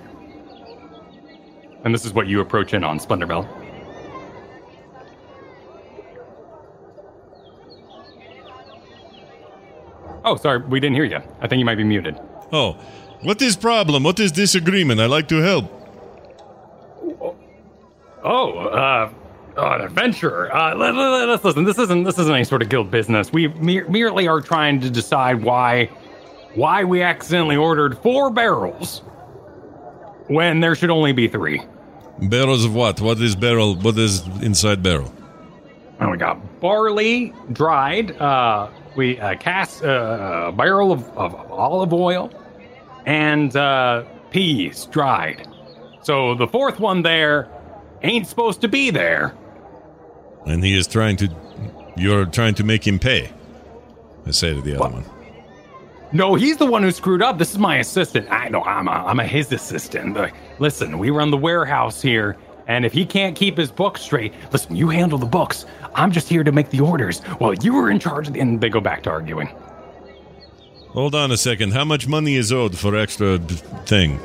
[1.84, 3.46] And this is what you approach in on, Splendorbell.
[10.30, 11.20] Oh, sorry, we didn't hear you.
[11.40, 12.16] I think you might be muted.
[12.52, 12.74] Oh,
[13.22, 14.04] what is problem?
[14.04, 15.00] What is disagreement?
[15.00, 15.64] I like to help.
[18.22, 19.12] Oh, uh,
[19.56, 20.54] an adventurer.
[20.54, 21.64] Uh, let, let, us listen.
[21.64, 23.32] This isn't this isn't any sort of guild business.
[23.32, 25.86] We mere, merely are trying to decide why
[26.54, 29.00] why we accidentally ordered four barrels
[30.28, 31.60] when there should only be three.
[32.22, 33.00] Barrels of what?
[33.00, 33.74] What is barrel?
[33.74, 35.12] What is inside barrel?
[35.98, 38.12] And we got barley dried.
[38.12, 42.30] Uh, we uh, cast uh, a barrel of, of olive oil
[43.06, 45.46] and uh, peas dried.
[46.02, 47.48] So the fourth one there
[48.02, 49.34] ain't supposed to be there.
[50.46, 51.28] And he is trying to.
[51.96, 53.30] You're trying to make him pay.
[54.26, 55.04] I say to the other one.
[56.12, 57.38] No, he's the one who screwed up.
[57.38, 58.30] This is my assistant.
[58.30, 60.14] I know I'm a, I'm a his assistant.
[60.14, 62.36] But listen, we run the warehouse here,
[62.70, 65.66] and if he can't keep his books straight, listen, you handle the books.
[65.92, 67.20] I'm just here to make the orders.
[67.40, 69.48] Well, you were in charge, of the, and they go back to arguing.
[70.90, 71.72] Hold on a second.
[71.72, 73.38] How much money is owed for extra
[73.86, 74.20] thing?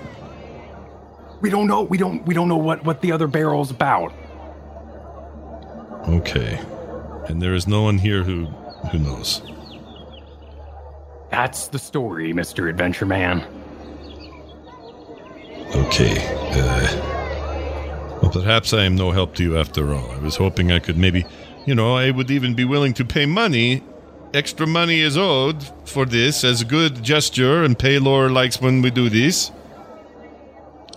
[1.42, 1.82] We don't know.
[1.82, 2.24] We don't.
[2.28, 4.14] We don't know what what the other barrel's about.
[6.08, 6.60] Okay.
[7.28, 8.46] And there is no one here who
[8.92, 9.42] who knows.
[11.32, 13.44] That's the story, Mister Adventure Man.
[15.76, 16.16] Okay.
[16.52, 17.15] Uh,
[18.32, 20.12] perhaps I am no help to you after all.
[20.12, 21.26] I was hoping I could maybe,
[21.66, 23.84] you know, I would even be willing to pay money.
[24.34, 28.92] Extra money is owed for this as a good gesture, and Pelor likes when we
[28.92, 29.52] do this.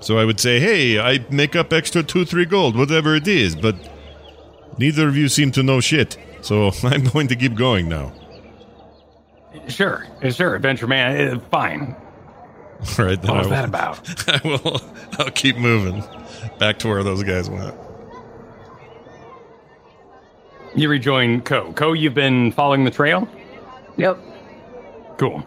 [0.00, 3.54] So I would say, hey, I make up extra two, three gold, whatever it is,
[3.56, 3.76] but
[4.78, 6.16] neither of you seem to know shit.
[6.40, 8.12] So I'm going to keep going now.
[9.68, 11.36] Sure, sure, Adventure Man.
[11.36, 11.96] Uh, fine.
[12.98, 14.28] All right, then What was will- that about?
[14.44, 14.80] I will.
[15.18, 16.02] I'll keep moving
[16.58, 17.74] back to where those guys went.
[20.74, 21.72] You rejoin Ko.
[21.72, 23.28] Ko, you've been following the trail.
[23.96, 24.18] Yep.
[25.18, 25.44] Cool.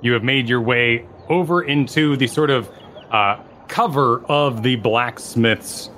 [0.00, 2.68] You have made your way over into the sort of
[3.10, 5.90] uh, cover of the blacksmith's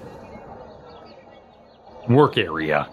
[2.08, 2.88] work area.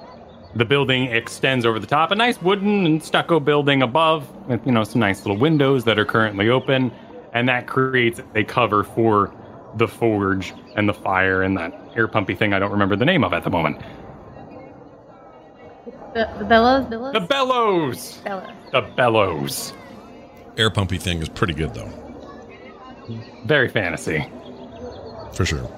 [0.56, 4.72] The building extends over the top, a nice wooden and stucco building above, with you
[4.72, 6.92] know some nice little windows that are currently open,
[7.34, 9.34] and that creates a cover for
[9.76, 13.24] the forge and the fire and that air pumpy thing I don't remember the name
[13.24, 13.82] of at the moment.
[16.14, 18.18] The, the bellows, bellows, The bellows.
[18.24, 18.50] bellows.
[18.72, 19.74] The bellows.
[20.58, 21.90] Air pumpy thing is pretty good though,
[23.46, 24.26] Very fantasy.
[25.34, 25.70] for sure.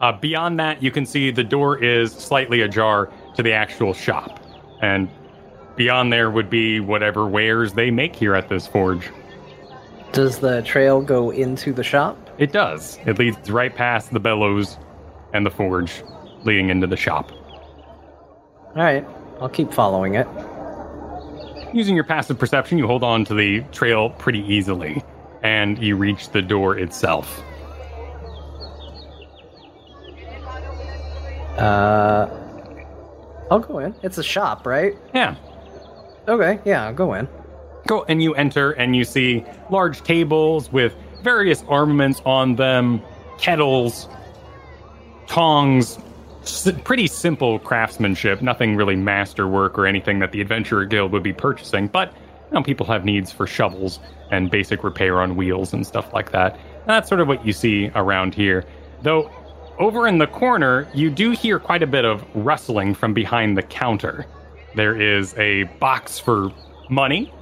[0.00, 4.38] Uh, beyond that, you can see the door is slightly ajar to the actual shop.
[4.80, 5.08] And
[5.76, 9.10] beyond there would be whatever wares they make here at this forge.
[10.12, 12.16] Does the trail go into the shop?
[12.38, 12.98] It does.
[13.04, 14.78] It leads right past the bellows
[15.32, 16.02] and the forge,
[16.44, 17.32] leading into the shop.
[17.32, 19.04] All right.
[19.40, 20.26] I'll keep following it.
[21.74, 25.02] Using your passive perception, you hold on to the trail pretty easily,
[25.42, 27.42] and you reach the door itself.
[31.58, 32.28] Uh,
[33.50, 33.94] I'll go in.
[34.02, 34.94] It's a shop, right?
[35.12, 35.34] Yeah.
[36.28, 36.60] Okay.
[36.64, 37.28] Yeah, I'll go in.
[37.86, 43.02] Go and you enter and you see large tables with various armaments on them,
[43.38, 44.08] kettles,
[45.26, 45.98] tongs,
[46.84, 51.88] pretty simple craftsmanship, nothing really masterwork or anything that the Adventurer Guild would be purchasing,
[51.88, 54.00] but you know, people have needs for shovels
[54.30, 56.54] and basic repair on wheels and stuff like that.
[56.54, 58.64] And that's sort of what you see around here.
[59.02, 59.30] Though,
[59.78, 63.62] over in the corner, you do hear quite a bit of rustling from behind the
[63.62, 64.26] counter.
[64.74, 66.50] There is a box for
[66.88, 67.32] money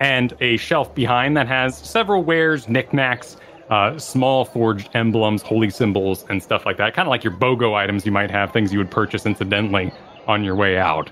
[0.00, 3.36] and a shelf behind that has several wares, knickknacks,
[3.70, 6.94] uh, small forged emblems, holy symbols, and stuff like that.
[6.94, 9.92] Kind of like your BOGO items you might have, things you would purchase incidentally
[10.26, 11.10] on your way out.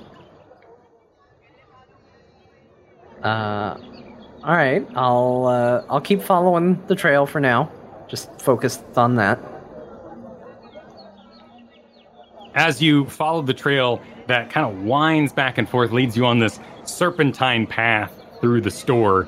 [3.23, 3.77] Uh,
[4.45, 4.87] all right.
[4.95, 7.71] I'll uh, I'll keep following the trail for now.
[8.07, 9.41] Just focused on that.
[12.55, 16.39] As you follow the trail that kind of winds back and forth, leads you on
[16.39, 18.13] this serpentine path
[18.45, 19.27] through the store,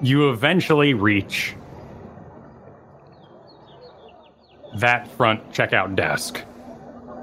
[0.00, 1.54] you eventually reach
[4.76, 6.42] that front checkout desk.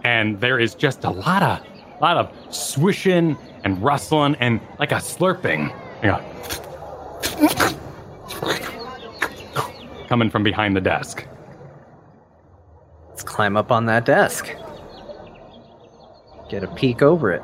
[0.03, 1.65] And there is just a lot of
[2.01, 5.73] lot of swishing and rustling and like a slurping.
[6.03, 6.21] Yeah.
[10.07, 11.25] Coming from behind the desk.
[13.09, 14.55] Let's climb up on that desk.
[16.47, 17.41] Get a peek over it.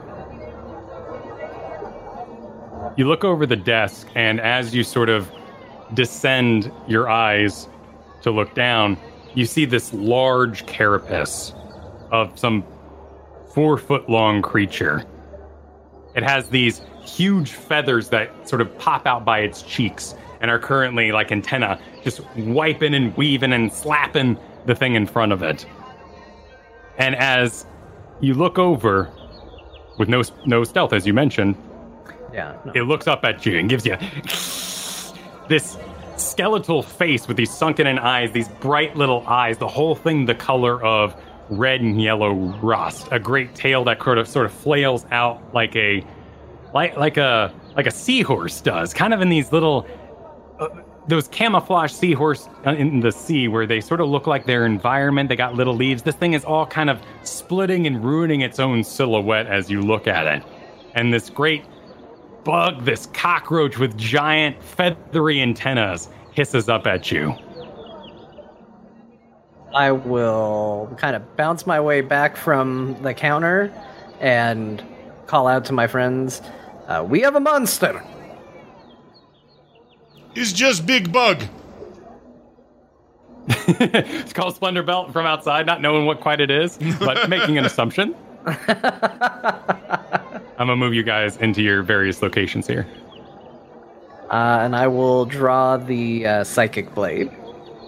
[2.96, 5.32] You look over the desk, and as you sort of
[5.96, 7.68] descend your eyes
[8.22, 8.98] to look down,
[9.34, 11.54] you see this large carapace
[12.12, 12.64] of some
[13.54, 15.04] four foot long creature.
[16.16, 20.60] It has these huge feathers that sort of pop out by its cheeks and are
[20.60, 24.38] currently like antenna, just wiping and weaving and slapping
[24.68, 25.66] the thing in front of it.
[27.00, 27.66] And as
[28.22, 29.10] you look over,
[29.98, 31.56] with no no stealth, as you mentioned,
[32.34, 32.58] Yeah.
[32.66, 32.72] no.
[32.74, 33.96] it looks up at you and gives you
[35.48, 35.78] this
[36.18, 40.36] skeletal face with these sunken in eyes, these bright little eyes, the whole thing the
[40.36, 41.16] color of
[41.50, 43.08] red and yellow rust.
[43.12, 46.04] A great tail that sort of sort of flails out like a
[46.74, 49.88] like like a like a seahorse does, kind of in these little
[50.60, 50.70] uh,
[51.08, 55.30] those camouflage seahorse in the sea where they sort of look like their environment.
[55.30, 56.02] They got little leaves.
[56.02, 60.08] This thing is all kind of splitting and ruining its own silhouette as you look
[60.08, 60.44] at it.
[60.96, 61.66] And this great
[62.44, 67.36] bug, this cockroach with giant feathery antennas, hisses up at you.
[69.74, 73.74] I will kind of bounce my way back from the counter
[74.20, 74.84] and
[75.26, 76.42] call out to my friends.
[76.88, 78.04] Uh, we have a monster.
[80.36, 81.44] It's just big bug.
[83.48, 87.66] it's called Splendor Belt from outside, not knowing what quite it is, but making an
[87.66, 88.16] assumption.
[90.58, 92.88] I'm gonna move you guys into your various locations here.
[94.30, 97.32] Uh, and I will draw the uh, psychic blade.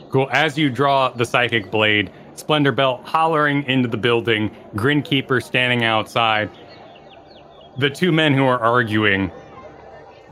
[0.09, 0.29] Cool.
[0.31, 6.49] As you draw the psychic blade, Splendor Belt hollering into the building, Grinkeeper standing outside.
[7.77, 9.31] The two men who are arguing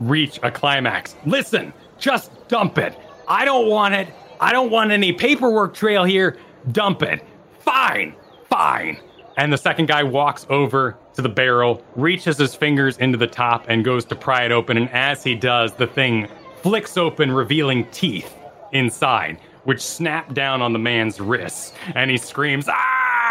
[0.00, 1.16] reach a climax.
[1.26, 2.98] Listen, just dump it.
[3.28, 4.08] I don't want it.
[4.40, 6.38] I don't want any paperwork trail here.
[6.72, 7.24] Dump it.
[7.60, 8.14] Fine.
[8.48, 8.98] Fine.
[9.36, 13.66] And the second guy walks over to the barrel, reaches his fingers into the top,
[13.68, 14.76] and goes to pry it open.
[14.76, 16.28] And as he does, the thing
[16.62, 18.32] flicks open, revealing teeth
[18.72, 21.72] inside, which snap down on the man's wrists.
[21.94, 23.24] And he screams, Ah!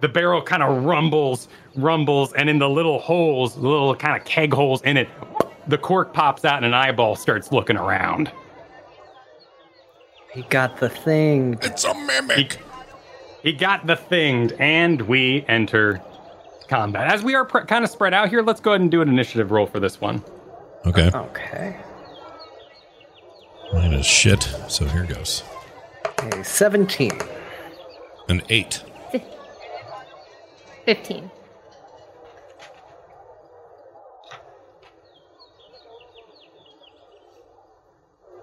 [0.00, 4.26] The barrel kind of rumbles, rumbles, and in the little holes, the little kind of
[4.26, 5.08] keg holes in it,
[5.66, 8.30] the cork pops out and an eyeball starts looking around.
[10.30, 11.58] He got the thing.
[11.62, 12.36] It's a mimic.
[12.36, 12.58] He
[13.52, 16.00] got the thing, and we enter
[16.68, 17.12] combat.
[17.12, 19.08] As we are pr- kind of spread out here, let's go ahead and do an
[19.08, 20.24] initiative roll for this one.
[20.86, 21.10] Okay.
[21.14, 21.76] Okay.
[23.72, 24.42] Mine is shit.
[24.68, 25.42] So here goes.
[26.18, 27.12] A 17.
[28.28, 28.82] An eight.
[30.86, 31.30] 15.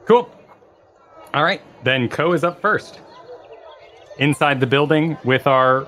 [0.06, 0.30] Cool.
[1.34, 2.99] All right, then Ko is up first.
[4.17, 5.88] Inside the building with our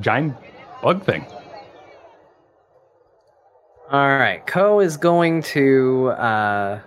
[0.00, 0.36] giant
[0.82, 1.24] bug thing.
[3.90, 4.44] All right.
[4.46, 6.08] Ko is going to.
[6.08, 6.80] Uh,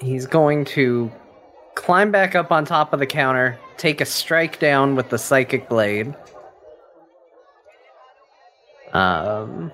[0.00, 1.10] he's going to
[1.74, 5.68] climb back up on top of the counter, take a strike down with the psychic
[5.68, 6.14] blade.
[8.92, 9.72] Um,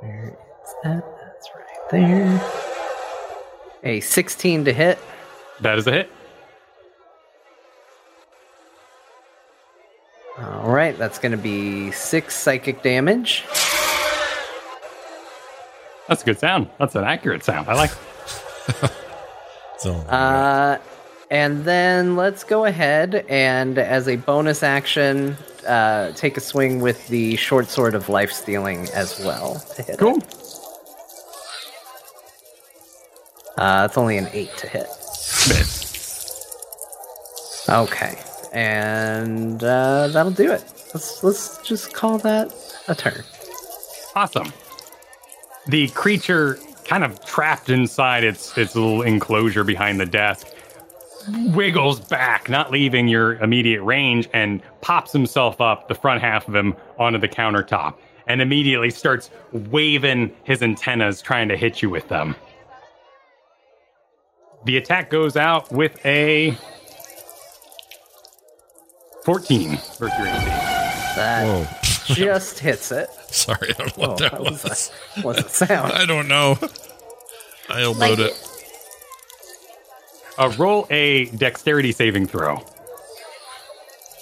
[0.00, 1.04] where is that?
[1.04, 2.42] That's right there.
[3.84, 4.98] A 16 to hit.
[5.62, 6.12] That is a hit.
[10.38, 13.44] All right, that's going to be six psychic damage.
[16.08, 16.68] That's a good sound.
[16.78, 17.68] That's an accurate sound.
[17.68, 17.90] I like.
[19.78, 20.78] So Uh,
[21.30, 27.06] and then let's go ahead and, as a bonus action, uh, take a swing with
[27.08, 29.54] the short sword of life stealing as well.
[29.76, 30.18] To hit Cool.
[30.18, 30.34] it.
[33.56, 34.86] Uh, it's only an eight to hit.
[37.68, 38.18] Okay,
[38.52, 40.64] and uh, that'll do it.
[40.92, 42.52] Let's let's just call that
[42.88, 43.22] a turn.
[44.16, 44.52] Awesome.
[45.68, 50.48] The creature, kind of trapped inside its its little enclosure behind the desk,
[51.54, 56.54] wiggles back, not leaving your immediate range, and pops himself up the front half of
[56.56, 57.94] him onto the countertop,
[58.26, 62.34] and immediately starts waving his antennas, trying to hit you with them.
[64.64, 66.56] The attack goes out with a
[69.24, 69.78] 14.
[71.16, 71.66] That Whoa.
[72.14, 73.10] just hits it.
[73.28, 74.64] Sorry, I don't know what oh, that, that was.
[74.64, 74.92] was.
[75.22, 75.92] What's the sound?
[75.92, 76.58] I don't know.
[77.68, 78.46] I elbowed it.
[80.38, 82.64] Uh, roll a dexterity saving throw.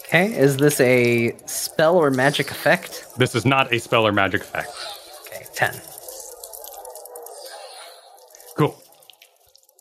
[0.00, 3.06] Okay, is this a spell or magic effect?
[3.18, 4.70] This is not a spell or magic effect.
[5.26, 5.80] Okay, 10.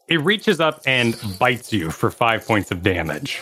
[0.07, 3.41] It reaches up and bites you for five points of damage,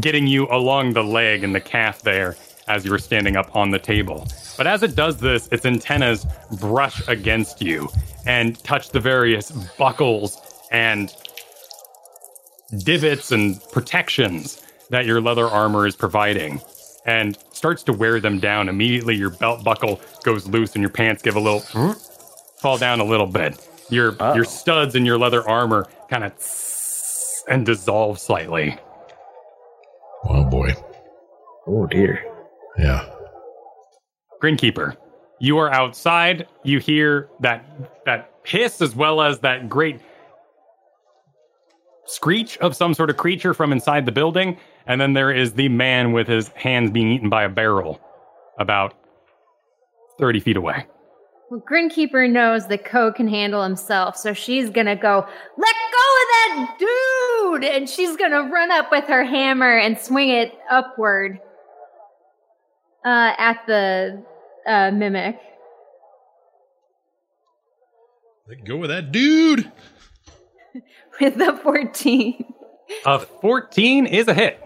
[0.00, 2.36] getting you along the leg and the calf there
[2.68, 4.28] as you were standing up on the table.
[4.56, 6.24] But as it does this, its antennas
[6.60, 7.88] brush against you
[8.26, 10.38] and touch the various buckles
[10.70, 11.12] and
[12.84, 16.60] divots and protections that your leather armor is providing
[17.06, 18.68] and starts to wear them down.
[18.68, 21.90] Immediately, your belt buckle goes loose and your pants give a little hmm,
[22.60, 23.58] fall down a little bit.
[23.92, 24.34] Your Uh-oh.
[24.34, 26.32] your studs and your leather armor kind of
[27.48, 28.78] and dissolve slightly.
[30.24, 30.70] Oh boy.
[31.66, 32.24] Oh dear.
[32.78, 33.08] Yeah.
[34.42, 34.96] Grinkeeper,
[35.40, 36.48] you are outside.
[36.64, 37.64] You hear that
[38.06, 40.00] that hiss as well as that great
[42.06, 44.56] screech of some sort of creature from inside the building,
[44.86, 48.00] and then there is the man with his hands being eaten by a barrel,
[48.58, 48.94] about
[50.18, 50.86] thirty feet away.
[51.52, 55.26] Well, Grinkeeper knows that Ko can handle himself, so she's gonna go,
[55.58, 57.64] let go of that dude!
[57.64, 61.38] And she's gonna run up with her hammer and swing it upward
[63.04, 64.24] uh, at the
[64.66, 65.38] uh, mimic.
[68.48, 69.70] Let go of that dude.
[71.20, 72.54] With the 14.
[73.04, 74.58] A fourteen is a hit.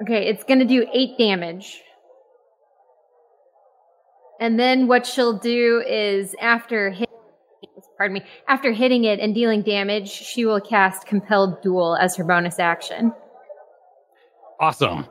[0.00, 1.82] Okay, it's gonna do 8 damage.
[4.40, 7.08] And then what she'll do is after hit,
[7.98, 12.24] pardon me, after hitting it and dealing damage, she will cast Compelled Duel as her
[12.24, 13.12] bonus action.
[14.58, 15.06] Awesome.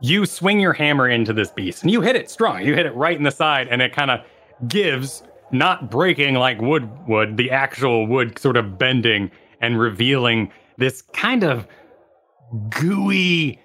[0.00, 2.64] You swing your hammer into this beast and you hit it strong.
[2.64, 4.20] You hit it right in the side and it kind of
[4.68, 9.30] gives, not breaking like wood would, the actual wood sort of bending
[9.60, 11.66] and revealing this kind of
[12.70, 13.60] gooey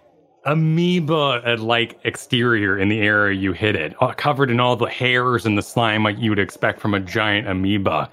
[0.45, 5.45] amoeba like exterior in the area you hit it, uh, covered in all the hairs
[5.45, 8.09] and the slime like you would expect from a giant amoeba.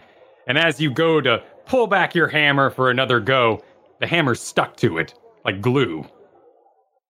[0.46, 3.62] And as you go to pull back your hammer for another go,
[4.00, 5.14] the hammer's stuck to it
[5.44, 6.04] like glue.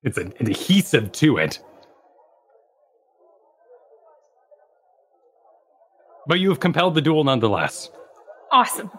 [0.03, 1.61] It's an adhesive to it.
[6.27, 7.91] But you have compelled the duel nonetheless.
[8.51, 8.91] Awesome.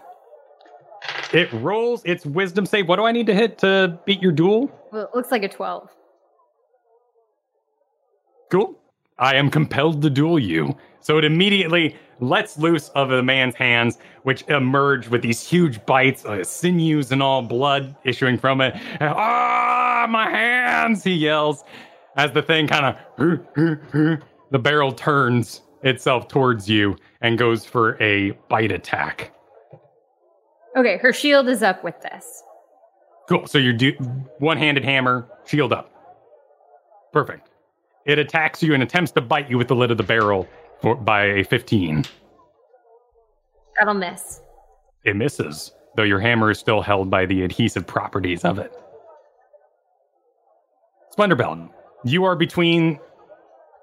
[1.32, 2.88] It rolls its wisdom save.
[2.88, 4.70] What do I need to hit to beat your duel?
[4.92, 5.90] Well, it looks like a 12.
[8.54, 8.78] Cool.
[9.18, 10.76] I am compelled to duel you.
[11.00, 16.24] So it immediately lets loose of the man's hands, which emerge with these huge bites,
[16.24, 18.76] uh, sinews and all blood issuing from it.
[19.00, 21.02] Ah, my hands!
[21.02, 21.64] He yells
[22.16, 23.40] as the thing kind of.
[24.52, 29.34] the barrel turns itself towards you and goes for a bite attack.
[30.76, 32.44] Okay, her shield is up with this.
[33.28, 33.48] Cool.
[33.48, 33.94] So you do
[34.38, 35.90] one-handed hammer, shield up.
[37.12, 37.50] Perfect.
[38.06, 40.48] It attacks you and attempts to bite you with the lid of the barrel
[40.80, 42.04] for, by a 15.
[43.78, 44.40] That'll miss.
[45.04, 48.72] It misses, though your hammer is still held by the adhesive properties of it.
[51.16, 51.70] Splendorbelt,
[52.04, 52.98] you are between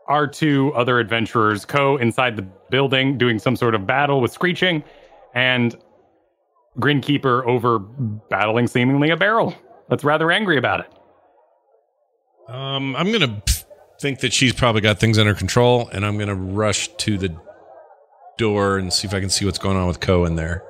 [0.07, 4.83] our two other adventurers, Ko inside the building doing some sort of battle with Screeching,
[5.33, 5.75] and
[6.79, 9.55] Grinkeeper over battling seemingly a barrel.
[9.89, 10.91] That's rather angry about it.
[12.53, 13.41] Um, I'm gonna
[14.01, 17.35] think that she's probably got things under control, and I'm gonna rush to the
[18.37, 20.63] door and see if I can see what's going on with Ko in there.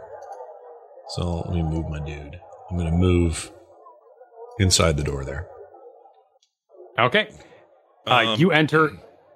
[1.16, 2.40] So let me move my dude.
[2.70, 3.50] I'm gonna move
[4.60, 5.48] inside the door there.
[7.00, 7.30] Okay.
[8.06, 8.92] Uh, Um, you enter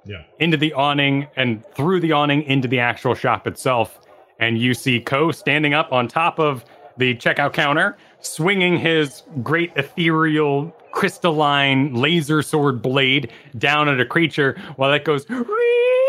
[0.06, 0.24] Yeah.
[0.40, 4.00] into the awning and through the awning into the actual shop itself.
[4.40, 6.66] And you see Ko standing up on top of
[6.98, 14.58] the checkout counter, swinging his great ethereal, crystalline laser sword blade down at a creature
[14.78, 15.26] while that goes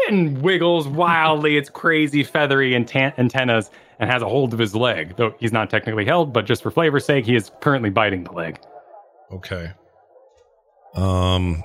[0.08, 5.16] and wiggles wildly its crazy feathery anta- antennas and has a hold of his leg.
[5.16, 8.32] Though he's not technically held, but just for flavor's sake, he is currently biting the
[8.32, 8.60] leg.
[9.32, 9.72] Okay.
[10.94, 11.64] Um.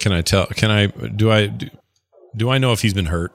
[0.00, 0.46] Can I tell?
[0.46, 0.86] Can I?
[0.86, 1.48] Do I?
[1.48, 1.68] Do,
[2.36, 3.32] do I know if he's been hurt?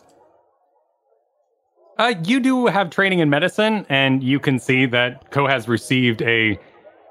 [2.00, 6.22] Uh, you do have training in medicine, and you can see that Ko has received
[6.22, 6.58] a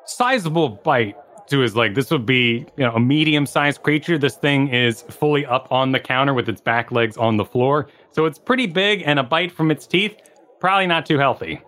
[0.06, 1.14] sizable bite
[1.48, 1.94] to his leg.
[1.94, 4.16] This would be, you know, a medium-sized creature.
[4.16, 7.88] This thing is fully up on the counter with its back legs on the floor,
[8.12, 9.02] so it's pretty big.
[9.04, 10.16] And a bite from its teeth,
[10.58, 11.60] probably not too healthy.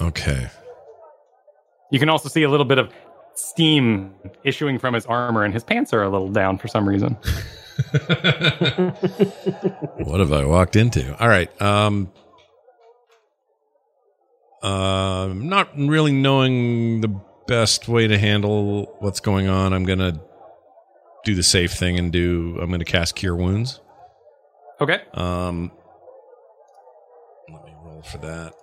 [0.00, 0.48] Okay.
[1.90, 2.92] You can also see a little bit of
[3.34, 7.16] steam issuing from his armor, and his pants are a little down for some reason.
[9.98, 11.16] What have I walked into?
[11.20, 11.50] All right.
[11.62, 12.10] Um.
[14.62, 17.08] Uh, not really knowing the
[17.46, 19.72] best way to handle what's going on.
[19.72, 20.20] I'm gonna
[21.24, 22.58] do the safe thing and do.
[22.60, 23.80] I'm gonna cast Cure Wounds.
[24.80, 25.00] Okay.
[25.14, 25.72] Um,
[27.52, 28.54] let me roll for that.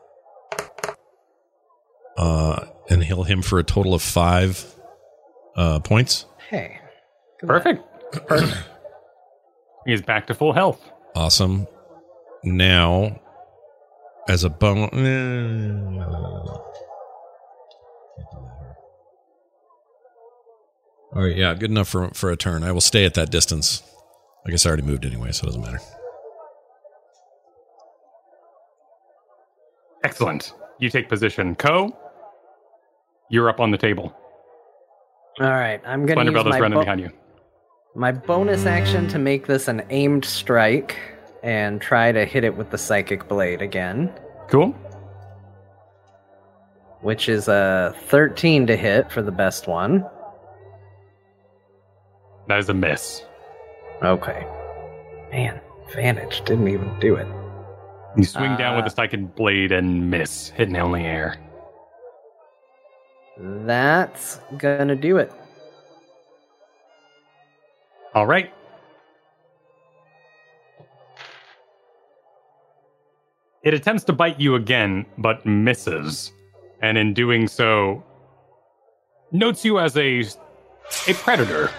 [2.18, 4.66] Uh, and heal him for a total of five
[5.56, 6.26] uh, points.
[6.50, 6.80] Hey.
[7.40, 7.84] Perfect.
[9.86, 10.82] He is back to full health.
[11.16, 11.68] Awesome.
[12.44, 13.22] Now,
[14.28, 14.90] as a bone.
[14.94, 16.02] Eh.
[21.14, 22.64] All right, yeah, good enough for for a turn.
[22.64, 23.82] I will stay at that distance.
[24.46, 25.80] I guess I already moved anyway, so it doesn't matter.
[30.04, 30.54] Excellent.
[30.80, 31.56] You take position.
[31.56, 31.98] Ko,
[33.30, 34.16] you're up on the table.
[35.40, 37.12] All right, I'm gonna use is my, running bo- behind you.
[37.96, 40.98] my bonus action to make this an aimed strike
[41.44, 44.12] and try to hit it with the psychic blade again,
[44.48, 44.72] Cool.
[47.02, 50.06] which is a 13 to hit for the best one.
[52.48, 53.24] That is a miss.
[54.04, 54.46] Okay.
[55.32, 55.60] Man,
[55.94, 57.28] Vantage didn't even do it.
[58.18, 61.36] You swing down with Uh, the psychic blade and miss, hitting only air.
[63.38, 65.32] That's gonna do it.
[68.14, 68.54] All right.
[73.66, 76.32] It attempts to bite you again, but misses.
[76.84, 78.04] And in doing so,
[79.32, 80.24] notes you as a,
[81.08, 81.72] a predator,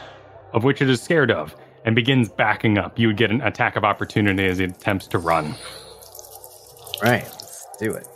[0.52, 1.54] of which it is scared of,
[1.84, 2.98] and begins backing up.
[2.98, 5.54] You would get an attack of opportunity as it attempts to run.
[7.00, 8.08] Right, let's do it.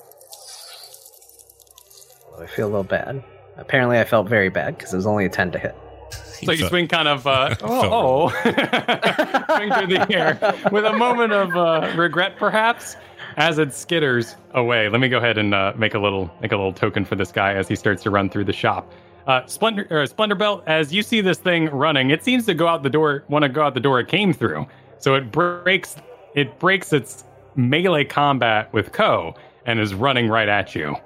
[2.41, 3.23] I feel a little bad.
[3.57, 5.77] Apparently, I felt very bad because it was only a 10 to hit.
[6.11, 8.29] So you swing kind of, uh, oh, oh.
[9.57, 10.39] swing through the air
[10.73, 12.97] with a moment of uh, regret, perhaps,
[13.37, 14.89] as it skitters away.
[14.89, 17.33] Let me go ahead and uh, make a little make a little token for this
[17.33, 18.93] guy as he starts to run through the shop.
[19.27, 22.67] Uh, Splendor, uh, Splendor Belt, as you see this thing running, it seems to go
[22.67, 24.67] out the door, want to go out the door it came through.
[24.99, 25.97] So it breaks,
[26.35, 27.25] it breaks its
[27.55, 29.35] melee combat with Ko
[29.67, 30.97] and is running right at you.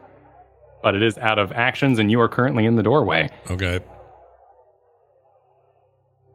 [0.82, 3.30] But it is out of actions, and you are currently in the doorway.
[3.50, 3.80] Okay.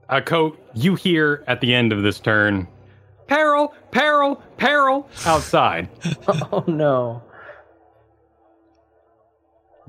[0.09, 2.67] Uh, Ko, you hear at the end of this turn,
[3.29, 5.87] peril, peril, peril, outside.
[6.51, 7.23] Oh no.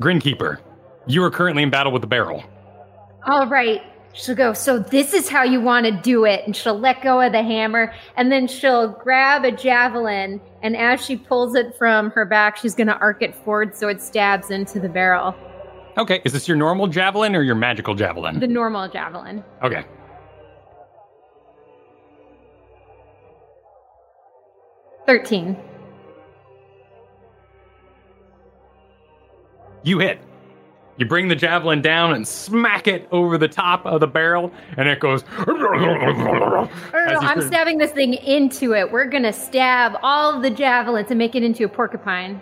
[0.00, 0.58] Grinkeeper,
[1.06, 2.44] you are currently in battle with the barrel.
[3.26, 3.82] All right.
[4.12, 6.42] She'll go, so this is how you want to do it.
[6.44, 10.40] And she'll let go of the hammer and then she'll grab a javelin.
[10.62, 13.88] And as she pulls it from her back, she's going to arc it forward so
[13.88, 15.34] it stabs into the barrel.
[15.96, 18.40] Okay, is this your normal javelin or your magical javelin?
[18.40, 19.44] The normal javelin.
[19.62, 19.84] Okay.
[25.06, 25.56] Thirteen.
[29.82, 30.20] You hit.
[30.98, 34.86] You bring the javelin down and smack it over the top of the barrel, and
[34.86, 35.24] it goes.
[35.39, 38.93] I'm stabbing this thing into it.
[38.93, 42.39] We're going to stab all of the javelins and make it into a porcupine.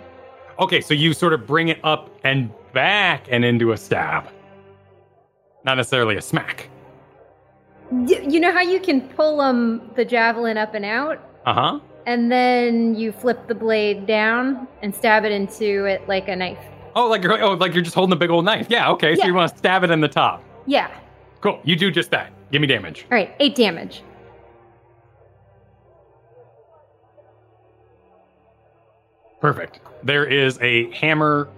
[0.59, 4.27] Okay, so you sort of bring it up and back and into a stab.
[5.65, 6.69] Not necessarily a smack.
[7.93, 11.21] Y- you know how you can pull um, the javelin up and out?
[11.47, 11.81] Uh huh.
[12.09, 16.59] And then you flip the blade down and stab it into it like a knife.
[16.97, 18.67] Oh, like you're oh, like you're just holding a big old knife.
[18.71, 18.91] Yeah.
[18.93, 19.15] Okay.
[19.15, 19.27] So Yeah.
[19.27, 20.43] you want to stab it in the top.
[20.65, 20.89] Yeah.
[21.43, 21.61] Cool.
[21.65, 22.33] You do just that.
[22.51, 23.05] Give me damage.
[23.13, 24.03] All right, eight damage.
[29.43, 29.81] Perfect.
[30.03, 31.51] There is a hammer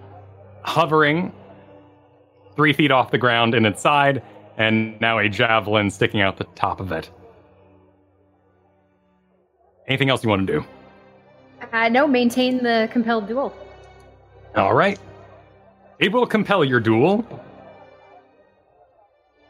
[0.63, 1.31] hovering
[2.57, 4.21] three feet off the ground in its side,
[4.57, 7.09] and now a javelin sticking out the top of it.
[9.91, 10.65] Anything else you want to do?
[11.73, 13.53] Uh, no, maintain the compelled duel.
[14.55, 14.97] All right.
[15.99, 17.25] It will compel your duel.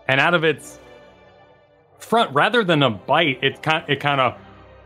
[0.08, 0.80] And out of its
[2.00, 4.36] front rather than a bite, it kind it kind of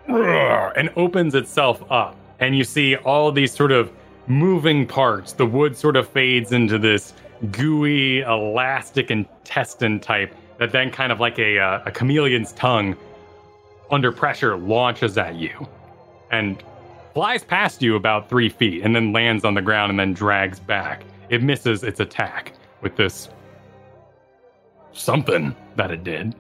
[0.76, 3.94] and opens itself up, and you see all these sort of
[4.28, 5.32] moving parts.
[5.32, 7.14] The wood sort of fades into this
[7.54, 12.98] gooey, elastic intestine type that then kind of like a, uh, a chameleon's tongue
[13.92, 15.68] under pressure launches at you
[16.32, 16.64] and
[17.14, 20.60] flies past you about three feet and then lands on the ground and then drags
[20.60, 21.04] back.
[21.30, 23.30] It misses its attack with this
[24.92, 26.36] something that it did.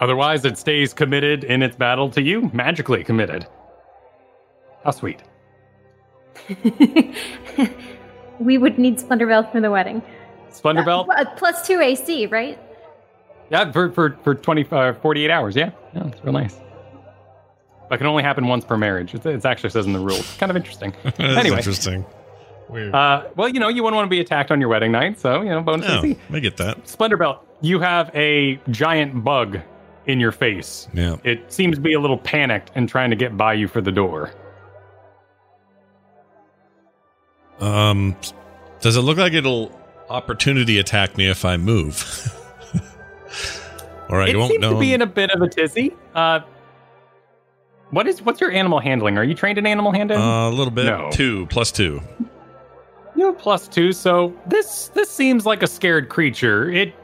[0.00, 3.46] Otherwise, it stays committed in its battle to you, magically committed.
[4.82, 5.22] How sweet.
[8.40, 10.02] we would need Splendor Belt for the wedding.
[10.48, 11.06] Splendor Belt?
[11.14, 12.58] Uh, plus two AC, right?
[13.50, 15.56] Yeah, for, for, for 20, uh, 48 hours.
[15.56, 16.56] Yeah, yeah, it's real nice.
[17.90, 19.14] That can only happen once per marriage.
[19.14, 20.36] It, it actually says in the rules.
[20.38, 20.94] Kind of interesting.
[21.18, 22.04] Anyway, interesting.
[22.68, 22.94] Weird.
[22.94, 25.42] uh, well, you know, you wouldn't want to be attacked on your wedding night, so,
[25.42, 26.16] you know, bonus AC.
[26.30, 26.86] I get that.
[26.86, 29.58] Splendor Belt, you have a giant bug
[30.06, 30.86] in your face.
[30.94, 31.16] Yeah.
[31.24, 33.90] It seems to be a little panicked and trying to get by you for the
[33.90, 34.30] door.
[37.58, 38.16] Um,
[38.80, 39.76] does it look like it'll
[40.08, 42.36] opportunity attack me if I move?
[44.10, 45.94] or I it won't seems to be in a bit of a tizzy.
[46.14, 46.40] Uh,
[47.90, 49.18] what is what's your animal handling?
[49.18, 50.20] Are you trained in animal handling?
[50.20, 50.84] uh, a little bit.
[50.86, 51.10] No.
[51.12, 52.00] Two plus two.
[53.16, 56.70] you have plus two, so this this seems like a scared creature.
[56.70, 56.94] It,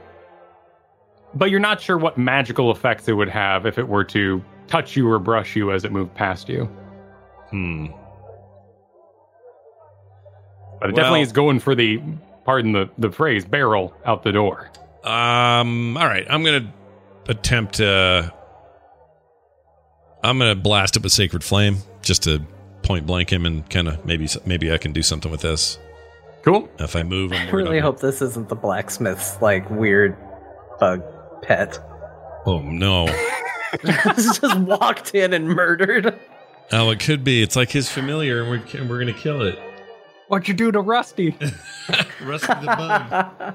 [1.34, 4.96] but you're not sure what magical effects it would have if it were to touch
[4.96, 6.64] you or brush you as it moved past you.
[7.50, 7.86] Hmm.
[10.80, 12.00] But it Well- definitely is going for the,
[12.44, 14.70] pardon the the phrase, barrel out the door.
[15.04, 15.96] Um.
[15.96, 16.26] All right.
[16.28, 16.72] I'm gonna
[17.28, 17.80] attempt.
[17.80, 18.30] Uh,
[20.22, 22.40] I'm gonna blast up a sacred flame just to
[22.82, 25.78] point blank him and kind of maybe maybe I can do something with this
[26.42, 26.68] Cool.
[26.78, 27.32] if I move.
[27.32, 30.16] I'm really hope this isn't the blacksmith's like weird
[30.80, 31.02] bug
[31.42, 31.78] pet.
[32.46, 33.06] Oh no.
[33.84, 36.18] Just walked in and murdered.
[36.72, 37.42] Oh, it could be.
[37.42, 39.58] It's like his familiar, and we're we're gonna kill it.
[40.28, 41.36] What'd you do to Rusty?
[42.22, 43.54] Rusty the bug.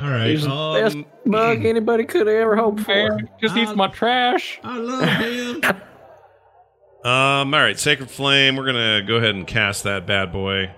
[0.00, 0.26] All right.
[0.30, 3.18] He's the best Um, bug anybody could ever hope for.
[3.40, 4.58] Just eats my trash.
[4.64, 5.64] I love him.
[7.04, 7.54] um.
[7.54, 7.78] All right.
[7.78, 8.56] Sacred flame.
[8.56, 10.70] We're gonna go ahead and cast that bad boy.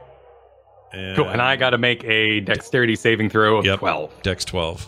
[0.92, 1.28] And, Cool.
[1.28, 3.78] And I got to make a dexterity saving throw of Yep.
[3.80, 4.22] 12.
[4.22, 4.86] Dex twelve.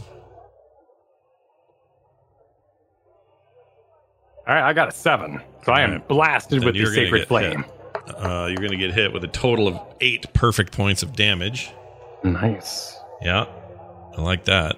[4.46, 5.40] All right, I got a seven.
[5.64, 6.08] So I am Alright.
[6.08, 7.64] blasted Then with the sacred get flame.
[8.16, 11.70] Uh, you're gonna get hit with a total of eight perfect points of damage.
[12.24, 12.98] Nice.
[13.20, 13.44] Yeah,
[14.16, 14.76] I like that.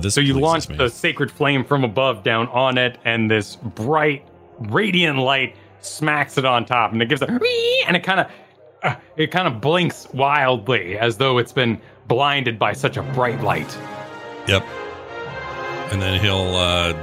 [0.00, 0.76] This So you launch me.
[0.76, 4.26] the sacred flame from above down on it, and this bright,
[4.58, 7.26] radiant light smacks it on top, and it gives a
[7.86, 8.26] and it kind of
[8.82, 13.40] uh, it kind of blinks wildly as though it's been blinded by such a bright
[13.42, 13.76] light.
[14.48, 14.64] Yep.
[15.92, 16.94] And then he'll uh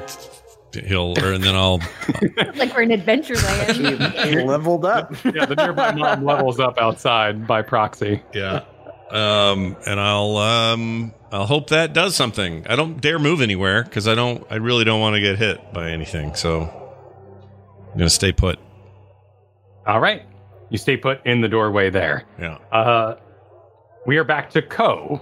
[0.85, 1.77] he'll or and then I'll
[2.55, 4.25] like we're in Adventureland.
[4.27, 5.13] He leveled up.
[5.23, 8.21] Yeah, the nearby mom levels up outside by proxy.
[8.33, 8.65] yeah.
[9.13, 12.65] Um and I'll um I'll hope that does something.
[12.67, 15.73] I don't dare move anywhere cuz I don't I really don't want to get hit
[15.73, 16.35] by anything.
[16.35, 16.83] So
[17.93, 18.57] I'm going to stay put.
[19.85, 20.23] All right,
[20.71, 22.23] you stay put in the doorway there.
[22.39, 22.57] Yeah.
[22.71, 23.17] Uh,
[24.07, 25.21] we are back to Ko.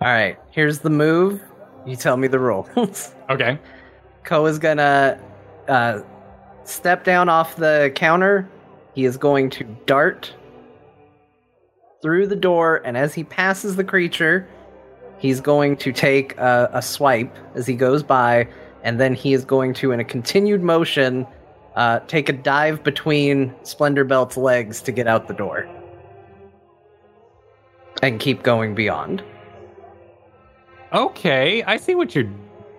[0.00, 1.40] All right, here's the move.
[1.84, 3.12] You tell me the rules.
[3.30, 3.58] Okay.
[4.22, 5.18] Ko is gonna
[5.66, 6.00] uh,
[6.64, 8.48] step down off the counter.
[8.94, 10.32] He is going to dart
[12.04, 14.46] through the door, and as he passes the creature,
[15.18, 18.46] he's going to take a, a swipe as he goes by,
[18.82, 21.26] and then he is going to, in a continued motion,
[21.76, 25.66] uh, take a dive between Splendor Belt's legs to get out the door.
[28.02, 29.24] And keep going beyond.
[30.92, 32.30] Okay, I see what you're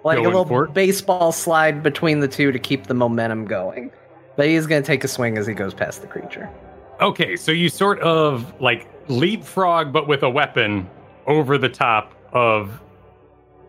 [0.03, 3.91] like a little for baseball slide between the two to keep the momentum going.
[4.37, 6.47] But he's going to take a swing as he goes past the creature.
[7.01, 10.89] Okay, so you sort of like leapfrog, but with a weapon
[11.27, 12.81] over the top of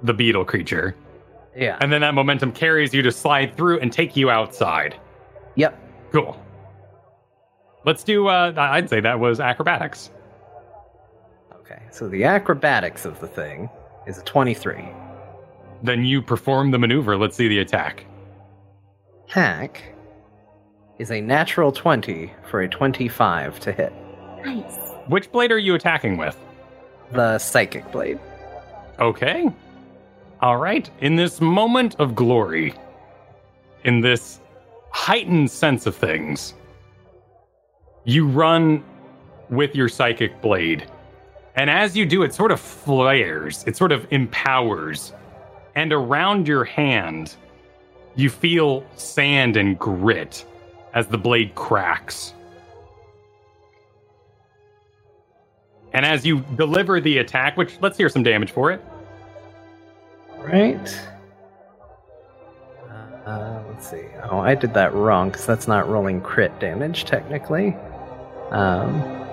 [0.03, 0.95] the beetle creature.
[1.57, 1.79] Yeah.
[1.81, 4.99] And then that momentum carries you to slide through and take you outside.
[5.55, 5.79] Yep.
[6.13, 6.43] Cool.
[7.85, 10.11] Let's do, uh, I'd say that was acrobatics.
[11.55, 11.81] Okay.
[11.91, 13.71] So the acrobatics of the thing
[14.07, 14.89] is a 23.
[15.83, 17.17] Then you perform the maneuver.
[17.17, 18.05] Let's see the attack.
[19.29, 19.83] Hack
[20.99, 23.93] is a natural 20 for a 25 to hit.
[24.45, 24.86] nice.
[25.09, 26.39] Which blade are you attacking with?
[27.13, 28.19] The psychic blade.
[28.99, 29.51] Okay.
[30.41, 30.91] All right.
[31.01, 32.75] In this moment of glory,
[33.85, 34.41] in this
[34.91, 36.55] heightened sense of things,
[38.05, 38.85] you run
[39.51, 40.87] with your psychic blade
[41.57, 45.13] And as you do, it sort of flares, it sort of empowers.
[45.75, 47.37] And around your hand,
[48.15, 50.45] you feel sand and grit
[50.95, 52.35] as the blade cracks.
[55.93, 58.85] And as you deliver the attack, which let's hear some damage for it.
[60.39, 61.01] Right.
[63.27, 64.05] Uh, let's see.
[64.31, 67.77] Oh, I did that wrong because that's not rolling crit damage technically.
[68.51, 69.27] Um,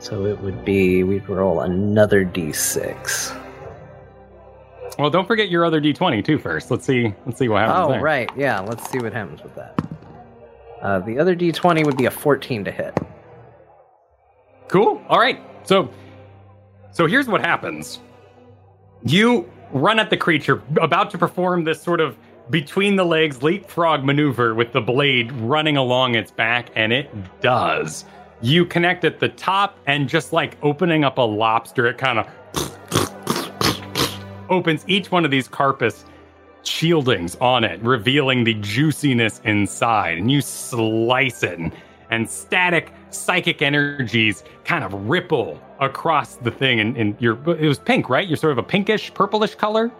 [0.00, 3.40] so it would be we'd roll another d6.
[4.98, 6.38] Well, don't forget your other d20 too.
[6.38, 7.14] First, let's see.
[7.24, 7.86] Let's see what happens.
[7.86, 8.02] Oh, there.
[8.02, 8.30] right.
[8.36, 9.80] Yeah, let's see what happens with that.
[10.82, 12.98] Uh, the other d20 would be a 14 to hit.
[14.68, 15.02] Cool.
[15.08, 15.40] All right.
[15.64, 15.90] So,
[16.90, 18.00] so here's what happens.
[19.04, 22.16] You run at the creature, about to perform this sort of
[22.50, 27.10] between the legs leapfrog maneuver with the blade running along its back, and it
[27.40, 28.04] does.
[28.42, 32.28] You connect at the top, and just like opening up a lobster, it kind of
[34.50, 36.04] opens each one of these carpus
[36.62, 40.18] shieldings on it, revealing the juiciness inside.
[40.18, 41.72] And you slice it, and,
[42.10, 46.80] and static psychic energies kind of ripple across the thing.
[46.80, 48.26] And, and you're, it was pink, right?
[48.26, 49.90] You're sort of a pinkish, purplish color.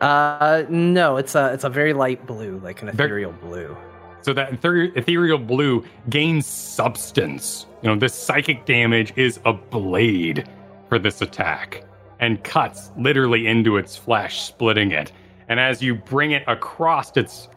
[0.00, 3.76] Uh, no, it's a it's a very light blue, like an ethereal blue.
[4.22, 7.66] So that ether- ethereal blue gains substance.
[7.82, 10.48] You know, this psychic damage is a blade
[10.88, 11.84] for this attack
[12.18, 15.12] and cuts literally into its flesh, splitting it.
[15.48, 17.48] And as you bring it across its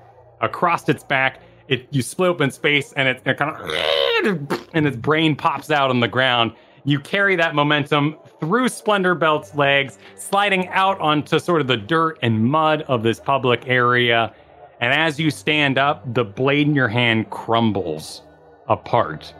[0.41, 4.97] across its back, it you split open space and it, it kind of and its
[4.97, 6.53] brain pops out on the ground.
[6.85, 12.19] You carry that momentum through Splendor Belt's legs, sliding out onto sort of the dirt
[12.21, 14.33] and mud of this public area.
[14.81, 18.23] And as you stand up, the blade in your hand crumbles
[18.67, 19.33] apart.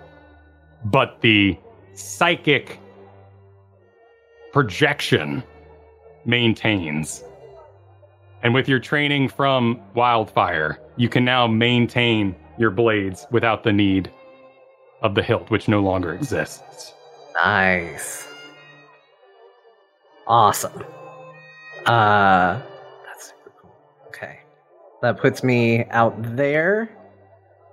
[0.86, 1.58] But the
[1.94, 2.80] psychic
[4.54, 5.44] projection
[6.26, 7.24] maintains.
[8.44, 14.12] And with your training from Wildfire, you can now maintain your blades without the need
[15.02, 16.94] of the hilt, which no longer exists.
[17.42, 18.28] Nice.
[20.28, 20.84] Awesome.
[21.86, 22.62] Uh
[23.06, 23.76] that's super cool.
[24.08, 24.40] Okay.
[25.02, 26.90] That puts me out there.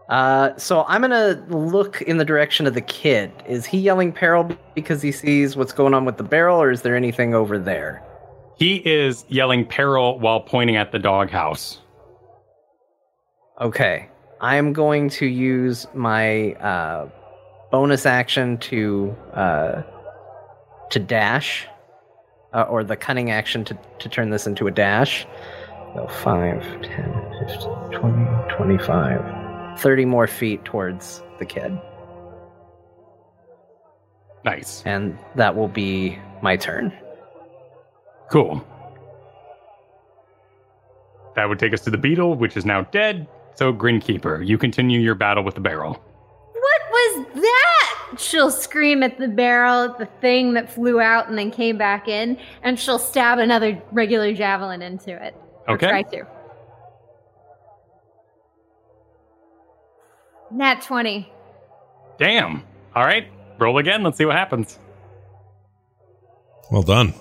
[0.09, 3.33] Uh so I'm to look in the direction of the kid.
[3.47, 6.83] Is he yelling peril because he sees what's going on with the barrel or is
[6.83, 8.03] there anything over there?
[8.61, 11.81] He is yelling peril while pointing at the doghouse.
[13.59, 14.11] Okay.
[14.43, 17.09] I'm going to use my uh
[17.71, 19.83] bonus action to uh
[20.91, 21.67] to dash
[22.53, 25.27] uh, or the cunning action to, to turn this into a dash.
[25.95, 26.83] So 5, 10,
[27.49, 31.81] 15, 20, 25, 30 more feet towards the kid.
[34.45, 34.83] Nice.
[34.85, 36.93] And that will be my turn.
[38.31, 38.65] Cool.
[41.37, 43.27] That would take us to the beetle, which is now dead.
[43.55, 45.93] So, Grinkeeper, you continue your battle with the barrel.
[46.53, 48.19] What was that?
[48.19, 52.09] She'll scream at the barrel, at the thing that flew out and then came back
[52.09, 55.35] in, and she'll stab another regular javelin into it.
[55.69, 55.89] Or Okay.
[55.89, 56.27] Try to.
[60.53, 61.31] Nat 20.
[62.19, 62.65] Damn.
[62.95, 63.29] All right.
[63.59, 64.03] Roll again.
[64.03, 64.79] Let's see what happens.
[66.71, 67.15] Well done.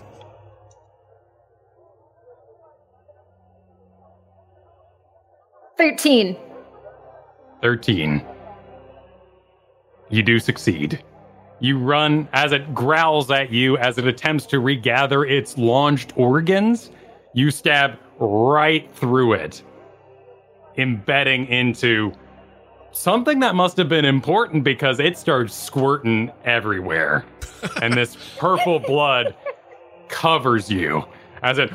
[5.79, 6.35] Thirteen.
[7.61, 8.21] 13.
[10.09, 11.01] You do succeed.
[11.61, 16.91] You run as it growls at you as it attempts to regather its launched organs.
[17.33, 19.63] You stab right through it,
[20.77, 22.11] embedding into
[22.91, 27.23] something that must have been important because it starts squirting everywhere.
[27.81, 29.33] and this purple blood
[30.09, 31.05] covers you
[31.43, 31.71] as it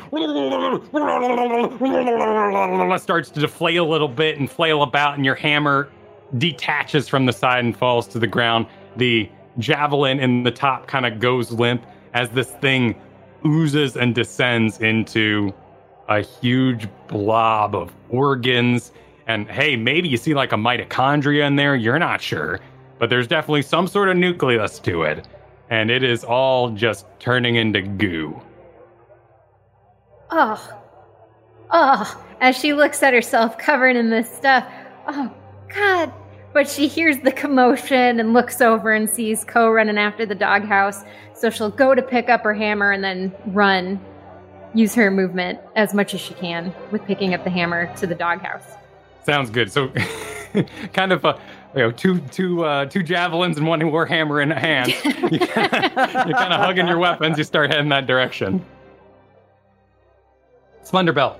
[2.99, 5.89] starts to deflate a little bit and flail about, and your hammer
[6.39, 8.67] detaches from the side and falls to the ground.
[8.97, 9.29] The
[9.59, 12.95] javelin in the top kind of goes limp as this thing
[13.47, 15.53] oozes and descends into
[16.09, 18.93] a huge blob of organs.
[19.27, 22.61] And hey, maybe you see like a mitochondria in there, you're not sure,
[22.99, 25.27] but there's definitely some sort of nucleus to it.
[25.71, 28.41] And it is all just turning into goo.
[30.37, 30.81] Oh.
[31.71, 32.25] Oh.
[32.41, 34.67] As she looks at herself covered in this stuff.
[35.07, 35.33] Oh,
[35.73, 36.13] God.
[36.53, 41.05] But she hears the commotion and looks over and sees Ko running after the doghouse.
[41.35, 44.01] So she'll go to pick up her hammer and then run.
[44.75, 48.15] Use her movement as much as she can with picking up the hammer to the
[48.17, 48.75] doghouse.
[49.25, 49.71] Sounds good.
[49.71, 49.93] So,
[50.93, 51.39] kind of uh,
[51.77, 54.89] you know, two two uh, two javelins and one warhammer in hand.
[55.33, 57.39] you are kind of hugging your weapons.
[57.39, 58.65] You start heading that direction.
[60.85, 61.37] Splendorbelt,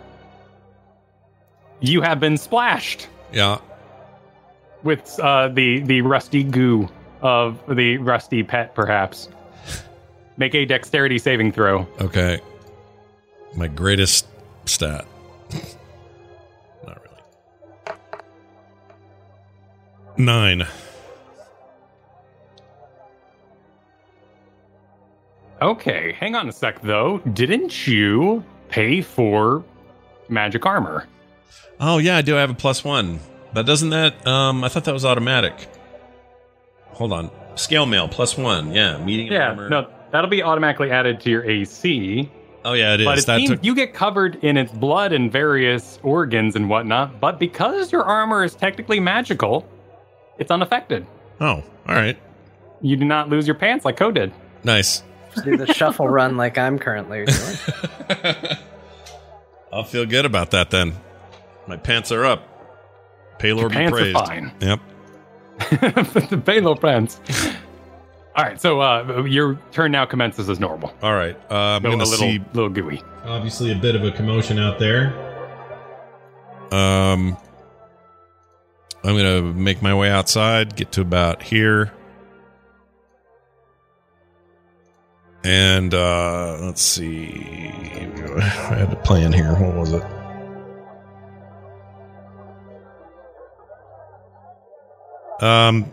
[1.81, 3.59] you have been splashed Yeah.
[4.83, 6.89] with uh, the the rusty goo
[7.23, 9.29] of the rusty pet, perhaps.
[10.37, 11.87] Make a dexterity saving throw.
[12.01, 12.41] Okay.
[13.57, 14.27] My greatest
[14.67, 15.07] stat.
[16.87, 17.23] Not really.
[20.17, 20.67] Nine.
[25.63, 27.19] Okay, hang on a sec though.
[27.33, 29.65] Didn't you pay for
[30.29, 31.07] magic armor?
[31.81, 33.21] Oh yeah, I do I have a plus one.
[33.53, 35.69] But doesn't that um I thought that was automatic.
[36.93, 37.31] Hold on.
[37.57, 38.99] Scale mail plus one, yeah.
[38.99, 39.69] Medium Yeah, armor.
[39.69, 42.31] no, that'll be automatically added to your AC.
[42.65, 43.07] Oh yeah, it is.
[43.07, 46.69] But it that seems took- you get covered in its blood and various organs and
[46.69, 47.21] whatnot.
[47.21, 49.69] But because your armor is technically magical,
[50.39, 51.07] it's unaffected.
[51.41, 52.17] Oh, all right.
[52.81, 54.33] You do not lose your pants like Ko did.
[54.63, 55.03] Nice.
[55.43, 58.35] Do the shuffle run like I'm currently doing.
[59.73, 60.95] I'll feel good about that then.
[61.67, 62.49] My pants are up.
[63.39, 64.53] Pelor Your be pants are fine.
[64.61, 64.81] Yep.
[65.59, 67.21] the Balo pants.
[68.37, 70.93] All right, so uh, your turn now commences as normal.
[71.03, 71.37] All right.
[71.51, 73.01] Uh, I'm No, a gonna little, see little gooey.
[73.25, 75.13] Obviously, a bit of a commotion out there.
[76.73, 77.37] Um,
[79.05, 81.93] I'm gonna make my way outside, get to about here,
[85.45, 87.29] and uh, let's see.
[88.37, 89.53] I had a plan here.
[89.55, 90.03] What was it?
[95.41, 95.91] Um,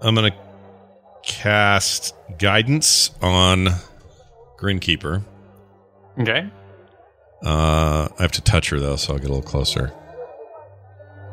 [0.00, 0.34] I'm gonna
[1.22, 3.68] cast guidance on
[4.56, 5.22] Grinkeeper.
[6.18, 6.50] Okay.
[7.44, 9.92] Uh, I have to touch her though, so I'll get a little closer.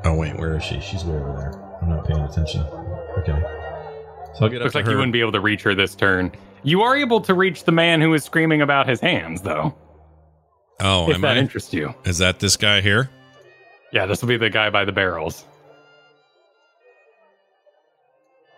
[0.03, 0.79] Oh wait, where is she?
[0.79, 1.79] She's way over there.
[1.81, 2.61] I'm not paying attention.
[3.19, 3.41] Okay.
[4.35, 4.91] So I'll get Looks up to like her.
[4.91, 6.31] you wouldn't be able to reach her this turn.
[6.67, 9.73] You are able to reach the man who is screaming about his hands, though.
[10.81, 11.39] oh, if that I?
[11.39, 11.95] interests you.
[12.03, 13.09] Is that this guy here?
[13.93, 15.45] Yeah, this will be the guy by the barrels.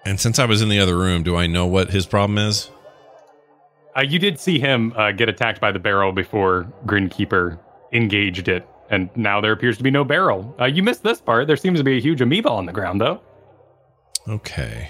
[0.07, 2.71] And since I was in the other room, do I know what his problem is?
[3.95, 7.59] Uh, you did see him uh, get attacked by the barrel before Grinkeeper
[7.93, 10.55] engaged it, and now there appears to be no barrel.
[10.59, 11.45] Uh, you missed this part.
[11.45, 13.21] There seems to be a huge amoeba on the ground, though.
[14.27, 14.89] Okay.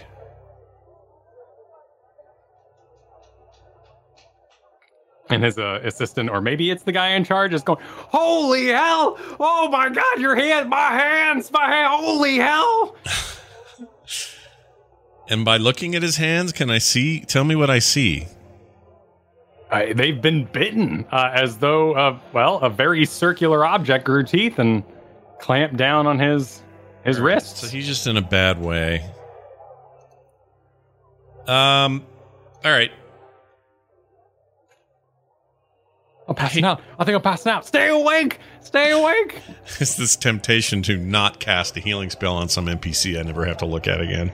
[5.30, 9.18] And his uh, assistant, or maybe it's the guy in charge, is going, "Holy hell!
[9.40, 10.20] Oh my God!
[10.20, 11.88] Your hand, my hands, my hand!
[11.92, 12.96] Holy hell!"
[15.30, 17.20] And by looking at his hands, can I see?
[17.20, 18.26] Tell me what I see.
[19.70, 24.58] Uh, they've been bitten, uh, as though, uh, well, a very circular object grew teeth
[24.58, 24.84] and
[25.40, 26.64] clamped down on his
[27.06, 27.62] his wrists.
[27.62, 29.06] So he's just in a bad way.
[31.48, 32.04] Um.
[32.66, 32.92] All right.
[36.30, 36.80] I'm passing out.
[37.00, 37.66] I think I'm passing out.
[37.66, 38.40] Stay awake.
[38.62, 39.42] Stay awake.
[39.80, 43.58] It's this temptation to not cast a healing spell on some NPC I never have
[43.58, 44.32] to look at again.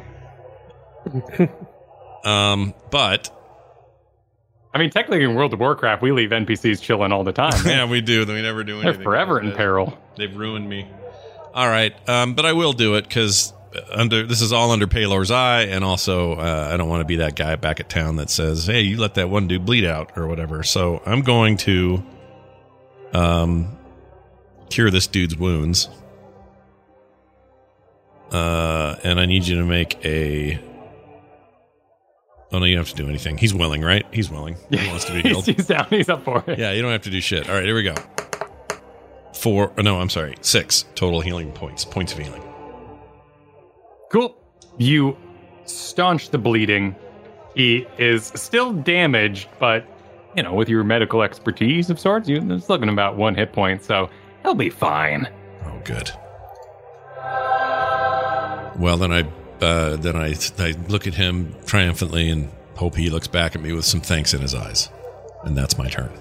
[2.23, 3.29] um, but
[4.73, 7.53] I mean, technically, in World of Warcraft, we leave NPCs chilling all the time.
[7.65, 8.25] yeah, we do.
[8.25, 8.81] We never do anything.
[8.81, 9.03] They're anything.
[9.03, 9.97] forever in peril.
[10.17, 10.89] They've ruined me.
[11.53, 13.53] All right, um, but I will do it because
[13.91, 17.17] under this is all under Pelor's eye, and also uh, I don't want to be
[17.17, 20.11] that guy back at town that says, "Hey, you let that one dude bleed out"
[20.17, 20.63] or whatever.
[20.63, 22.03] So I'm going to
[23.13, 23.77] um,
[24.69, 25.89] cure this dude's wounds,
[28.31, 30.59] uh, and I need you to make a.
[32.51, 33.37] Oh no, you don't have to do anything.
[33.37, 34.05] He's willing, right?
[34.11, 34.55] He's willing.
[34.69, 35.45] He wants to be healed.
[35.45, 35.87] he's down.
[35.89, 36.57] He's up for it.
[36.59, 37.49] Yeah, you don't have to do shit.
[37.49, 37.95] All right, here we go.
[39.33, 39.73] Four.
[39.77, 40.35] oh, No, I'm sorry.
[40.41, 41.83] Six total healing points.
[41.83, 42.41] Points of healing.
[44.11, 44.35] Cool.
[44.77, 45.17] You
[45.65, 46.95] staunch the bleeding.
[47.55, 49.85] He is still damaged, but
[50.35, 53.83] you know, with your medical expertise of sorts, you it's looking about one hit point,
[53.83, 54.09] so
[54.43, 55.27] he'll be fine.
[55.65, 56.11] Oh, good.
[58.77, 59.21] Well, then I
[59.61, 63.71] uh, then I I look at him triumphantly and hope he looks back at me
[63.71, 64.89] with some thanks in his eyes,
[65.43, 66.11] and that's my turn.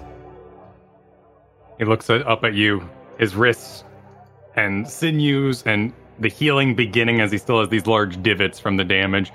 [1.77, 2.89] He looks up at you,
[3.19, 3.83] his wrists
[4.55, 8.83] and sinews, and the healing beginning as he still has these large divots from the
[8.83, 9.31] damage.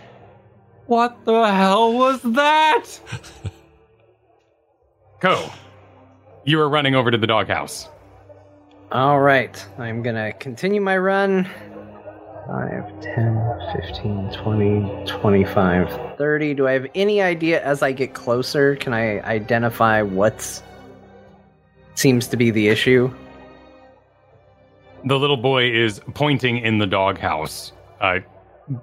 [0.86, 2.84] What the hell was that?
[5.20, 5.50] Go.
[6.44, 7.88] You are running over to the doghouse.
[8.90, 11.48] All right, I'm gonna continue my run.
[12.48, 16.54] 5, 10, 15, 20, 25, 30.
[16.54, 18.74] Do I have any idea as I get closer?
[18.74, 20.60] Can I identify what
[21.94, 23.14] seems to be the issue?
[25.04, 27.72] The little boy is pointing in the doghouse.
[28.00, 28.18] Uh,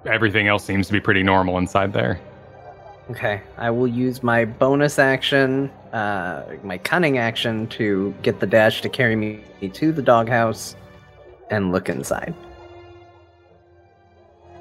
[0.04, 2.20] everything else seems to be pretty normal inside there.
[3.10, 8.82] Okay, I will use my bonus action, uh, my cunning action, to get the dash
[8.82, 9.42] to carry me
[9.72, 10.76] to the doghouse
[11.50, 12.34] and look inside.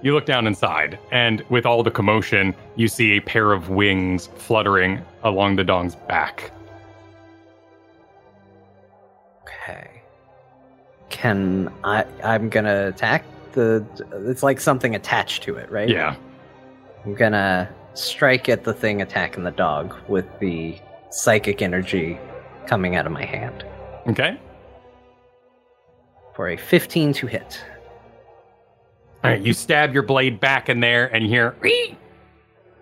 [0.01, 4.27] You look down inside, and with all the commotion, you see a pair of wings
[4.35, 6.51] fluttering along the dog's back.
[11.17, 12.05] Can I?
[12.23, 13.23] I'm gonna attack
[13.53, 13.83] the.
[14.29, 15.89] It's like something attached to it, right?
[15.89, 16.15] Yeah.
[17.03, 20.77] I'm gonna strike at the thing attacking the dog with the
[21.09, 22.19] psychic energy
[22.67, 23.65] coming out of my hand
[24.07, 24.37] Okay.
[26.35, 27.63] for a 15 to hit.
[29.23, 31.55] All right, you stab your blade back in there, and you hear,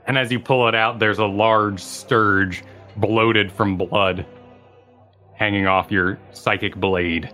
[0.08, 2.64] and as you pull it out, there's a large stirge,
[2.98, 4.26] bloated from blood,
[5.36, 7.34] hanging off your psychic blade.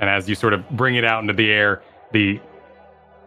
[0.00, 2.40] And as you sort of bring it out into the air, the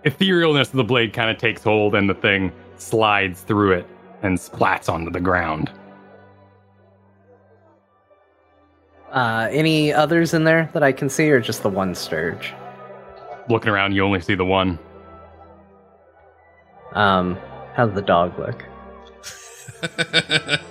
[0.06, 3.88] etherealness of the blade kind of takes hold, and the thing slides through it
[4.24, 5.72] and splats onto the ground.
[9.12, 12.54] Uh, any others in there that I can see, or just the one stirge?
[13.50, 14.80] Looking around, you only see the one.
[16.94, 17.38] Um,
[17.74, 18.64] how's the dog look?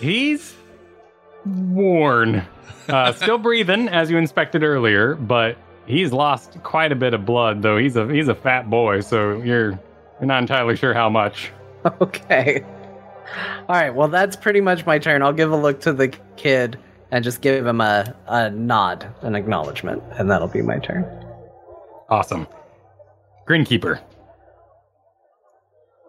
[0.00, 0.54] He's
[1.46, 2.46] worn.
[2.88, 5.56] Uh, still breathing, as you inspected earlier, but
[5.86, 7.62] he's lost quite a bit of blood.
[7.62, 9.70] Though he's a he's a fat boy, so you're
[10.18, 11.52] you're not entirely sure how much.
[12.00, 12.62] Okay.
[13.68, 13.94] All right.
[13.94, 15.22] Well, that's pretty much my turn.
[15.22, 16.78] I'll give a look to the kid
[17.10, 21.06] and just give him a, a nod, an acknowledgement, and that'll be my turn.
[22.10, 22.46] Awesome.
[23.48, 24.00] Grinkeeper.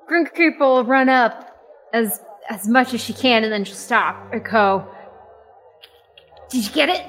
[0.10, 1.58] Grinkeeper will run up
[1.94, 4.86] as as much as she can and then she'll stop and go.
[6.52, 7.06] Did you get it?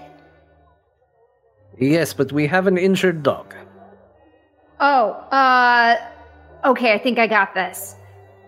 [1.79, 3.55] Yes, but we have an injured dog.
[4.79, 5.97] Oh, uh,
[6.65, 7.97] okay, I think I got this.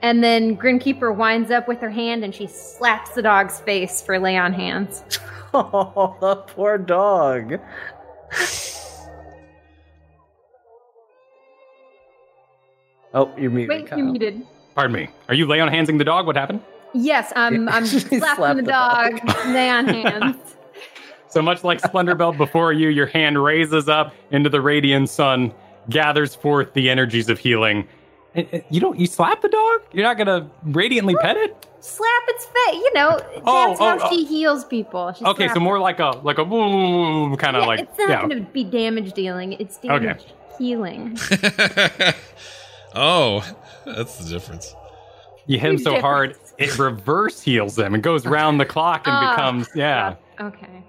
[0.03, 4.19] And then Grinkeeper winds up with her hand and she slaps the dog's face for
[4.19, 5.03] lay on hands.
[5.57, 7.61] Oh, the poor dog.
[13.15, 13.69] oh, you're muted.
[13.69, 13.99] Wait, Kyle.
[13.99, 14.47] you muted.
[14.75, 15.09] Pardon me.
[15.29, 16.27] Are you lay on handsing the dog?
[16.27, 16.61] What happened?
[16.93, 19.47] Yes, I'm I'm slapping the the dog, dog.
[19.47, 20.37] lay on hands.
[21.35, 25.53] So much like Splendor Belt before you, your hand raises up into the radiant sun,
[25.91, 27.89] gathers forth the energies of healing.
[28.37, 29.01] Eh, eh, You don't.
[29.01, 29.81] You slap the dog?
[29.93, 31.67] You're not gonna radiantly pet it?
[31.81, 33.19] Slap its face, you know.
[33.19, 34.09] That's Oh, oh, how oh.
[34.11, 35.13] she heals people.
[35.13, 38.21] She Okay, so more like a like a kind of Yeah, like it's not yeah.
[38.29, 39.55] going to be damage dealing.
[39.55, 40.15] It's Okay.
[40.57, 41.19] healing.
[42.95, 43.45] oh,
[43.85, 44.75] that's the difference.
[45.47, 49.07] You hit him Huge so hard, it reverse heals them and goes round the clock
[49.09, 50.15] and Ah, becomes yeah.
[50.41, 50.83] Okay.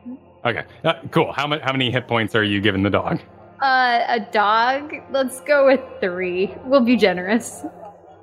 [0.46, 1.32] Okay, uh, cool.
[1.32, 3.20] How many how many hit points are you giving the dog?
[3.62, 4.94] Uh, a dog.
[5.12, 6.54] Let's go with three.
[6.66, 7.66] We'll be generous.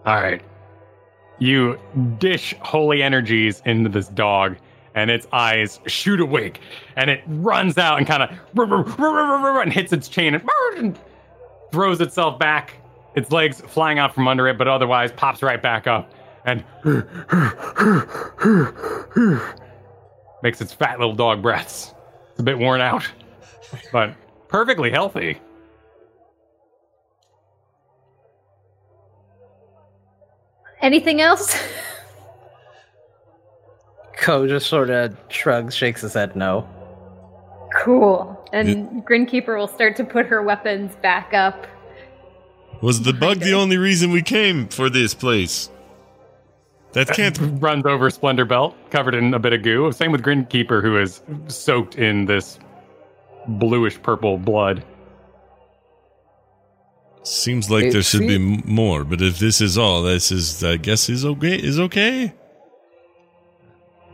[0.06, 0.42] All right,
[1.38, 1.78] you
[2.18, 4.56] dish holy energies into this dog,
[4.94, 6.60] and its eyes shoot awake,
[6.96, 10.98] and it runs out and kind of and hits its chain and, and
[11.72, 12.74] throws itself back.
[13.16, 16.10] Its legs flying out from under it, but otherwise pops right back up
[16.44, 16.64] and
[20.42, 21.91] makes its fat little dog breaths.
[22.42, 23.08] It's a bit worn out,
[23.92, 24.16] but
[24.48, 25.40] perfectly healthy.
[30.80, 31.54] Anything else?
[34.16, 36.68] Ko just sort of shrugs, shakes his head no.
[37.84, 38.44] cool.
[38.52, 41.68] And Grinkeeper will start to put her weapons back up.
[42.80, 45.70] Was the bug the only reason we came for this place?
[46.92, 47.38] That can't.
[47.60, 49.90] runs over Splendor Belt, covered in a bit of goo.
[49.92, 52.58] Same with Grinkeeper, who is soaked in this
[53.46, 54.84] bluish purple blood.
[57.22, 60.76] Seems like It there should be more, but if this is all, this is, I
[60.76, 61.54] guess, is okay.
[61.54, 62.32] Is okay.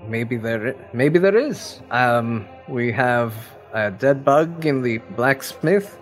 [0.06, 1.80] Maybe there, maybe there is.
[1.90, 3.34] Um, we have
[3.72, 5.98] a dead bug in the blacksmith.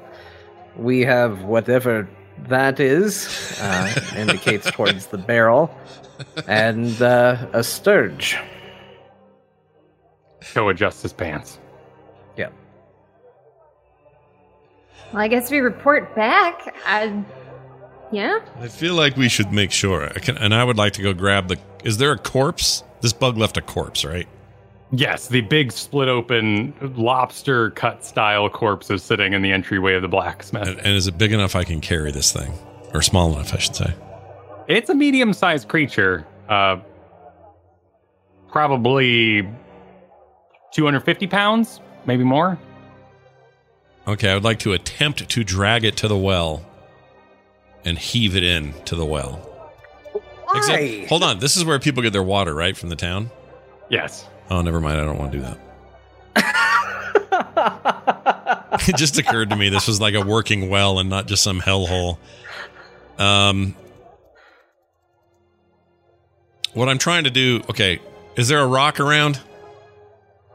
[0.76, 2.08] We have whatever
[2.48, 5.74] that is, uh, indicates towards the barrel,
[6.46, 8.36] and uh, a stirge.
[10.54, 11.58] Go adjust his pants.
[12.36, 12.52] Yep.
[15.12, 16.74] Well, I guess we report back.
[16.86, 17.24] I,
[18.12, 18.40] yeah.
[18.60, 20.06] I feel like we should make sure.
[20.14, 21.58] I can, and I would like to go grab the.
[21.84, 22.84] Is there a corpse?
[23.00, 24.28] This bug left a corpse, right?
[24.92, 30.02] Yes, the big split open lobster cut style corpse is sitting in the entryway of
[30.02, 30.68] the blacksmith.
[30.68, 32.52] And, and is it big enough I can carry this thing,
[32.94, 33.94] or small enough, I should say?
[34.68, 36.78] It's a medium sized creature, uh,
[38.50, 39.48] probably
[40.72, 42.58] 250 pounds, maybe more.
[44.08, 46.64] Okay, I would like to attempt to drag it to the well
[47.84, 49.42] and heave it in to the well.
[50.54, 53.30] Except- hold on, this is where people get their water, right, from the town?
[53.88, 54.26] Yes.
[54.50, 55.00] Oh, never mind.
[55.00, 55.58] I don't want to do that.
[58.88, 61.60] it just occurred to me this was like a working well and not just some
[61.60, 62.18] hellhole.
[63.18, 63.74] Um,
[66.76, 67.62] what I'm trying to do.
[67.70, 68.00] Okay,
[68.36, 69.40] is there a rock around?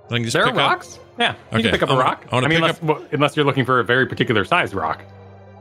[0.10, 0.72] I can just There are pick up?
[0.72, 1.00] rocks.
[1.20, 2.26] Yeah, you Okay, can pick up I a rock.
[2.32, 5.04] I wanna mean, unless, well, unless you're looking for a very particular size rock.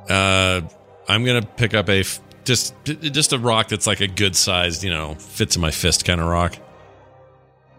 [0.09, 0.61] Uh,
[1.09, 4.83] I'm gonna pick up a f- just just a rock that's like a good sized,
[4.85, 6.57] you know, fits in my fist kind of rock.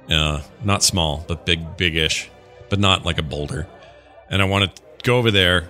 [0.09, 2.29] Uh, not small, but big, big-ish,
[2.69, 3.67] but not like a boulder.
[4.29, 5.69] And I want to go over there,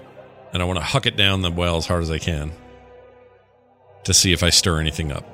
[0.54, 2.52] and I want to huck it down the well as hard as I can
[4.04, 5.26] to see if I stir anything up.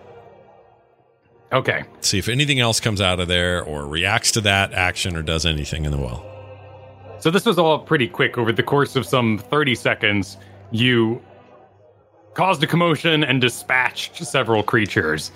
[1.53, 1.85] Okay.
[2.01, 5.45] See if anything else comes out of there or reacts to that action or does
[5.45, 6.25] anything in the well.
[7.19, 8.37] So this was all pretty quick.
[8.37, 10.37] Over the course of some 30 seconds,
[10.71, 11.21] you
[12.33, 15.31] caused a commotion and dispatched several creatures.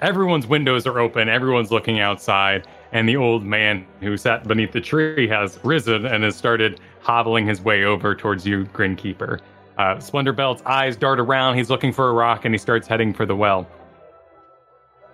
[0.00, 4.80] Everyone's windows are open, everyone's looking outside, and the old man who sat beneath the
[4.80, 9.40] tree has risen and has started hobbling his way over towards you, Grinkeeper.
[9.78, 13.12] Uh, Splendor Belt's eyes dart around, he's looking for a rock, and he starts heading
[13.12, 13.66] for the well.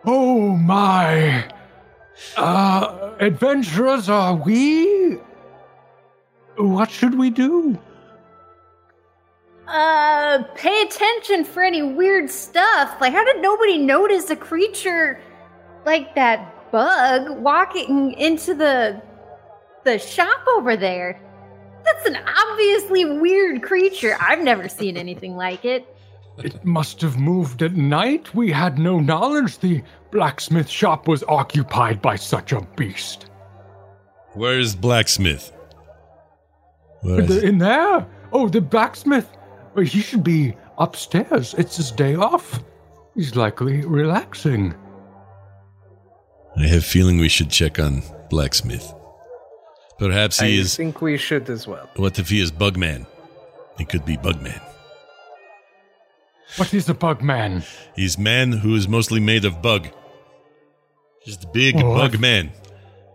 [0.04, 1.48] Oh my.
[2.36, 5.18] Uh, adventurers are we?
[6.56, 7.78] What should we do?
[9.66, 13.00] Uh, pay attention for any weird stuff.
[13.00, 15.20] Like, how did nobody notice a creature
[15.86, 19.00] like that bug walking into the
[19.84, 21.20] the shop over there?
[21.84, 24.16] That's an obviously weird creature.
[24.20, 25.86] I've never seen anything like it.
[26.38, 28.34] It must have moved at night.
[28.34, 33.26] We had no knowledge the blacksmith shop was occupied by such a beast.
[34.32, 35.52] Where is blacksmith?
[37.02, 38.06] Where In, is the- in there?
[38.32, 39.28] Oh, the blacksmith.
[39.76, 41.54] He should be upstairs.
[41.58, 42.62] It's his day off.
[43.14, 44.74] He's likely relaxing.
[46.56, 48.92] I have feeling we should check on blacksmith.
[49.98, 50.74] Perhaps I he is.
[50.74, 51.88] I think we should as well.
[51.96, 53.06] What if he is Bugman?
[53.78, 54.60] He could be Bugman.
[56.56, 57.64] What is a bug man?
[57.96, 59.88] He's man who is mostly made of bug.
[61.24, 62.52] Just a big Oh, bug I've- man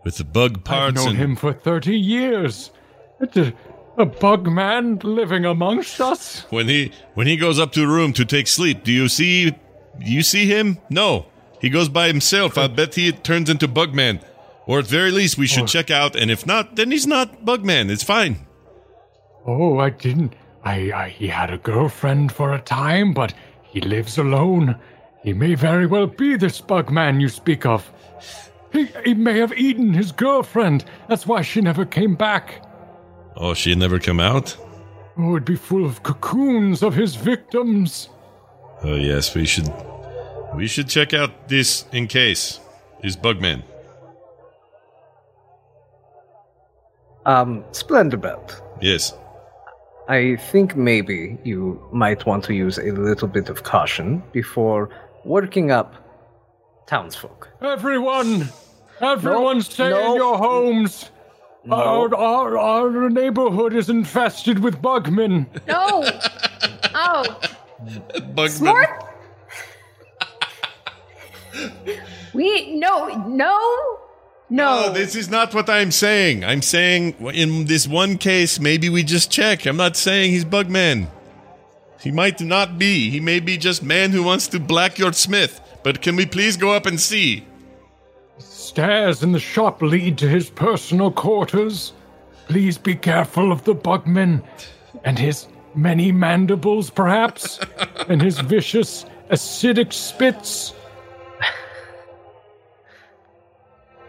[0.03, 2.71] with the bug I've parts known and him for 30 years.
[3.19, 3.53] It's a,
[3.97, 6.45] a bug man living amongst us?
[6.49, 9.53] when he when he goes up to the room to take sleep, do you see
[9.99, 10.77] you see him?
[10.89, 11.25] No.
[11.59, 12.57] He goes by himself.
[12.57, 14.21] I bet he turns into Bugman.
[14.67, 15.67] Or at very least we should Oh.
[15.67, 17.89] check out and if not, then he's not Bugman.
[17.89, 18.45] It's fine.
[19.45, 20.33] Oh, I didn't.
[20.67, 23.33] I, I he had a girlfriend for a time, but
[23.63, 24.75] he lives alone.
[25.23, 27.89] He may very well be this bug man you speak of.
[28.73, 30.83] He, he may have eaten his girlfriend.
[31.07, 32.65] That's why she never came back.
[33.37, 34.57] Oh, she never come out?
[35.17, 38.09] Oh, it'd be full of cocoons of his victims.
[38.83, 39.71] Oh yes, we should
[40.53, 42.59] we should check out this in case.
[43.03, 43.63] Is Bugman.
[47.25, 48.61] Um, Splendor Belt.
[48.81, 49.13] Yes.
[50.07, 54.89] I think maybe you might want to use a little bit of caution before
[55.25, 55.95] working up
[56.87, 57.49] townsfolk.
[57.61, 58.47] Everyone,
[59.01, 60.11] everyone, No, stay no.
[60.11, 61.11] in your homes.
[61.69, 65.47] Our, our, our neighborhood is infested with bugmen.
[65.67, 66.03] No.
[66.95, 67.39] oh,
[68.33, 68.49] Bugmen.
[68.49, 69.03] Smart.
[72.33, 73.99] we no no
[74.49, 74.87] no.
[74.87, 76.43] No, this is not what I'm saying.
[76.43, 79.65] I'm saying in this one case, maybe we just check.
[79.65, 81.07] I'm not saying he's Bugman.
[82.01, 83.09] He might not be.
[83.09, 85.59] He may be just man who wants to black your smith.
[85.83, 87.45] But can we please go up and see?
[88.39, 91.93] Stairs in the shop lead to his personal quarters.
[92.47, 94.43] Please be careful of the bugman
[95.03, 97.59] and his many mandibles, perhaps,
[98.09, 100.73] and his vicious acidic spits.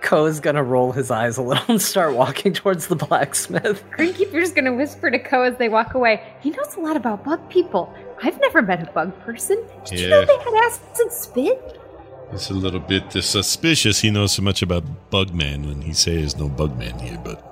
[0.01, 3.85] Ko is gonna roll his eyes a little and start walking towards the blacksmith.
[3.91, 6.23] Greenkeeper's gonna whisper to Ko as they walk away.
[6.41, 7.93] He knows a lot about bug people.
[8.23, 9.65] I've never met a bug person.
[9.85, 11.81] Did you know they had acid spit?
[12.33, 16.37] It's a little bit suspicious he knows so much about Bugman when he says there's
[16.37, 17.43] no Bugman here, but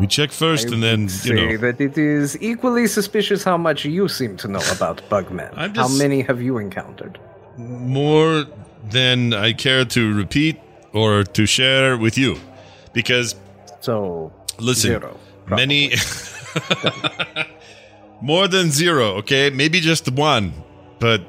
[0.00, 1.56] we check first I and then, would you say know.
[1.58, 5.52] that it is equally suspicious how much you seem to know about bugmen.
[5.54, 7.18] I'm How many have you encountered?
[7.58, 8.46] more
[8.90, 10.58] than I care to repeat
[10.92, 12.36] or to share with you.
[12.92, 13.34] Because,
[13.80, 15.16] So listen, zero.
[15.48, 15.92] many.
[18.20, 19.50] more than zero, okay?
[19.50, 20.52] Maybe just one.
[20.98, 21.22] But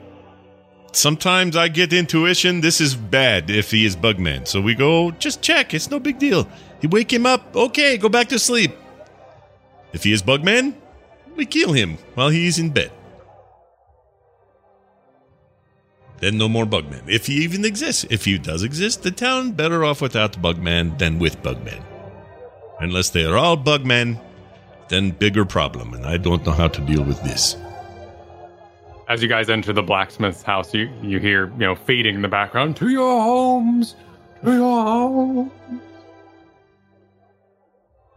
[0.92, 4.48] sometimes I get intuition this is bad if he is Bugman.
[4.48, 5.74] So we go, just check.
[5.74, 6.48] It's no big deal.
[6.82, 8.72] You wake him up, okay, go back to sleep.
[9.94, 10.76] If he is Bugman,
[11.36, 12.92] We kill him while he is in bed.
[16.24, 17.04] Then no more Bugman.
[17.10, 18.06] If he even exists.
[18.10, 21.84] If he does exist, the town better off without Bugman than with Bugman.
[22.80, 24.18] Unless they are all Bugmen,
[24.88, 27.58] then bigger problem, and I don't know how to deal with this.
[29.10, 32.30] As you guys enter the blacksmith's house, you, you hear, you know, fading in the
[32.30, 33.98] background, to your homes,
[34.46, 35.52] to your homes.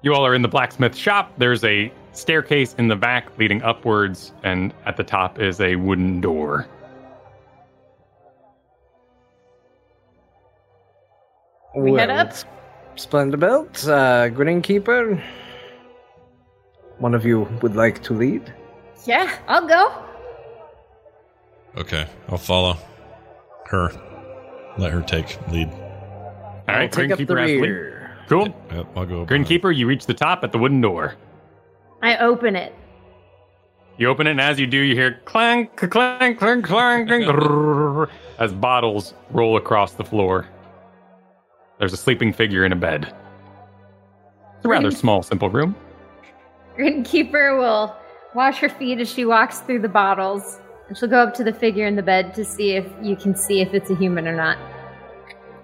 [0.02, 1.32] You all are in the blacksmith shop.
[1.38, 6.20] There's a staircase in the back leading upwards, and at the top is a wooden
[6.20, 6.68] door.
[11.77, 12.32] We head Well, up?
[12.97, 15.23] Splendid belt, uh, Greenkeeper.
[16.98, 18.53] One of you would like to lead?
[19.05, 19.93] Yeah, I'll go.
[21.77, 22.78] Okay, I'll follow
[23.66, 23.90] her.
[24.78, 25.69] Let her take lead.
[25.70, 27.61] All I'll take up the Greenkeeper has lead.
[27.61, 28.16] rear.
[28.28, 28.47] Cool.
[28.73, 29.27] Yep, I'll go.
[29.27, 31.15] Greenkeeper, you reach the top at the wooden door.
[32.03, 32.74] I open it.
[33.98, 38.53] You open it, and as you do, you hear clank, clank, clank, clank, clank, as
[38.55, 40.47] bottles roll across the floor.
[41.78, 43.15] There's a sleeping figure in a bed.
[44.57, 45.77] It's a rather small, simple room.
[46.77, 47.94] Greenkeeper will
[48.35, 50.59] wash her feet as she walks through the bottles,
[50.89, 53.35] and she'll go up to the figure in the bed to see if you can
[53.36, 54.59] see if it's a human or not.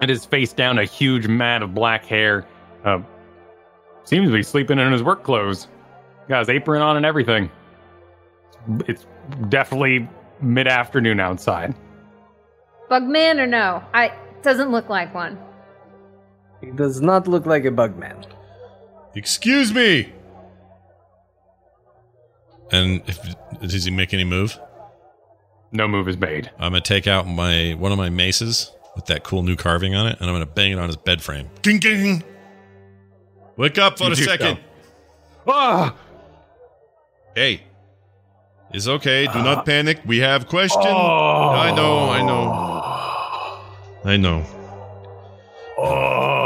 [0.01, 2.47] It is face down, a huge mat of black hair.
[2.85, 3.01] Uh,
[4.05, 5.69] seems to be sleeping in his work clothes.
[6.29, 7.51] Got his apron on and everything.
[8.87, 9.07] It's
[9.49, 10.09] definitely
[10.41, 11.75] mid afternoon outside.
[12.91, 13.83] Bugman or no?
[13.95, 14.13] I
[14.43, 15.39] doesn't look like one.
[16.63, 18.25] He does not look like a bugman.
[19.15, 20.13] Excuse me.
[22.71, 23.19] And if
[23.61, 24.59] does he make any move?
[25.73, 26.51] No move is made.
[26.59, 30.07] I'm gonna take out my one of my maces with that cool new carving on
[30.07, 31.51] it, and I'm gonna bang it on his bed frame.
[31.63, 32.23] Ging ging.
[33.57, 34.57] Wake up for You a do second.
[34.57, 34.63] so.
[35.49, 35.95] Ah!
[37.35, 37.63] Hey,
[38.73, 39.27] it's okay.
[39.27, 39.63] Do not ah.
[39.63, 40.01] panic.
[40.07, 40.81] We have question.
[40.87, 40.97] Oh.
[40.97, 41.61] Ah.
[41.61, 42.11] I know.
[42.11, 42.73] I know.
[44.05, 44.45] I know.
[45.79, 46.42] Oh,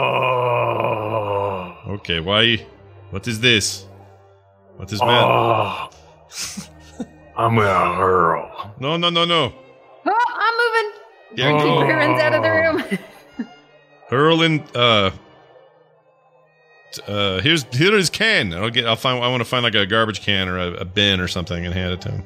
[1.96, 2.20] Okay.
[2.20, 2.56] Why?
[3.10, 3.86] What is this?
[4.76, 5.24] What is bad?
[5.24, 5.88] oh.
[7.36, 8.74] I'm gonna hurl.
[8.80, 9.52] No, no, no, no.
[10.06, 10.92] Oh, I'm moving.
[11.38, 11.86] Yeah, Oh.
[11.86, 12.20] go.
[12.20, 13.46] Out of the room.
[14.10, 14.62] Hurl in.
[14.74, 15.10] Uh.
[17.06, 18.54] Uh, here's here is can.
[18.54, 18.86] I'll get.
[18.86, 19.22] I'll find.
[19.22, 21.74] I want to find like a garbage can or a, a bin or something and
[21.74, 22.22] hand it to him.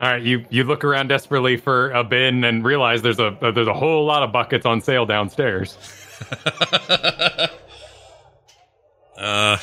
[0.00, 3.66] All right, you you look around desperately for a bin and realize there's a there's
[3.66, 5.76] a whole lot of buckets on sale downstairs.
[9.18, 9.56] uh,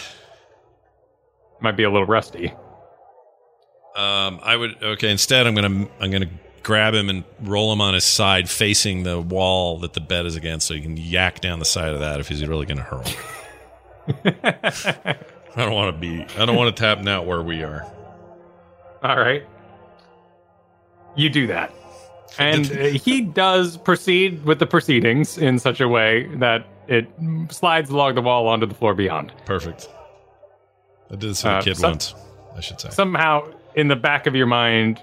[1.61, 2.49] Might be a little rusty.
[3.95, 4.81] um, I would.
[4.83, 6.29] Okay, instead, I'm gonna I'm gonna
[6.63, 10.35] grab him and roll him on his side, facing the wall that the bed is
[10.35, 13.03] against, so he can yak down the side of that if he's really gonna hurl.
[14.25, 15.15] I
[15.55, 16.25] don't want to be.
[16.37, 17.85] I don't want to tap out where we are.
[19.03, 19.45] All right,
[21.15, 21.73] you do that,
[22.39, 27.07] and he does proceed with the proceedings in such a way that it
[27.49, 29.31] slides along the wall onto the floor beyond.
[29.45, 29.87] Perfect.
[31.11, 32.15] I did this to a Uh, kid some- once.
[32.55, 32.89] I should say.
[32.89, 35.01] Somehow, in the back of your mind,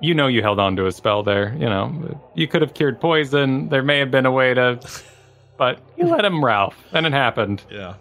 [0.00, 1.52] you know you held on to a spell there.
[1.58, 3.68] You know, you could have cured poison.
[3.68, 4.78] There may have been a way to,
[5.56, 7.62] but you let him, Ralph, and it happened.
[7.70, 7.94] yeah.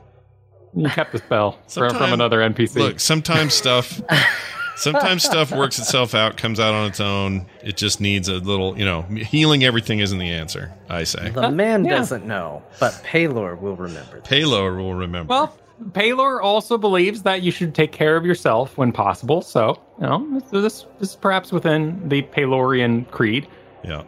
[0.75, 2.79] You kept the spell from, from another NPC.
[2.79, 4.01] Look, sometimes stuff
[4.75, 7.45] sometimes stuff works itself out, comes out on its own.
[7.63, 11.29] It just needs a little, you know, healing everything isn't the answer, I say.
[11.29, 11.97] The man yeah.
[11.97, 14.19] doesn't know, but Pelor will remember.
[14.19, 14.27] this.
[14.27, 15.29] Pelor will remember.
[15.29, 15.57] Well,
[15.91, 19.41] Pelor also believes that you should take care of yourself when possible.
[19.41, 23.47] So, you know, this, this, this is perhaps within the Pelorian creed.
[23.83, 24.03] yeah.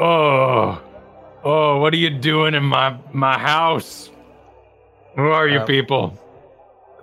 [0.00, 0.80] Oh,
[1.42, 4.10] oh, what are you doing in my my house?
[5.16, 6.16] Who are you Uh, people?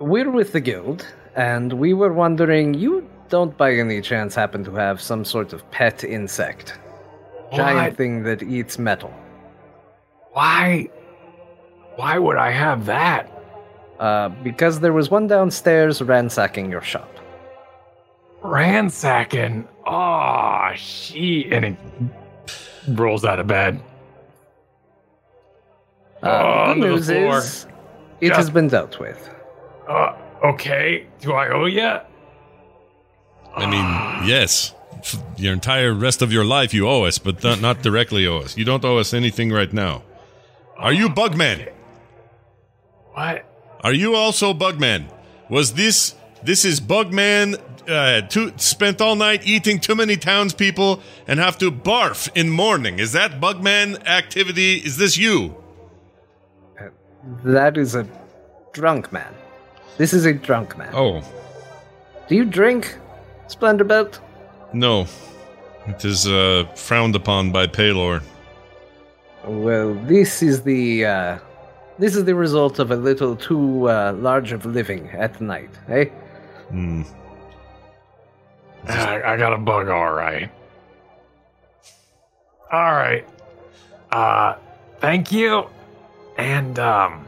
[0.00, 1.06] We're with the guild,
[1.36, 5.68] and we were wondering you don't by any chance happen to have some sort of
[5.70, 6.78] pet insect?
[7.54, 9.12] Giant thing that eats metal.
[10.32, 10.88] Why?
[11.96, 13.30] Why would I have that?
[13.98, 17.08] Uh, because there was one downstairs ransacking your shop.
[18.42, 19.66] Ransacking.
[19.86, 21.76] Oh, she and it
[22.88, 23.80] rolls out of bed.
[26.22, 27.38] Uh, Oh, the good the news floor.
[27.38, 27.66] is,
[28.20, 28.36] it Yeah.
[28.36, 29.30] has been dealt with.
[29.88, 30.12] Uh,
[30.44, 31.06] okay.
[31.20, 31.98] Do I owe you?
[33.54, 34.74] I mean, yes.
[34.98, 38.38] F- Your entire rest of your life you owe us, but not, not directly owe
[38.38, 38.56] us.
[38.56, 40.02] You don't owe us anything right now.
[40.78, 41.72] Are you Bugman?
[43.12, 43.44] What?
[43.80, 45.06] Are you also Bugman?
[45.48, 47.58] Was this this is Bugman
[47.88, 52.98] uh, too, spent all night eating too many townspeople and have to barf in morning?
[52.98, 54.74] Is that Bugman activity?
[54.78, 55.54] Is this you?
[57.44, 58.06] That is a
[58.72, 59.32] drunk man.
[59.96, 60.92] This is a drunk man.
[60.94, 61.22] Oh,
[62.28, 62.98] Do you drink,
[63.48, 64.18] Splendorbelt?
[64.72, 65.06] No,
[65.86, 68.22] it is uh, frowned upon by Pelor.
[69.44, 71.38] Well, this is the uh,
[71.98, 76.06] this is the result of a little too uh, large of living at night, eh?
[76.68, 77.02] Hmm.
[78.88, 80.50] I, I got a bug, all right.
[82.72, 83.26] All right.
[84.10, 84.56] Uh,
[85.00, 85.68] thank you.
[86.36, 87.26] And um,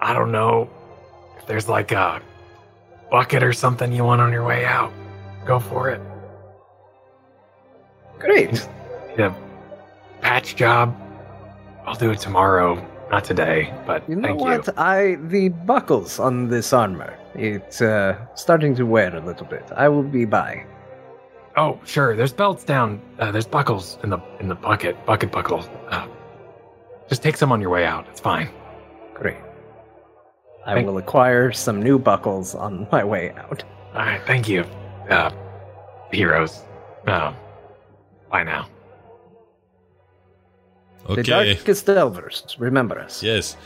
[0.00, 0.81] I don't know if
[1.46, 2.20] there's like a
[3.10, 4.92] bucket or something you want on your way out.
[5.44, 6.00] Go for it.
[8.18, 8.68] Great.
[9.18, 9.34] A
[10.20, 10.96] patch job.
[11.84, 12.74] I'll do it tomorrow,
[13.10, 13.74] not today.
[13.86, 14.66] But You know what?
[14.68, 14.72] you.
[14.76, 17.18] I the buckles on this armor.
[17.34, 19.64] It's uh, starting to wear a little bit.
[19.76, 20.64] I will be by.
[21.56, 22.14] Oh, sure.
[22.16, 23.00] There's belts down.
[23.18, 25.04] Uh, there's buckles in the in the bucket.
[25.04, 25.68] Bucket buckles.
[25.90, 26.06] Uh,
[27.08, 28.06] just take some on your way out.
[28.08, 28.48] It's fine.
[29.14, 29.36] Great.
[30.66, 33.64] I Thank- will acquire some new buckles on my way out.
[33.94, 34.20] All right.
[34.26, 34.64] Thank you,
[35.10, 35.30] uh,
[36.12, 36.62] heroes.
[37.06, 37.32] Uh,
[38.30, 38.66] bye now.
[41.06, 41.22] Okay.
[41.22, 41.54] The Okay.
[41.54, 43.22] Darkest Delvers, remember us.
[43.22, 43.56] Yes.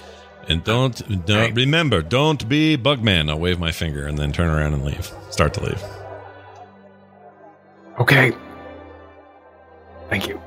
[0.49, 1.55] And don't, don't Right.
[1.55, 3.29] remember, don't be Bugman.
[3.29, 5.11] I'll wave my finger and then turn around and leave.
[5.31, 5.83] Start to leave.
[8.01, 8.33] Okay.
[10.09, 10.41] Thank you.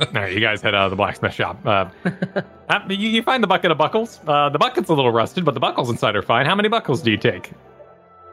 [0.00, 1.64] All right, you guys head out of the blacksmith shop.
[1.64, 1.88] Uh,
[2.68, 4.20] uh, you, you find the bucket of buckles.
[4.26, 6.46] Uh, the bucket's a little rusted, but the buckles inside are fine.
[6.46, 7.52] How many buckles do you take?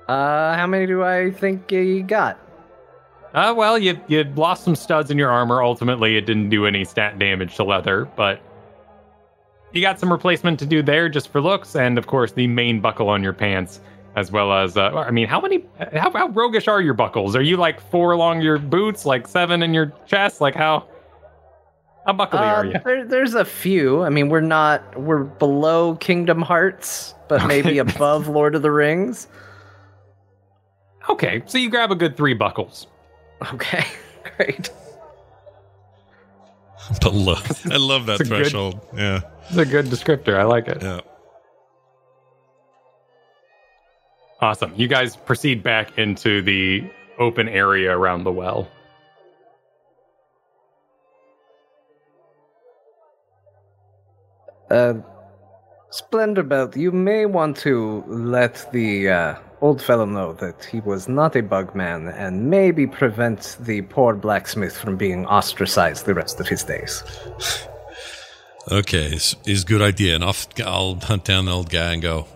[0.08, 2.40] Uh, how many do I think you got?
[3.34, 5.62] Uh, well, you you lost some studs in your armor.
[5.62, 8.42] Ultimately, it didn't do any stat damage to leather, but
[9.74, 12.80] you got some replacement to do there just for looks, and of course the main
[12.80, 13.82] buckle on your pants,
[14.16, 15.66] as well as uh, I mean, how many?
[15.94, 17.36] How, how roguish are your buckles?
[17.36, 20.40] Are you like four along your boots, like seven in your chest?
[20.40, 20.88] Like how?
[22.08, 22.74] How buckly Uh, are you?
[22.86, 24.02] there, there's a few.
[24.02, 29.28] I mean, we're not we're below Kingdom Hearts, but maybe above Lord of the Rings.
[31.10, 32.88] Okay, so you grab a good three buckles.
[33.54, 33.86] Okay,
[34.38, 34.70] great.
[37.02, 37.36] Below.
[37.70, 38.80] I love that It's a good- threshold.
[38.96, 39.20] Yeah.
[39.50, 40.38] It's a good descriptor.
[40.38, 40.82] I like it.
[40.82, 41.02] Yeah.
[44.40, 44.72] Awesome.
[44.78, 48.70] You guys proceed back into the open area around the well.
[54.70, 54.96] Uh,
[55.92, 61.36] Splendorbelt, you may want to let the uh, old fellow know that he was not
[61.36, 66.48] a bug man and maybe prevent the poor blacksmith from being ostracized the rest of
[66.48, 67.04] his days.
[68.70, 70.16] Okay, it's, it's a good idea.
[70.16, 72.28] And off, I'll hunt down the old guy and go.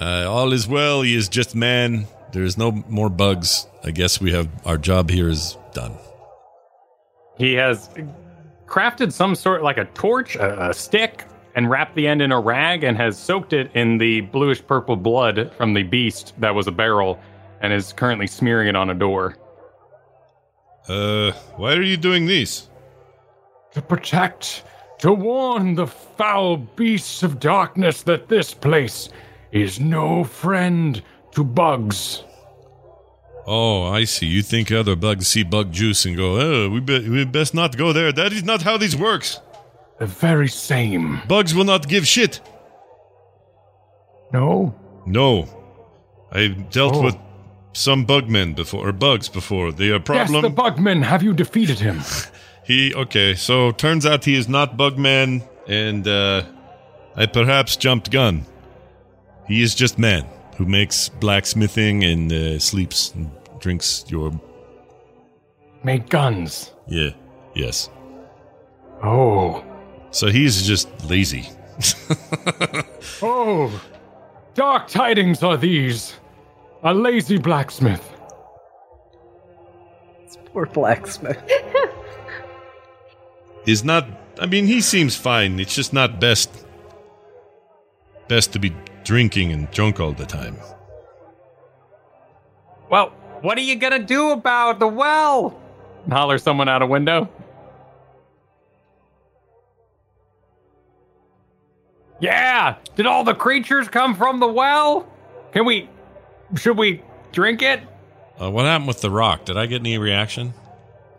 [0.00, 1.02] Uh, all is well.
[1.02, 2.06] He is just man.
[2.32, 3.66] There's no more bugs.
[3.84, 5.92] I guess we have our job here is done.
[7.38, 7.88] He has
[8.66, 12.40] crafted some sort like a torch, a, a stick, and wrapped the end in a
[12.40, 16.66] rag and has soaked it in the bluish purple blood from the beast that was
[16.66, 17.18] a barrel
[17.62, 19.36] and is currently smearing it on a door.
[20.88, 22.68] Uh, why are you doing this?
[23.72, 24.64] To protect,
[24.98, 29.08] to warn the foul beasts of darkness that this place
[29.50, 32.22] is no friend to bugs.
[33.46, 34.26] Oh, I see.
[34.26, 37.76] You think other bugs see bug juice and go, oh, we, be- we best not
[37.76, 38.10] go there.
[38.12, 39.40] That is not how this works.
[40.00, 41.20] The very same.
[41.28, 42.40] Bugs will not give shit.
[44.32, 44.74] No?
[45.06, 45.48] No.
[46.32, 47.02] I dealt Oh.
[47.04, 47.16] with
[47.72, 49.70] some bugmen before, or bugs before.
[49.70, 50.42] The uh, problem.
[50.42, 51.04] Yes, the bugman.
[51.04, 52.00] Have you defeated him?
[52.66, 56.42] He okay, so turns out he is not Bugman, and uh,
[57.14, 58.44] I perhaps jumped gun.
[59.46, 64.32] He is just man who makes blacksmithing and uh, sleeps and drinks your
[65.84, 66.72] Make guns.
[66.88, 67.10] yeah
[67.54, 67.90] yes.
[69.02, 69.64] Oh.
[70.10, 71.48] So he's just lazy.
[73.22, 73.70] Oh.
[74.54, 76.14] Dark tidings are these.
[76.82, 78.02] A lazy blacksmith.
[80.24, 81.38] This Poor blacksmith.
[83.66, 84.06] Is not.
[84.40, 85.58] I mean, he seems fine.
[85.60, 86.50] It's just not best.
[88.28, 88.70] Best to be
[89.06, 90.56] drinking and drunk all the time.
[92.90, 93.10] Well,
[93.40, 95.58] what are you gonna do about the well?
[96.10, 97.28] Holler someone out a window.
[102.20, 102.76] Yeah!
[102.96, 105.06] Did all the creatures come from the well?
[105.52, 105.88] Can we.
[106.56, 107.02] Should we
[107.32, 107.80] drink it?
[108.40, 109.44] Uh, what happened with the rock?
[109.44, 110.52] Did I get any reaction?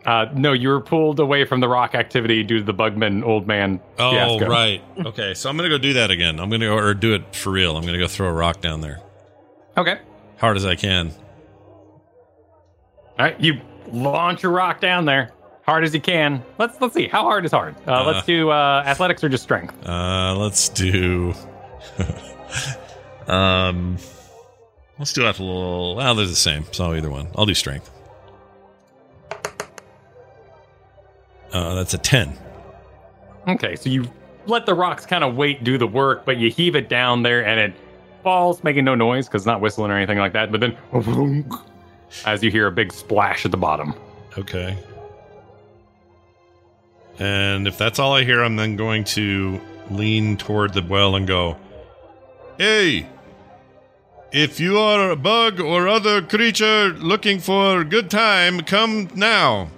[0.06, 3.46] Uh, no, you were pulled away from the rock activity due to the Bugman old
[3.46, 4.46] man Oh, fiasco.
[4.48, 4.82] right.
[5.06, 6.40] Okay, so I'm gonna go do that again.
[6.40, 7.76] I'm gonna go or do it for real.
[7.76, 9.00] I'm gonna go throw a rock down there,
[9.76, 9.98] Okay.
[10.38, 11.10] hard as I can.
[13.18, 13.60] All right, you
[13.90, 15.32] launch a rock down there,
[15.66, 16.42] hard as you can.
[16.58, 17.74] Let's let's see how hard is hard.
[17.86, 18.04] Uh, Uh.
[18.12, 19.74] let's do uh, athletics or just strength.
[19.86, 21.34] Uh, let's do.
[23.26, 23.96] um,
[24.98, 25.96] Let's do athletics.
[25.96, 27.28] Well, they're the same, so either one.
[27.36, 27.90] I'll do strength.
[31.52, 32.36] Uh, that's a ten.
[33.46, 34.10] Okay, so you
[34.46, 37.44] let the rocks kind of wait, do the work, but you heave it down there
[37.44, 37.74] and it
[38.22, 40.50] falls, making no noise because it's not whistling or anything like that.
[40.52, 40.76] But then,
[42.26, 43.94] as you hear a big splash at the bottom.
[44.36, 44.76] Okay.
[47.18, 49.60] And if that's all I hear, I'm then going to
[49.90, 51.56] lean toward the well and go,
[52.58, 53.06] Hey,
[54.32, 59.70] if you are a bug or other creature looking for a good time, come now.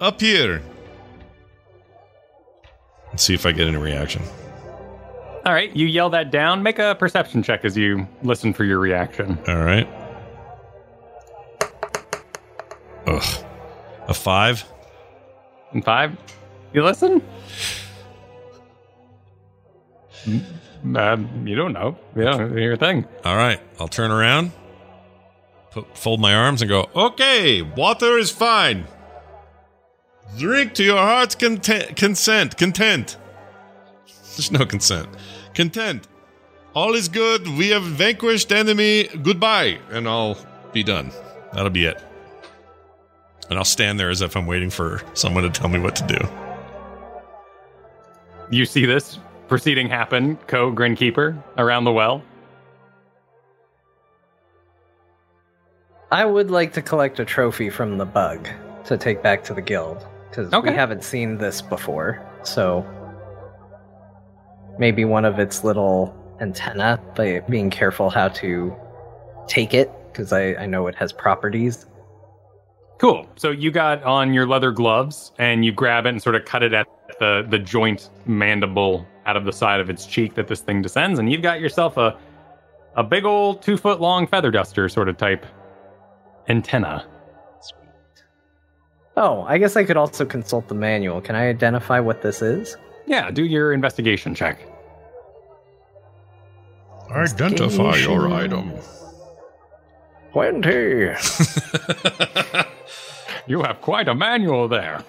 [0.00, 0.62] Up here.
[3.08, 4.22] Let's see if I get any reaction.
[5.46, 6.62] All right, you yell that down.
[6.62, 9.38] Make a perception check as you listen for your reaction.
[9.46, 9.88] All right.
[13.06, 13.44] Ugh.
[14.08, 14.64] A five?
[15.72, 16.16] And five,
[16.72, 17.22] you listen?
[20.28, 21.96] Uh, you don't know.
[22.16, 23.04] Yeah, your thing.
[23.24, 23.60] All right.
[23.78, 24.52] I'll turn around,
[25.70, 28.86] put, fold my arms, and go, Okay, water is fine.
[30.36, 31.96] Drink to your heart's content.
[31.96, 32.56] Consent.
[32.58, 33.16] Content.
[34.36, 35.08] There's no consent.
[35.54, 36.06] Content.
[36.74, 37.48] All is good.
[37.48, 39.08] We have vanquished enemy.
[39.22, 39.78] Goodbye.
[39.90, 40.36] And I'll
[40.72, 41.10] be done.
[41.54, 42.02] That'll be it.
[43.48, 46.06] And I'll stand there as if I'm waiting for someone to tell me what to
[46.06, 46.18] do.
[48.50, 52.22] You see this proceeding happen, Ko Grinkeeper, around the well.
[56.12, 58.48] I would like to collect a trophy from the bug
[58.84, 60.70] to take back to the guild because Okay.
[60.70, 62.20] we haven't seen this before.
[62.42, 62.84] So
[64.78, 68.76] maybe one of its little antenna, by being careful how to
[69.48, 71.86] take it because I, I know it has properties.
[72.98, 73.26] Cool.
[73.36, 76.62] So you got on your leather gloves and you grab it and sort of cut
[76.62, 76.86] it at
[77.18, 81.18] the, the joint mandible out of the side of its cheek that this thing descends,
[81.18, 82.16] and you've got yourself a
[82.94, 85.44] a big old two foot long feather duster sort of type
[86.48, 87.04] antenna.
[89.16, 91.20] Oh, I guess I could also consult the manual.
[91.20, 92.76] Can I identify what this is?
[93.06, 94.58] Yeah, do your investigation check.
[97.10, 98.72] Identify your item.
[100.32, 101.12] 20.
[103.48, 105.04] You have quite a manual there.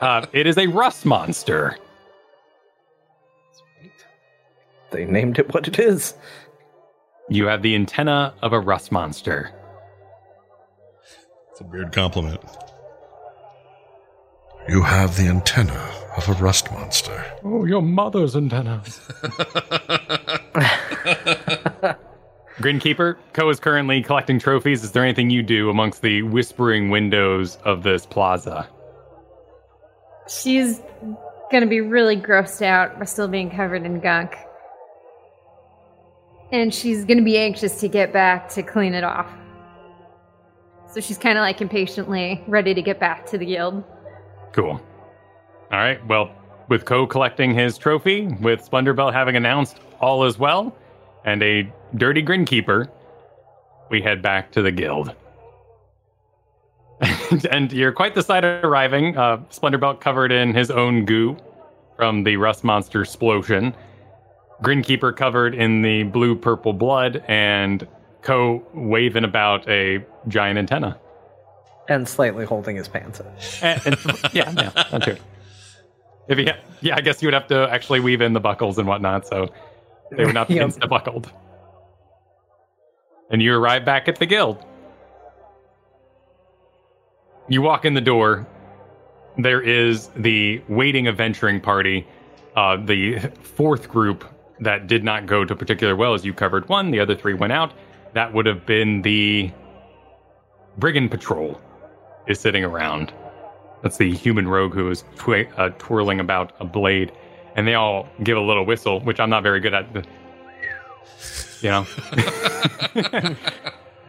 [0.00, 1.78] uh, it is a rust monster.
[4.90, 6.14] They named it what it is.
[7.28, 9.52] You have the antenna of a rust monster.
[11.50, 12.40] It's a weird compliment.
[14.68, 17.24] You have the antenna of a rust monster.
[17.44, 18.82] Oh, your mother's antenna.
[22.56, 24.82] Grinkeeper, Ko is currently collecting trophies.
[24.82, 28.66] Is there anything you do amongst the whispering windows of this plaza?
[30.26, 30.80] She's
[31.52, 34.34] gonna be really grossed out by still being covered in gunk.
[36.50, 39.30] And she's gonna be anxious to get back to clean it off.
[40.90, 43.84] So she's kind of like impatiently ready to get back to the guild.
[44.56, 44.80] Cool.
[45.70, 46.04] All right.
[46.06, 46.34] Well,
[46.68, 50.74] with Ko collecting his trophy, with Splendor having announced all is well,
[51.26, 52.88] and a dirty Grinkeeper,
[53.90, 55.14] we head back to the guild.
[57.50, 59.14] and you're quite the sight arriving.
[59.18, 61.36] Uh, Splendorbelt covered in his own goo
[61.94, 63.76] from the Rust Monster explosion.
[64.62, 67.86] Grinkeeper covered in the blue purple blood, and
[68.22, 70.98] Ko waving about a giant antenna.
[71.88, 73.26] And slightly holding his pants up.
[73.62, 73.96] And, and
[74.32, 75.16] yeah, yeah, that too.
[76.28, 76.50] If he,
[76.80, 79.48] yeah, I guess you would have to actually weave in the buckles and whatnot, so
[80.10, 80.68] they would not be Yep.
[80.70, 81.30] insta buckled.
[83.30, 84.64] And you arrive back at the guild.
[87.48, 88.46] You walk in the door.
[89.38, 92.06] There is the waiting adventuring party,
[92.56, 94.24] uh, the fourth group
[94.60, 96.90] that did not go to particular well as you covered one.
[96.90, 97.72] The other three went out.
[98.14, 99.52] That would have been the
[100.78, 101.60] brigand patrol
[102.26, 103.12] is sitting around.
[103.82, 107.12] That's the human rogue who is twi- uh, twirling about a blade,
[107.54, 109.86] and they all give a little whistle, which I'm not very good at.
[111.62, 111.86] You know.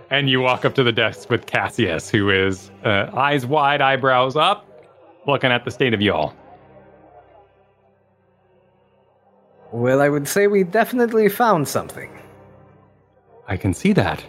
[0.10, 4.36] and you walk up to the desk with Cassius, who is uh, eyes wide, eyebrows
[4.36, 4.66] up,
[5.28, 6.34] looking at the state of y'all.
[9.72, 12.10] Well, I would say we definitely found something.
[13.48, 14.24] I can see that.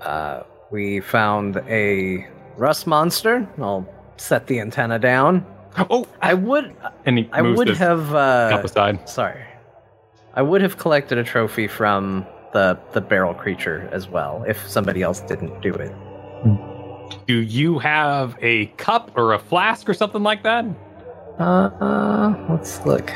[0.00, 3.48] Uh, we found a rust monster.
[3.58, 5.46] I'll set the antenna down.
[5.90, 6.74] Oh, I would,
[7.06, 8.14] and he I would have.
[8.14, 9.08] Uh, aside.
[9.08, 9.44] sorry,
[10.34, 15.02] I would have collected a trophy from the the barrel creature as well if somebody
[15.02, 15.94] else didn't do it.
[17.26, 20.64] Do you have a cup or a flask or something like that?
[21.38, 23.12] Uh, uh let's look.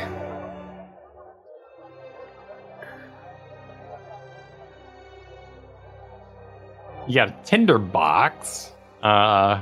[7.07, 8.71] You got a tinder box.
[9.01, 9.61] Uh,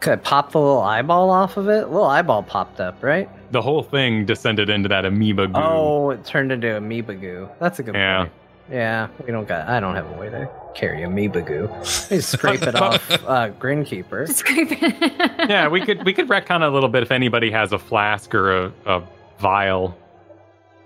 [0.00, 1.88] Could I pop the little eyeball off of it?
[1.88, 3.28] little eyeball popped up, right?
[3.52, 5.52] the whole thing descended into that amoeba goo.
[5.56, 7.48] Oh, it turned into amoeba goo.
[7.58, 8.18] That's a good Yeah.
[8.20, 8.32] point.
[8.70, 9.68] Yeah, we don't got.
[9.68, 11.68] I don't have a way to carry amoeba goo.
[11.82, 11.84] I
[12.20, 14.28] scrape it off uh, Grinkeeper.
[14.28, 15.02] Scrape it.
[15.50, 18.66] yeah, we could we could retcon a little bit if anybody has a flask or
[18.66, 19.02] a, a
[19.40, 19.98] vial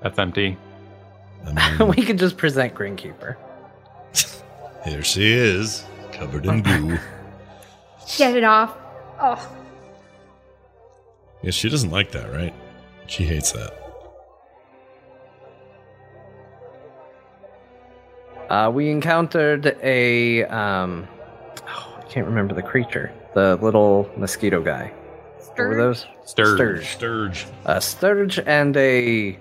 [0.02, 0.56] that's empty.
[1.46, 3.36] I mean, we could just present Greenkeeper.
[4.84, 6.98] here she is, covered in goo.
[8.18, 8.76] Get it off.
[9.20, 9.56] Oh,
[11.42, 12.54] Yeah, she doesn't like that, right?
[13.06, 13.72] She hates that.
[18.50, 20.44] Uh, we encountered a.
[20.44, 21.08] Um,
[21.66, 23.12] oh, I can't remember the creature.
[23.34, 24.92] The little mosquito guy.
[24.92, 25.78] What were stirred.
[25.78, 26.06] those?
[26.24, 26.56] Stirred.
[26.56, 26.86] Stirge.
[26.86, 27.46] Stirge.
[27.64, 29.38] A stirge and a.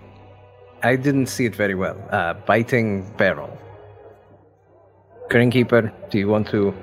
[0.83, 1.97] I didn't see it very well.
[2.11, 3.57] Uh, biting barrel.
[5.29, 6.75] Greenkeeper, do you want to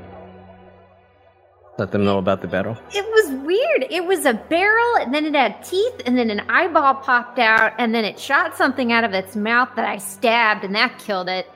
[1.78, 2.78] let them know about the barrel?
[2.92, 3.86] It was weird.
[3.90, 7.74] It was a barrel, and then it had teeth, and then an eyeball popped out,
[7.78, 11.28] and then it shot something out of its mouth that I stabbed, and that killed
[11.28, 11.46] it.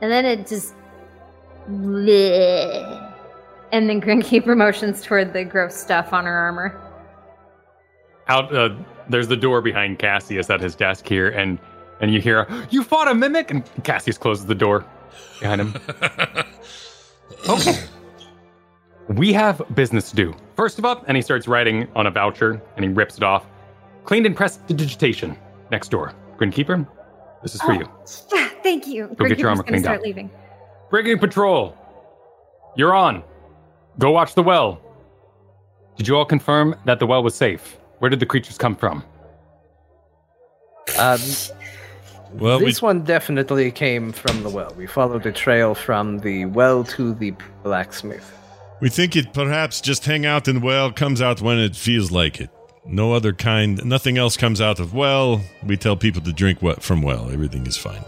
[0.00, 0.74] And then it just.
[1.70, 3.12] Bleh.
[3.70, 6.80] And then Grinkeeper motions toward the gross stuff on her armor.
[8.26, 8.70] Out uh,
[9.08, 11.58] there's the door behind Cassius at his desk here, and
[12.02, 14.84] and you hear you fought a mimic, and Cassius closes the door
[15.40, 15.74] behind him.
[17.48, 17.78] okay.
[19.08, 20.34] We have business to do.
[20.56, 23.46] First of all, and he starts writing on a voucher and he rips it off.
[24.04, 25.36] Cleaned and pressed the digitation.
[25.70, 26.12] Next door.
[26.36, 26.86] Grinkeeper,
[27.42, 27.88] this is for you.
[28.62, 29.08] Thank you.
[29.16, 30.04] Go get your armor gonna cleaned start up.
[30.04, 30.30] leaving.
[30.90, 31.76] Brigade Patrol,
[32.76, 33.22] you're on.
[33.98, 34.80] Go watch the well.
[35.96, 37.76] Did you all confirm that the well was safe?
[37.98, 39.04] Where did the creatures come from?
[40.96, 41.18] Uh,
[42.34, 44.72] Well, we, this one definitely came from the well.
[44.76, 48.32] We followed the trail from the well to the blacksmith.
[48.80, 52.40] we think it perhaps just hang out in well, comes out when it feels like
[52.40, 52.50] it.
[52.84, 55.40] No other kind, nothing else comes out of well.
[55.64, 57.30] We tell people to drink what from well.
[57.30, 58.04] Everything is fine.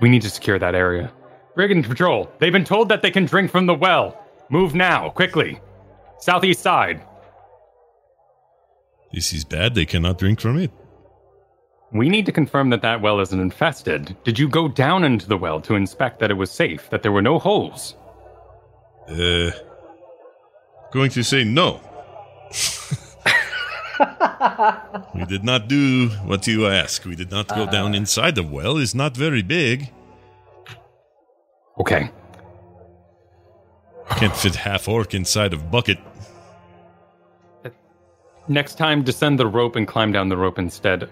[0.00, 1.10] We need to secure that area.
[1.56, 4.24] Brigand Patrol, they've been told that they can drink from the well.
[4.50, 5.60] Move now, quickly.
[6.20, 7.02] Southeast side.
[9.12, 9.74] This is bad.
[9.74, 10.70] They cannot drink from it.
[11.92, 14.16] We need to confirm that that well isn't infested.
[14.24, 17.12] Did you go down into the well to inspect that it was safe, that there
[17.12, 17.94] were no holes?
[19.08, 19.50] Uh,
[20.92, 21.80] going to say no.
[25.14, 27.04] we did not do what you ask.
[27.06, 28.76] We did not go down inside the well.
[28.76, 29.90] It's not very big.
[31.80, 32.10] Okay.
[34.10, 35.98] Can't fit half orc inside of bucket.
[38.48, 41.08] Next time, descend the rope and climb down the rope instead.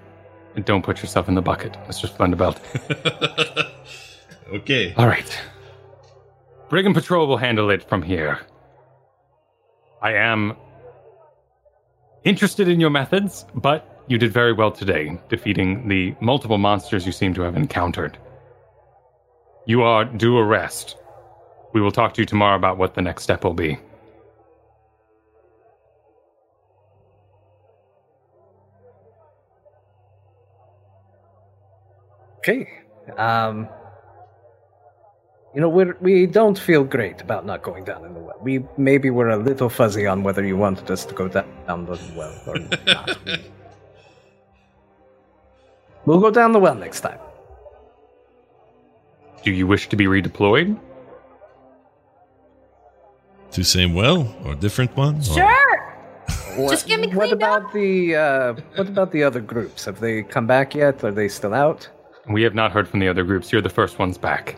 [0.56, 2.08] And don't put yourself in the bucket, Mr.
[2.08, 2.58] Splendibelt.
[4.52, 4.94] Okay.
[4.96, 5.38] All right.
[6.68, 8.40] Brigand Patrol will handle it from here.
[10.02, 10.56] I am
[12.24, 17.12] interested in your methods, but you did very well today, defeating the multiple monsters you
[17.12, 18.18] seem to have encountered.
[19.66, 20.96] You are due a rest.
[21.72, 23.78] We will talk to you tomorrow about what the next step will be.
[32.47, 32.68] Okay.
[33.16, 33.68] Um,
[35.52, 38.39] you know, we're, we don't feel great about not going down in the well.
[38.41, 41.86] We maybe we're a little fuzzy on whether you wanted us to go down, down
[41.86, 43.25] the well or not.
[43.25, 43.44] We-
[46.05, 47.18] We'll go down the well next time.
[49.42, 50.78] Do you wish to be redeployed?
[53.50, 55.20] To same well or different one?
[55.20, 55.62] Sure.
[56.57, 59.84] What, Just get me What cleaned about the uh, what about the other groups?
[59.84, 61.02] Have they come back yet?
[61.05, 61.89] Are they still out?
[62.28, 63.52] We have not heard from the other groups.
[63.52, 64.56] You're the first ones back.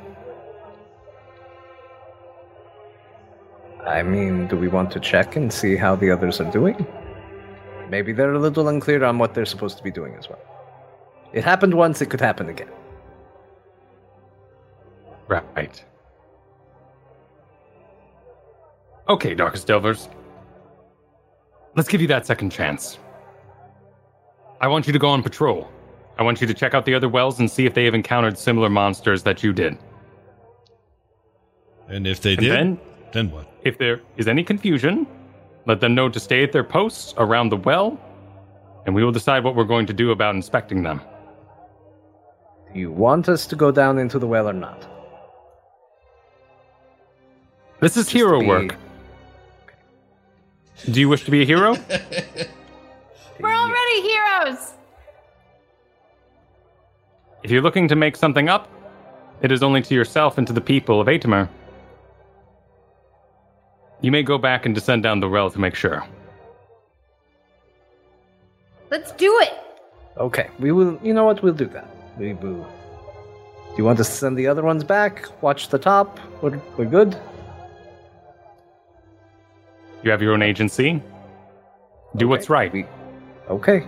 [3.86, 6.86] I mean, do we want to check and see how the others are doing?
[7.88, 10.40] Maybe they're a little unclear on what they're supposed to be doing as well.
[11.32, 12.68] It happened once, it could happen again.
[15.26, 15.84] Right.
[19.08, 20.08] Okay, Darkest Delvers.
[21.76, 22.98] Let's give you that second chance.
[24.60, 25.70] I want you to go on patrol.
[26.18, 28.36] I want you to check out the other wells and see if they have encountered
[28.36, 29.78] similar monsters that you did.
[31.88, 32.80] And if they And did, then,
[33.12, 33.46] then what?
[33.62, 35.06] if there is any confusion,
[35.66, 37.98] let them know to stay at their posts around the well,
[38.84, 41.00] and we will decide what we're going to do about inspecting them.
[42.72, 44.86] Do you want us to go down into the well or not?
[47.80, 48.76] This is Just hero be- work.
[50.90, 51.72] Do you wish to be a hero?
[53.40, 54.72] We're already heroes.
[57.42, 58.68] If you're looking to make something up,
[59.42, 61.48] it is only to yourself and to the people of Atemer.
[64.00, 66.04] You may go back and descend down the well to make sure.
[68.90, 69.52] Let's do it.
[70.16, 70.98] Okay, we will.
[71.02, 71.42] You know what?
[71.42, 71.88] We'll do that.
[72.18, 72.64] We will.
[72.64, 75.28] Do you want to send the other ones back?
[75.42, 76.18] Watch the top.
[76.42, 77.16] We're, we're good.
[80.02, 81.02] You have your own agency.
[82.16, 82.72] Do what's right.
[82.72, 82.86] we-
[83.48, 83.84] okay.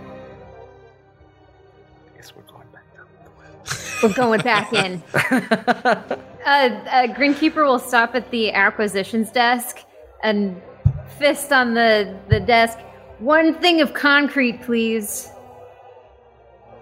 [4.01, 5.01] We're going back in.
[5.13, 5.95] uh,
[6.45, 9.79] uh, Grinkeeper will stop at the acquisitions desk
[10.23, 10.59] and
[11.19, 12.79] fist on the, the desk.
[13.19, 15.29] One thing of concrete, please.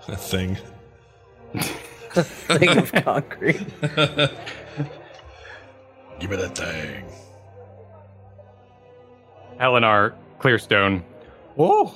[0.07, 0.57] A thing.
[2.11, 3.67] Thing of concrete.
[6.19, 7.05] Give me that thing.
[9.59, 11.03] Eleanor Clearstone.
[11.57, 11.93] Oh,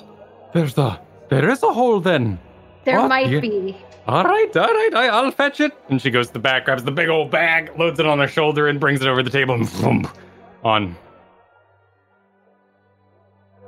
[0.52, 0.98] there's the.
[1.30, 2.38] There is a hole then.
[2.84, 3.08] There What?
[3.08, 3.76] might You- be.
[4.06, 5.72] All right, all right, I, I'll fetch it.
[5.88, 8.28] And she goes to the back, grabs the big old bag, loads it on her
[8.28, 10.08] shoulder, and brings it over the table and boom,
[10.62, 10.94] on.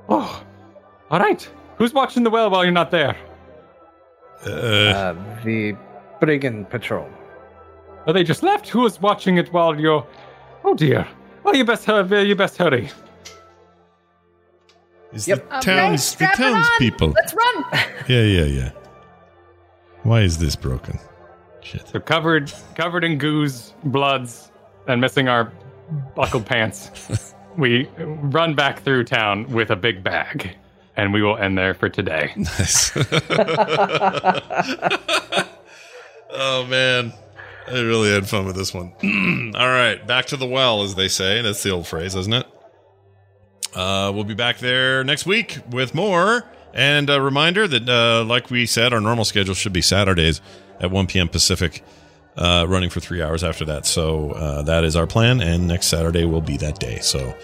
[0.09, 0.45] Oh,
[1.11, 1.49] all right.
[1.79, 3.17] Who's watching the well while you're not there?
[4.47, 5.77] Uh, Uh, the
[6.21, 7.09] brigand patrol.
[8.07, 8.69] Oh, they just left.
[8.69, 10.07] Who is watching it while you're?
[10.65, 11.07] Oh dear.
[11.43, 12.23] Well, you best hurry.
[12.23, 12.91] You best hurry.
[15.13, 15.49] it's Yep.
[15.49, 17.09] the All towns, right, the strap it townspeople.
[17.11, 17.65] Let's run.
[18.09, 18.71] Yeah, yeah, yeah.
[20.07, 21.01] Why is this broken?
[21.63, 21.89] Shit.
[21.89, 24.53] So covered, covered in goose, bloods,
[24.87, 25.53] and missing our
[26.15, 27.35] buckled pants.
[27.59, 30.55] we run back through town with a big bag,
[30.97, 32.33] and we will end there for today.
[32.37, 32.93] Nice.
[36.31, 37.13] oh man,
[37.67, 38.93] I really had fun with this one.
[39.57, 41.43] All right, back to the well, as they say.
[41.43, 42.47] That's the old phrase, isn't it?
[43.75, 46.45] Uh, we'll be back there next week with more.
[46.77, 50.43] And a reminder that, uh, like we said, our normal schedule should be Saturdays
[50.79, 51.27] at 1 p.m.
[51.27, 51.83] Pacific,
[52.37, 53.87] uh, running for three hours after that.
[53.87, 56.99] So uh, that is our plan, and next Saturday will be that day.
[56.99, 57.35] So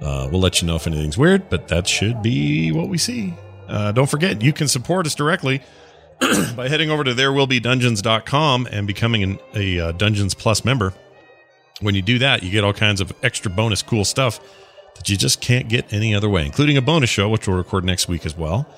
[0.00, 3.34] uh, we'll let you know if anything's weird, but that should be what we see.
[3.66, 5.60] Uh, don't forget, you can support us directly
[6.54, 10.94] by heading over to therewillbedungeons.com and becoming an, a uh, Dungeons Plus member.
[11.80, 14.38] When you do that, you get all kinds of extra bonus cool stuff
[14.98, 17.84] that you just can't get any other way, including a bonus show, which we'll record
[17.84, 18.68] next week as well.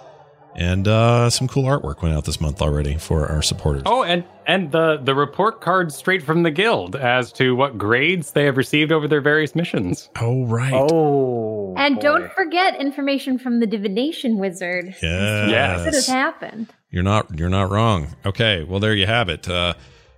[0.54, 3.82] And uh, some cool artwork went out this month already for our supporters.
[3.86, 8.32] Oh, and and the the report cards straight from the guild as to what grades
[8.32, 10.10] they have received over their various missions.
[10.20, 10.72] Oh, right.
[10.74, 11.74] Oh.
[11.76, 12.02] And boy.
[12.02, 14.94] don't forget information from the divination wizard.
[15.00, 15.86] Yes.
[15.86, 16.68] It has happened.
[16.90, 18.08] You're not you're not wrong.
[18.26, 19.48] Okay, well there you have it.
[19.48, 19.74] Uh,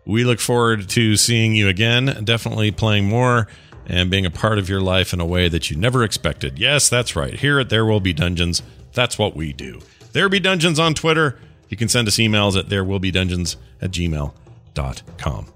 [0.07, 2.25] we look forward to seeing you again.
[2.25, 3.49] Definitely playing more
[3.87, 6.59] and being a part of your life in a way that you never expected.
[6.59, 7.35] Yes, that's right.
[7.35, 8.63] Here at There Will Be Dungeons,
[8.93, 9.81] that's what we do.
[10.13, 11.39] There Be Dungeons on Twitter.
[11.69, 15.47] You can send us emails at there will be dungeons at gmail.com.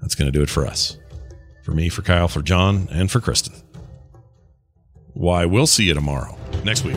[0.00, 0.96] That's going to do it for us.
[1.62, 3.54] For me, for Kyle, for John, and for Kristen.
[5.12, 6.38] Why, we'll see you tomorrow.
[6.64, 6.96] Next week.